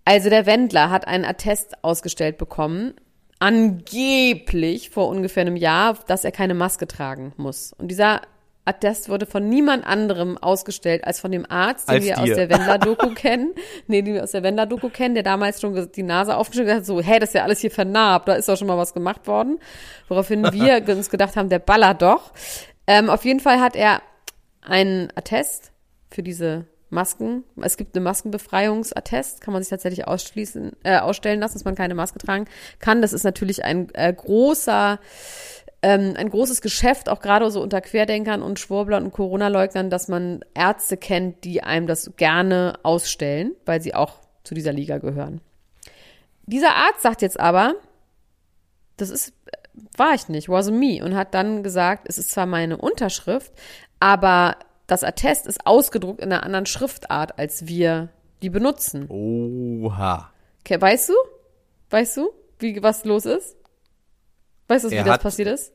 Also 0.04 0.30
der 0.30 0.46
Wendler 0.46 0.90
hat 0.90 1.06
einen 1.06 1.24
Attest 1.24 1.82
ausgestellt 1.82 2.38
bekommen, 2.38 2.94
angeblich 3.40 4.90
vor 4.90 5.08
ungefähr 5.08 5.42
einem 5.42 5.56
Jahr, 5.56 5.98
dass 6.06 6.24
er 6.24 6.32
keine 6.32 6.54
Maske 6.54 6.86
tragen 6.86 7.32
muss. 7.36 7.72
Und 7.76 7.88
dieser 7.88 8.22
Attest 8.64 9.08
wurde 9.08 9.26
von 9.26 9.48
niemand 9.48 9.86
anderem 9.86 10.38
ausgestellt 10.38 11.04
als 11.04 11.20
von 11.20 11.30
dem 11.30 11.48
Arzt, 11.48 11.88
den 11.88 11.96
Als 11.96 12.04
wir 12.04 12.18
aus 12.18 12.24
dir. 12.24 12.34
der 12.34 12.50
Wendler-Doku 12.50 13.10
kennen. 13.14 13.52
Nee, 13.86 14.02
den 14.02 14.14
wir 14.14 14.24
aus 14.24 14.32
der 14.32 14.42
Wendler-Doku 14.42 14.88
kennen, 14.88 15.14
der 15.14 15.22
damals 15.22 15.60
schon 15.60 15.88
die 15.94 16.02
Nase 16.02 16.36
aufgestellt 16.36 16.70
hat, 16.70 16.86
so, 16.86 17.00
hey, 17.00 17.20
das 17.20 17.30
ist 17.30 17.34
ja 17.34 17.44
alles 17.44 17.60
hier 17.60 17.70
vernarbt, 17.70 18.26
da 18.28 18.34
ist 18.34 18.48
doch 18.48 18.56
schon 18.56 18.66
mal 18.66 18.76
was 18.78 18.92
gemacht 18.94 19.26
worden. 19.28 19.58
Woraufhin 20.08 20.42
wir 20.52 20.82
uns 20.88 21.10
gedacht 21.10 21.36
haben, 21.36 21.48
der 21.48 21.60
ballert 21.60 22.02
doch. 22.02 22.32
Ähm, 22.86 23.10
auf 23.10 23.24
jeden 23.24 23.40
Fall 23.40 23.60
hat 23.60 23.76
er 23.76 24.02
einen 24.62 25.10
Attest 25.16 25.72
für 26.10 26.22
diese 26.22 26.66
Masken. 26.90 27.44
Es 27.60 27.76
gibt 27.76 27.96
eine 27.96 28.04
Maskenbefreiungsattest, 28.04 29.40
kann 29.40 29.52
man 29.52 29.62
sich 29.62 29.70
tatsächlich 29.70 30.06
ausschließen, 30.06 30.72
äh, 30.84 30.98
ausstellen 30.98 31.40
lassen, 31.40 31.54
dass 31.54 31.64
man 31.64 31.74
keine 31.74 31.94
Maske 31.94 32.18
tragen 32.18 32.46
kann. 32.78 33.02
Das 33.02 33.12
ist 33.12 33.24
natürlich 33.24 33.64
ein 33.64 33.88
äh, 33.94 34.12
großer, 34.12 35.00
ähm, 35.82 36.14
ein 36.16 36.30
großes 36.30 36.60
Geschäft, 36.62 37.08
auch 37.08 37.20
gerade 37.20 37.50
so 37.50 37.60
unter 37.60 37.80
Querdenkern 37.80 38.42
und 38.42 38.58
Schwurblern 38.58 39.04
und 39.04 39.12
Corona-Leugnern, 39.12 39.90
dass 39.90 40.08
man 40.08 40.44
Ärzte 40.54 40.96
kennt, 40.96 41.44
die 41.44 41.62
einem 41.62 41.86
das 41.86 42.12
gerne 42.16 42.78
ausstellen, 42.82 43.52
weil 43.64 43.82
sie 43.82 43.94
auch 43.94 44.14
zu 44.44 44.54
dieser 44.54 44.72
Liga 44.72 44.98
gehören. 44.98 45.40
Dieser 46.46 46.76
Arzt 46.76 47.02
sagt 47.02 47.22
jetzt 47.22 47.40
aber, 47.40 47.74
das 48.96 49.10
ist, 49.10 49.34
war 49.96 50.14
ich 50.14 50.28
nicht, 50.28 50.48
wasn't 50.48 50.72
me, 50.78 51.04
und 51.04 51.14
hat 51.14 51.34
dann 51.34 51.62
gesagt, 51.62 52.06
es 52.08 52.18
ist 52.18 52.30
zwar 52.30 52.46
meine 52.46 52.76
Unterschrift, 52.76 53.52
aber 54.00 54.56
das 54.86 55.02
Attest 55.04 55.46
ist 55.46 55.66
ausgedruckt 55.66 56.20
in 56.20 56.32
einer 56.32 56.42
anderen 56.44 56.66
Schriftart, 56.66 57.38
als 57.38 57.66
wir 57.66 58.08
die 58.42 58.50
benutzen. 58.50 59.06
Oha. 59.10 60.30
Okay, 60.60 60.80
weißt 60.80 61.08
du? 61.10 61.14
Weißt 61.90 62.16
du, 62.16 62.30
wie, 62.58 62.82
was 62.82 63.04
los 63.04 63.24
ist? 63.26 63.56
Weißt 64.68 64.84
du, 64.84 64.90
wie 64.90 64.94
Er 64.96 65.04
das 65.04 65.14
hat- 65.14 65.22
passiert 65.22 65.48
ist? 65.48 65.72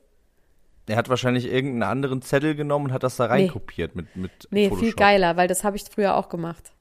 Er 0.88 0.98
hat 0.98 1.08
wahrscheinlich 1.10 1.46
irgendeinen 1.46 1.84
anderen 1.84 2.22
Zettel 2.22 2.54
genommen 2.56 2.88
und 2.88 2.92
hat 2.94 3.04
das 3.04 3.16
da 3.16 3.26
reinkopiert 3.28 3.96
mit, 3.96 4.14
mit 4.18 4.32
Nee, 4.52 4.66
Photoshop. 4.68 4.84
viel 4.86 4.94
geiler, 4.94 5.38
weil 5.38 5.48
das 5.48 5.64
habe 5.64 5.78
ich 5.78 5.84
früher 5.84 6.18
auch 6.18 6.28
gemacht. 6.28 6.74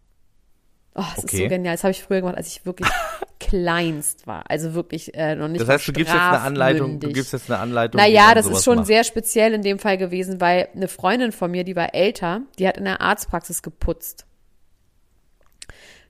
Oh, 0.94 1.02
das 1.02 1.18
ist 1.18 1.24
Okay. 1.24 1.42
so 1.44 1.48
genial. 1.48 1.74
Das 1.74 1.84
habe 1.84 1.92
ich 1.92 2.02
früher 2.02 2.20
gemacht, 2.20 2.36
als 2.36 2.48
ich 2.48 2.66
wirklich 2.66 2.88
kleinst 3.38 4.26
war. 4.26 4.44
Also 4.48 4.74
wirklich 4.74 5.14
äh, 5.14 5.34
noch 5.36 5.48
nicht 5.48 5.60
Das 5.60 5.68
heißt, 5.68 5.88
du 5.88 5.92
gibst 5.92 6.12
jetzt 6.12 6.22
eine 6.22 6.40
Anleitung, 6.40 6.98
du 7.00 7.12
gibst 7.12 7.32
jetzt 7.32 7.50
eine 7.50 7.60
Anleitung. 7.60 8.00
Naja, 8.00 8.34
das 8.34 8.46
ist 8.46 8.64
schon 8.64 8.76
macht. 8.78 8.86
sehr 8.86 9.04
speziell 9.04 9.54
in 9.54 9.62
dem 9.62 9.78
Fall 9.78 9.98
gewesen, 9.98 10.40
weil 10.40 10.68
eine 10.74 10.88
Freundin 10.88 11.32
von 11.32 11.50
mir, 11.50 11.64
die 11.64 11.76
war 11.76 11.94
älter, 11.94 12.42
die 12.58 12.66
hat 12.66 12.76
in 12.76 12.84
der 12.84 13.00
Arztpraxis 13.00 13.62
geputzt. 13.62 14.26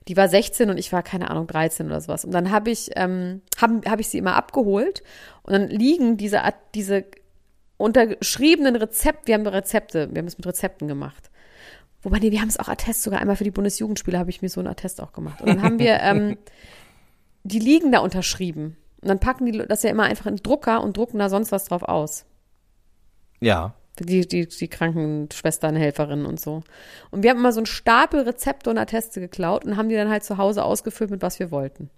Die 0.07 0.17
war 0.17 0.27
16 0.27 0.69
und 0.71 0.77
ich 0.77 0.91
war, 0.91 1.03
keine 1.03 1.29
Ahnung, 1.29 1.45
13 1.45 1.85
oder 1.85 2.01
sowas. 2.01 2.25
Und 2.25 2.31
dann 2.31 2.49
habe 2.51 2.71
ich, 2.71 2.89
ähm, 2.95 3.41
hab, 3.61 3.69
hab 3.85 3.99
ich 3.99 4.09
sie 4.09 4.17
immer 4.17 4.35
abgeholt 4.35 5.03
und 5.43 5.53
dann 5.53 5.67
liegen 5.67 6.17
diese, 6.17 6.41
diese 6.73 7.05
unterschriebenen 7.77 8.75
Rezepte, 8.75 9.27
wir 9.27 9.35
haben 9.35 9.47
Rezepte, 9.47 10.09
wir 10.11 10.19
haben 10.19 10.27
es 10.27 10.37
mit 10.37 10.47
Rezepten 10.47 10.87
gemacht. 10.87 11.29
Wobei, 12.03 12.19
nee, 12.19 12.31
wir 12.31 12.41
haben 12.41 12.49
es 12.49 12.59
auch 12.59 12.67
Attest, 12.67 13.03
sogar 13.03 13.19
einmal 13.19 13.35
für 13.35 13.43
die 13.43 13.51
Bundesjugendspiele 13.51 14.17
habe 14.17 14.29
ich 14.29 14.41
mir 14.41 14.49
so 14.49 14.59
einen 14.59 14.69
Attest 14.69 15.01
auch 15.01 15.13
gemacht. 15.13 15.41
Und 15.41 15.49
dann 15.49 15.61
haben 15.61 15.79
wir, 15.79 15.99
ähm, 16.01 16.37
die 17.43 17.59
liegen 17.59 17.91
da 17.91 17.99
unterschrieben. 17.99 18.77
Und 19.01 19.07
dann 19.07 19.19
packen 19.19 19.45
die 19.45 19.57
das 19.57 19.83
ja 19.83 19.89
immer 19.89 20.03
einfach 20.03 20.25
in 20.25 20.35
den 20.35 20.43
Drucker 20.43 20.81
und 20.81 20.97
drucken 20.97 21.19
da 21.19 21.29
sonst 21.29 21.51
was 21.51 21.65
drauf 21.65 21.83
aus. 21.83 22.25
Ja. 23.39 23.73
Die, 23.99 24.27
die, 24.27 24.47
die 24.47 24.67
Krankenschwestern, 24.67 25.75
Helferinnen 25.75 26.25
und 26.25 26.39
so. 26.39 26.63
Und 27.11 27.23
wir 27.23 27.29
haben 27.29 27.37
immer 27.37 27.51
so 27.51 27.59
einen 27.59 27.65
Stapel 27.65 28.21
Rezepte 28.21 28.69
und 28.69 28.77
Atteste 28.77 29.19
geklaut 29.19 29.65
und 29.65 29.77
haben 29.77 29.89
die 29.89 29.95
dann 29.95 30.09
halt 30.09 30.23
zu 30.23 30.37
Hause 30.37 30.63
ausgefüllt, 30.63 31.11
mit 31.11 31.21
was 31.21 31.39
wir 31.39 31.51
wollten. 31.51 31.89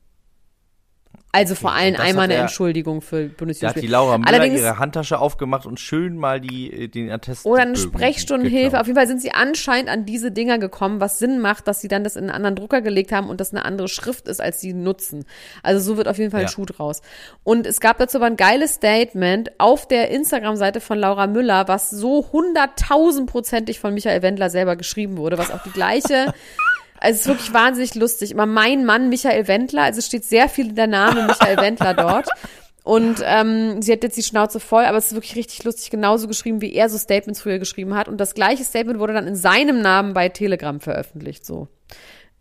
Also 1.35 1.55
vor 1.55 1.73
allem 1.73 1.95
einmal 1.95 2.25
eine 2.25 2.35
er- 2.35 2.41
Entschuldigung 2.41 3.01
für 3.01 3.27
Da 3.27 3.69
hat 3.69 3.75
die 3.81 3.87
Laura 3.87 4.19
Müller 4.19 4.31
Allerdings- 4.31 4.59
ihre 4.59 4.77
Handtasche 4.77 5.17
aufgemacht 5.17 5.65
und 5.65 5.79
schön 5.79 6.15
mal 6.15 6.39
die, 6.39 6.71
äh, 6.71 6.87
den 6.87 7.09
Attest. 7.09 7.45
Oder 7.47 7.63
eine 7.63 7.75
Sprechstundenhilfe. 7.75 8.79
Auf 8.79 8.85
jeden 8.85 8.95
Fall 8.97 9.07
sind 9.07 9.19
sie 9.19 9.31
anscheinend 9.31 9.89
an 9.89 10.05
diese 10.05 10.31
Dinger 10.31 10.59
gekommen, 10.59 11.01
was 11.01 11.17
Sinn 11.17 11.39
macht, 11.41 11.67
dass 11.67 11.81
sie 11.81 11.87
dann 11.87 12.03
das 12.03 12.15
in 12.15 12.25
einen 12.25 12.31
anderen 12.31 12.55
Drucker 12.55 12.81
gelegt 12.81 13.11
haben 13.11 13.29
und 13.29 13.41
das 13.41 13.51
eine 13.51 13.65
andere 13.65 13.87
Schrift 13.87 14.27
ist, 14.27 14.39
als 14.41 14.61
sie 14.61 14.73
nutzen. 14.73 15.25
Also 15.63 15.81
so 15.81 15.97
wird 15.97 16.07
auf 16.07 16.19
jeden 16.19 16.29
Fall 16.29 16.41
ein 16.41 16.45
Ja. 16.45 16.51
Schuh 16.51 16.65
draus. 16.65 17.01
Und 17.43 17.65
es 17.65 17.79
gab 17.79 17.97
dazu 17.97 18.17
aber 18.17 18.27
ein 18.27 18.37
geiles 18.37 18.75
Statement 18.75 19.51
auf 19.57 19.87
der 19.87 20.11
Instagram-Seite 20.11 20.81
von 20.81 20.99
Laura 20.99 21.25
Müller, 21.25 21.67
was 21.67 21.89
so 21.89 22.29
hunderttausendprozentig 22.31 23.79
von 23.79 23.93
Michael 23.95 24.21
Wendler 24.21 24.49
selber 24.49 24.75
geschrieben 24.75 25.17
wurde, 25.17 25.37
was 25.39 25.49
auch 25.51 25.63
die 25.63 25.71
gleiche 25.71 26.33
Also 27.03 27.15
es 27.15 27.21
ist 27.21 27.27
wirklich 27.27 27.53
wahnsinnig 27.53 27.95
lustig. 27.95 28.31
Immer 28.31 28.45
mein 28.45 28.85
Mann 28.85 29.09
Michael 29.09 29.49
Wendler, 29.49 29.83
also 29.83 29.99
es 29.99 30.05
steht 30.05 30.23
sehr 30.23 30.47
viel 30.47 30.71
der 30.71 30.87
Name 30.87 31.27
Michael 31.27 31.57
Wendler 31.57 31.93
dort. 31.93 32.29
Und 32.83 33.21
ähm, 33.25 33.81
sie 33.81 33.91
hat 33.91 34.03
jetzt 34.03 34.15
die 34.15 34.23
Schnauze 34.23 34.61
voll, 34.61 34.85
aber 34.85 34.97
es 34.97 35.07
ist 35.07 35.13
wirklich 35.13 35.35
richtig 35.35 35.65
lustig, 35.65 35.89
genauso 35.89 36.29
geschrieben, 36.29 36.61
wie 36.61 36.73
er 36.73 36.87
so 36.89 36.97
Statements 36.97 37.41
früher 37.41 37.59
geschrieben 37.59 37.93
hat. 37.93 38.07
Und 38.07 38.19
das 38.19 38.35
gleiche 38.35 38.63
Statement 38.63 38.99
wurde 38.99 39.11
dann 39.13 39.27
in 39.27 39.35
seinem 39.35 39.81
Namen 39.81 40.13
bei 40.13 40.29
Telegram 40.29 40.79
veröffentlicht. 40.79 41.45
So. 41.45 41.67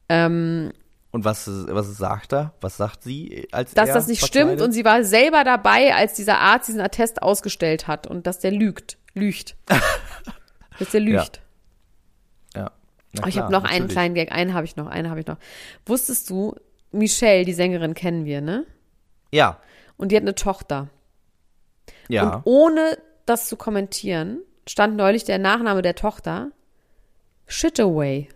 Ähm, 0.09 0.73
Und 1.11 1.25
was, 1.25 1.49
was 1.49 1.97
sagt 1.97 2.33
er? 2.33 2.55
Was 2.61 2.77
sagt 2.77 3.03
sie, 3.03 3.49
als 3.51 3.75
dass 3.75 3.93
das 3.93 4.07
nicht 4.07 4.21
verkleidet? 4.21 4.51
stimmt 4.51 4.63
und 4.63 4.73
sie 4.73 4.85
war 4.85 5.03
selber 5.03 5.43
dabei, 5.43 5.93
als 5.93 6.15
dieser 6.15 6.39
Arzt 6.39 6.69
diesen 6.69 6.81
Attest 6.81 7.21
ausgestellt 7.21 7.89
hat 7.89 8.07
und 8.07 8.29
dass 8.29 8.39
der 8.39 8.53
lügt. 8.53 8.97
Lügt. 9.15 9.57
dass 10.79 10.91
der 10.91 11.01
lügt. 11.01 11.37
Ja. 11.37 11.42
Oh, 13.21 13.27
ich 13.27 13.35
klar, 13.35 13.45
habe 13.45 13.53
noch 13.53 13.65
einen 13.65 13.73
natürlich. 13.73 13.93
kleinen 13.93 14.15
Gag, 14.15 14.33
einen 14.33 14.55
habe 14.55 14.65
ich 14.65 14.77
noch, 14.77 14.87
einen 14.87 15.11
habe 15.11 15.21
ich 15.21 15.27
noch. 15.27 15.37
Wusstest 15.87 16.31
du, 16.31 16.55
Michelle, 16.93 17.45
die 17.45 17.53
Sängerin 17.53 17.95
kennen 17.95 18.25
wir, 18.25 18.41
ne? 18.41 18.67
Ja, 19.31 19.61
Und 19.97 20.13
die 20.13 20.17
hat 20.17 20.23
eine 20.23 20.35
Tochter. 20.35 20.89
ja. 22.09 22.37
Und 22.37 22.43
ohne 22.45 22.99
das 23.27 23.49
zu 23.49 23.57
kommentieren, 23.57 24.41
stand 24.69 24.97
neulich 24.97 25.25
der 25.25 25.39
Nachname 25.39 25.83
der 25.83 25.95
Tochter 25.95 26.51
Shit 27.47 27.79
Away. 27.81 28.29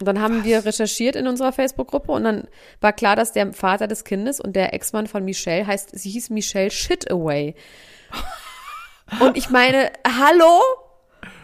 Und 0.00 0.06
dann 0.06 0.20
haben 0.20 0.42
wir 0.44 0.64
recherchiert 0.64 1.14
in 1.14 1.28
unserer 1.28 1.52
Facebook-Gruppe 1.52 2.10
und 2.10 2.24
dann 2.24 2.48
war 2.80 2.92
klar, 2.92 3.14
dass 3.14 3.32
der 3.32 3.52
Vater 3.52 3.86
des 3.86 4.02
Kindes 4.04 4.40
und 4.40 4.56
der 4.56 4.74
Ex-Mann 4.74 5.06
von 5.06 5.24
Michelle 5.24 5.64
heißt, 5.66 5.96
sie 5.96 6.10
hieß 6.10 6.30
Michelle 6.30 6.70
Shit 6.72 7.08
Away. 7.10 7.54
Und 9.20 9.36
ich 9.36 9.50
meine, 9.50 9.92
hallo? 10.06 10.60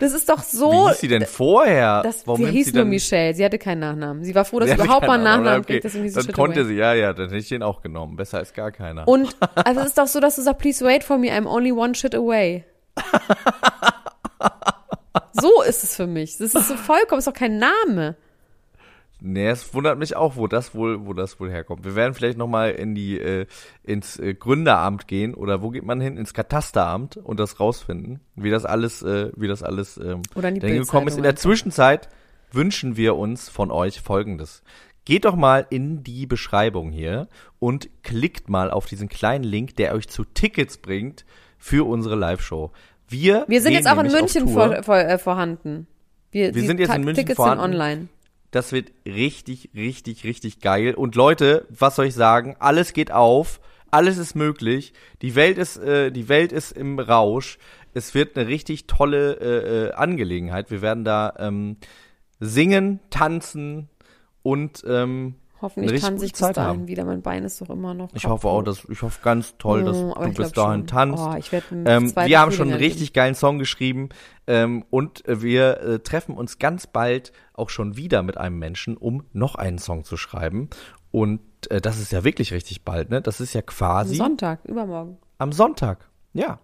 Das 0.00 0.12
ist 0.12 0.28
doch 0.28 0.42
so. 0.42 0.70
Wie 0.70 0.88
hieß 0.88 1.00
sie 1.00 1.08
denn 1.08 1.26
vorher? 1.26 2.02
Das, 2.02 2.26
Warum 2.26 2.44
sie 2.44 2.50
hieß 2.50 2.66
sie 2.68 2.72
nur 2.72 2.84
Michelle. 2.84 3.34
Sie 3.34 3.44
hatte 3.44 3.58
keinen 3.58 3.80
Nachnamen. 3.80 4.22
Sie 4.24 4.34
war 4.34 4.44
froh, 4.44 4.60
dass 4.60 4.70
Sie 4.70 4.74
überhaupt 4.76 5.06
mal 5.06 5.14
einen 5.14 5.24
Nachnamen 5.24 5.60
okay. 5.60 5.74
kriegt. 5.74 5.84
Deswegen 5.84 6.12
Dann 6.12 6.24
Shit 6.24 6.32
konnte 6.32 6.60
Away. 6.60 6.68
sie, 6.68 6.74
ja, 6.74 6.94
ja, 6.94 7.12
dann 7.12 7.26
hätte 7.26 7.38
ich 7.38 7.48
den 7.48 7.62
auch 7.62 7.82
genommen. 7.82 8.16
Besser 8.16 8.38
als 8.38 8.52
gar 8.52 8.70
keiner. 8.70 9.08
Und 9.08 9.36
also 9.54 9.80
es 9.80 9.86
ist 9.88 9.98
doch 9.98 10.06
so, 10.06 10.20
dass 10.20 10.36
du 10.36 10.42
sagst, 10.42 10.60
please 10.60 10.84
wait 10.84 11.02
for 11.04 11.18
me, 11.18 11.28
I'm 11.28 11.46
only 11.46 11.72
one 11.72 11.94
shit 11.94 12.14
away. 12.14 12.64
so 15.32 15.62
ist 15.62 15.84
es 15.84 15.96
für 15.96 16.06
mich. 16.06 16.38
Das 16.38 16.54
ist 16.54 16.68
so 16.68 16.76
vollkommen, 16.76 17.18
ist 17.18 17.28
doch 17.28 17.32
kein 17.32 17.58
Name. 17.58 18.16
Nee, 19.20 19.48
es 19.48 19.74
wundert 19.74 19.98
mich 19.98 20.14
auch, 20.14 20.36
wo 20.36 20.46
das 20.46 20.74
wohl, 20.74 21.04
wo 21.06 21.12
das 21.12 21.40
wohl 21.40 21.50
herkommt. 21.50 21.84
Wir 21.84 21.96
werden 21.96 22.14
vielleicht 22.14 22.38
noch 22.38 22.46
mal 22.46 22.70
in 22.70 22.94
die 22.94 23.18
äh, 23.18 23.46
ins 23.82 24.18
äh, 24.18 24.34
Gründeramt 24.34 25.08
gehen 25.08 25.34
oder 25.34 25.60
wo 25.60 25.70
geht 25.70 25.84
man 25.84 26.00
hin? 26.00 26.16
Ins 26.16 26.34
Katasteramt 26.34 27.16
und 27.16 27.40
das 27.40 27.58
rausfinden, 27.58 28.20
wie 28.36 28.50
das 28.50 28.64
alles, 28.64 29.02
äh, 29.02 29.32
wie 29.36 29.48
das 29.48 29.62
alles 29.64 29.96
ähm, 29.96 30.22
gekommen 30.34 31.08
ist. 31.08 31.16
In 31.16 31.24
der 31.24 31.34
Zwischenzeit 31.36 32.08
wünschen 32.52 32.96
wir 32.96 33.16
uns 33.16 33.48
von 33.48 33.72
euch 33.72 34.00
Folgendes: 34.00 34.62
Geht 35.04 35.24
doch 35.24 35.34
mal 35.34 35.66
in 35.68 36.04
die 36.04 36.26
Beschreibung 36.26 36.92
hier 36.92 37.28
und 37.58 37.88
klickt 38.04 38.48
mal 38.48 38.70
auf 38.70 38.86
diesen 38.86 39.08
kleinen 39.08 39.42
Link, 39.42 39.74
der 39.76 39.94
euch 39.94 40.08
zu 40.08 40.24
Tickets 40.24 40.78
bringt 40.78 41.24
für 41.58 41.88
unsere 41.88 42.14
Live-Show. 42.14 42.70
Wir, 43.08 43.46
Wir 43.48 43.62
sind 43.62 43.72
jetzt 43.72 43.88
auch 43.88 43.98
in 43.98 44.12
München 44.12 44.48
vor, 44.48 44.82
vor, 44.84 44.96
äh, 44.96 45.18
vorhanden. 45.18 45.88
Wir, 46.30 46.54
Wir 46.54 46.62
sind 46.62 46.78
jetzt 46.78 46.94
in 46.94 47.04
München 47.04 47.24
Tickets 47.24 47.36
vorhanden. 47.36 47.72
sind 47.72 47.72
online. 47.72 48.08
Das 48.50 48.72
wird 48.72 48.92
richtig, 49.04 49.70
richtig, 49.74 50.24
richtig 50.24 50.60
geil. 50.60 50.94
Und 50.94 51.14
Leute, 51.14 51.66
was 51.68 51.96
soll 51.96 52.06
ich 52.06 52.14
sagen? 52.14 52.56
Alles 52.58 52.92
geht 52.92 53.12
auf. 53.12 53.60
Alles 53.90 54.18
ist 54.18 54.34
möglich. 54.34 54.92
Die 55.22 55.34
Welt 55.34 55.58
ist, 55.58 55.78
äh, 55.78 56.10
die 56.10 56.28
Welt 56.28 56.52
ist 56.52 56.72
im 56.72 56.98
Rausch. 56.98 57.58
Es 57.94 58.14
wird 58.14 58.36
eine 58.36 58.48
richtig 58.48 58.86
tolle 58.86 59.32
äh, 59.40 59.86
äh, 59.88 59.92
Angelegenheit. 59.92 60.70
Wir 60.70 60.82
werden 60.82 61.04
da 61.04 61.34
ähm, 61.38 61.76
singen, 62.38 63.00
tanzen 63.10 63.88
und 64.42 64.84
ähm, 64.86 65.34
Hoffentlich 65.60 66.00
tanze 66.02 66.24
ich 66.24 66.32
bis 66.32 66.40
Zeit 66.40 66.56
dahin 66.56 66.68
haben. 66.80 66.88
wieder. 66.88 67.04
Mein 67.04 67.22
Bein 67.22 67.44
ist 67.44 67.60
doch 67.60 67.70
immer 67.70 67.94
noch. 67.94 68.10
Ich 68.14 68.26
hoffe 68.26 68.48
auch, 68.48 68.62
dass 68.62 68.84
ich 68.88 69.02
hoffe 69.02 69.20
ganz 69.22 69.56
toll, 69.58 69.84
dass 69.84 69.96
Oh, 69.96 70.14
du 70.14 70.32
bis 70.32 70.52
dahin 70.52 70.80
schon. 70.80 70.86
tanzt. 70.86 71.22
Oh, 71.26 71.34
ich 71.36 71.50
ähm, 71.72 72.14
wir 72.14 72.40
haben 72.40 72.52
schon 72.52 72.68
einen 72.70 72.78
richtig 72.78 73.12
geilen 73.12 73.34
Song 73.34 73.58
geschrieben 73.58 74.08
ähm, 74.46 74.84
und 74.90 75.24
wir 75.26 75.80
äh, 75.80 75.98
treffen 76.00 76.36
uns 76.36 76.58
ganz 76.58 76.86
bald 76.86 77.32
auch 77.54 77.70
schon 77.70 77.96
wieder 77.96 78.22
mit 78.22 78.36
einem 78.38 78.58
Menschen, 78.58 78.96
um 78.96 79.24
noch 79.32 79.56
einen 79.56 79.78
Song 79.78 80.04
zu 80.04 80.16
schreiben. 80.16 80.70
Und 81.10 81.40
äh, 81.70 81.80
das 81.80 81.98
ist 81.98 82.12
ja 82.12 82.22
wirklich 82.24 82.52
richtig 82.52 82.84
bald, 82.84 83.10
ne? 83.10 83.20
Das 83.20 83.40
ist 83.40 83.54
ja 83.54 83.60
Am 83.62 83.66
quasi 83.66 84.16
Sonntag, 84.16 84.64
übermorgen. 84.64 85.18
am 85.38 85.52
Sonntag. 85.52 86.08
Ja. 86.34 86.60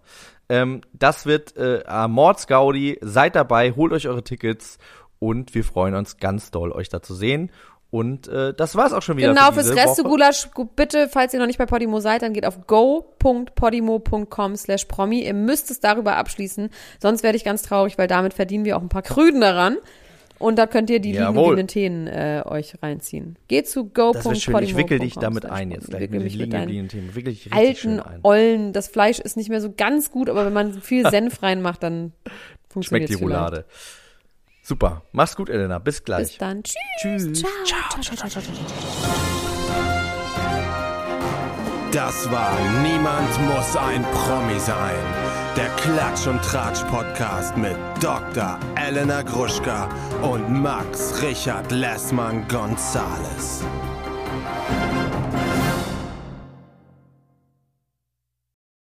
Ähm, 0.49 0.83
das 0.93 1.25
wird 1.27 1.57
äh, 1.57 1.83
am 1.87 2.13
Mordsgaudi. 2.13 2.99
Seid 3.01 3.35
dabei, 3.35 3.73
holt 3.73 3.93
euch 3.93 4.07
eure 4.07 4.23
Tickets 4.23 4.79
und 5.19 5.55
wir 5.55 5.65
freuen 5.65 5.95
uns 5.95 6.19
ganz 6.19 6.51
doll, 6.51 6.71
euch 6.71 6.91
da 6.91 7.01
zu 7.03 7.15
sehen. 7.15 7.51
Und 7.95 8.27
äh, 8.27 8.53
das 8.53 8.75
war's 8.75 8.93
auch 8.93 9.03
schon 9.03 9.17
wieder. 9.19 9.29
Genau, 9.29 9.47
für 9.47 9.55
fürs 9.55 9.67
diese 9.69 9.77
Reste 9.77 10.03
Woche. 10.03 10.11
Gulasch, 10.11 10.51
gu- 10.53 10.65
bitte, 10.65 11.09
falls 11.09 11.33
ihr 11.33 11.39
noch 11.39 11.47
nicht 11.47 11.59
bei 11.59 11.67
Podimo 11.67 12.01
seid, 12.01 12.23
dann 12.23 12.33
geht 12.33 12.45
auf 12.45 12.67
go.podimo.com 12.67 14.57
slash 14.57 14.87
promi. 14.87 15.21
Ihr 15.25 15.35
müsst 15.35 15.71
es 15.71 15.79
darüber 15.79 16.17
abschließen, 16.17 16.71
sonst 17.01 17.23
werde 17.23 17.37
ich 17.37 17.45
ganz 17.45 17.63
traurig, 17.63 17.97
weil 17.97 18.09
damit 18.09 18.35
verdienen 18.35 18.65
wir 18.65 18.77
auch 18.77 18.83
ein 18.83 18.89
paar 18.89 19.03
Krüden 19.03 19.41
daran. 19.41 19.77
Und 20.41 20.59
da 20.59 20.67
könnt 20.67 20.91
ihr 20.91 20.99
die 20.99 21.13
Jawohl. 21.13 21.65
Themen 21.67 22.09
äh, 22.09 22.43
euch 22.45 22.75
reinziehen. 22.83 23.37
Geht 23.47 23.69
zu 23.69 23.85
go.podimo.com. 23.85 24.13
Das 24.15 24.25
wird 24.25 24.39
schön. 24.43 24.63
Ich 24.65 24.77
wickel 24.77 24.99
dich 24.99 25.15
damit 25.15 25.47
ein 25.47 25.71
jetzt 25.71 25.89
gleich 25.89 26.11
mit 26.11 26.21
den 26.21 26.27
liegenden 26.29 26.89
Themen. 26.89 27.15
Wirklich 27.15 27.45
richtig 27.47 27.53
alten, 27.55 27.77
schön 27.77 28.01
ein. 28.01 28.19
Ollen. 28.25 28.73
Das 28.73 28.89
Fleisch 28.89 29.21
ist 29.21 29.37
nicht 29.37 29.49
mehr 29.51 29.61
so 29.61 29.73
ganz 29.75 30.11
gut, 30.11 30.29
aber 30.29 30.45
wenn 30.45 30.53
man 30.53 30.73
viel 30.83 31.09
Senf 31.11 31.45
reinmacht, 31.45 31.85
dann 31.85 32.11
funktioniert 32.69 33.09
Schmeckt 33.09 33.09
die 33.11 33.15
es 33.15 33.21
vielleicht. 33.21 33.65
Super. 34.67 35.03
Mach's 35.13 35.37
gut, 35.37 35.51
Elena. 35.51 35.79
Bis 35.79 36.03
gleich. 36.03 36.29
Bis 36.29 36.39
dann. 36.39 36.63
Tschüss. 36.63 36.79
Tschüss. 37.03 37.43
Ciao. 37.43 37.51
Ciao, 37.67 38.01
ciao, 38.01 38.17
ciao, 38.17 38.29
ciao, 38.31 38.43
ciao. 38.43 38.55
Das 41.93 42.29
war 42.33 42.51
Niemand 42.83 43.31
muss 43.47 43.77
ein 43.77 44.03
Promi 44.05 44.59
sein. 44.59 44.97
Der 45.55 45.69
Klatsch 45.77 46.27
und 46.27 46.43
Tratsch 46.43 46.83
Podcast 46.91 47.57
mit 47.59 47.77
Dr. 48.01 48.59
Elena 48.75 49.21
Gruschka 49.21 49.89
und 50.23 50.51
Max 50.51 51.23
Richard 51.23 51.71
Lessmann 51.71 52.49
Gonzales. 52.49 53.63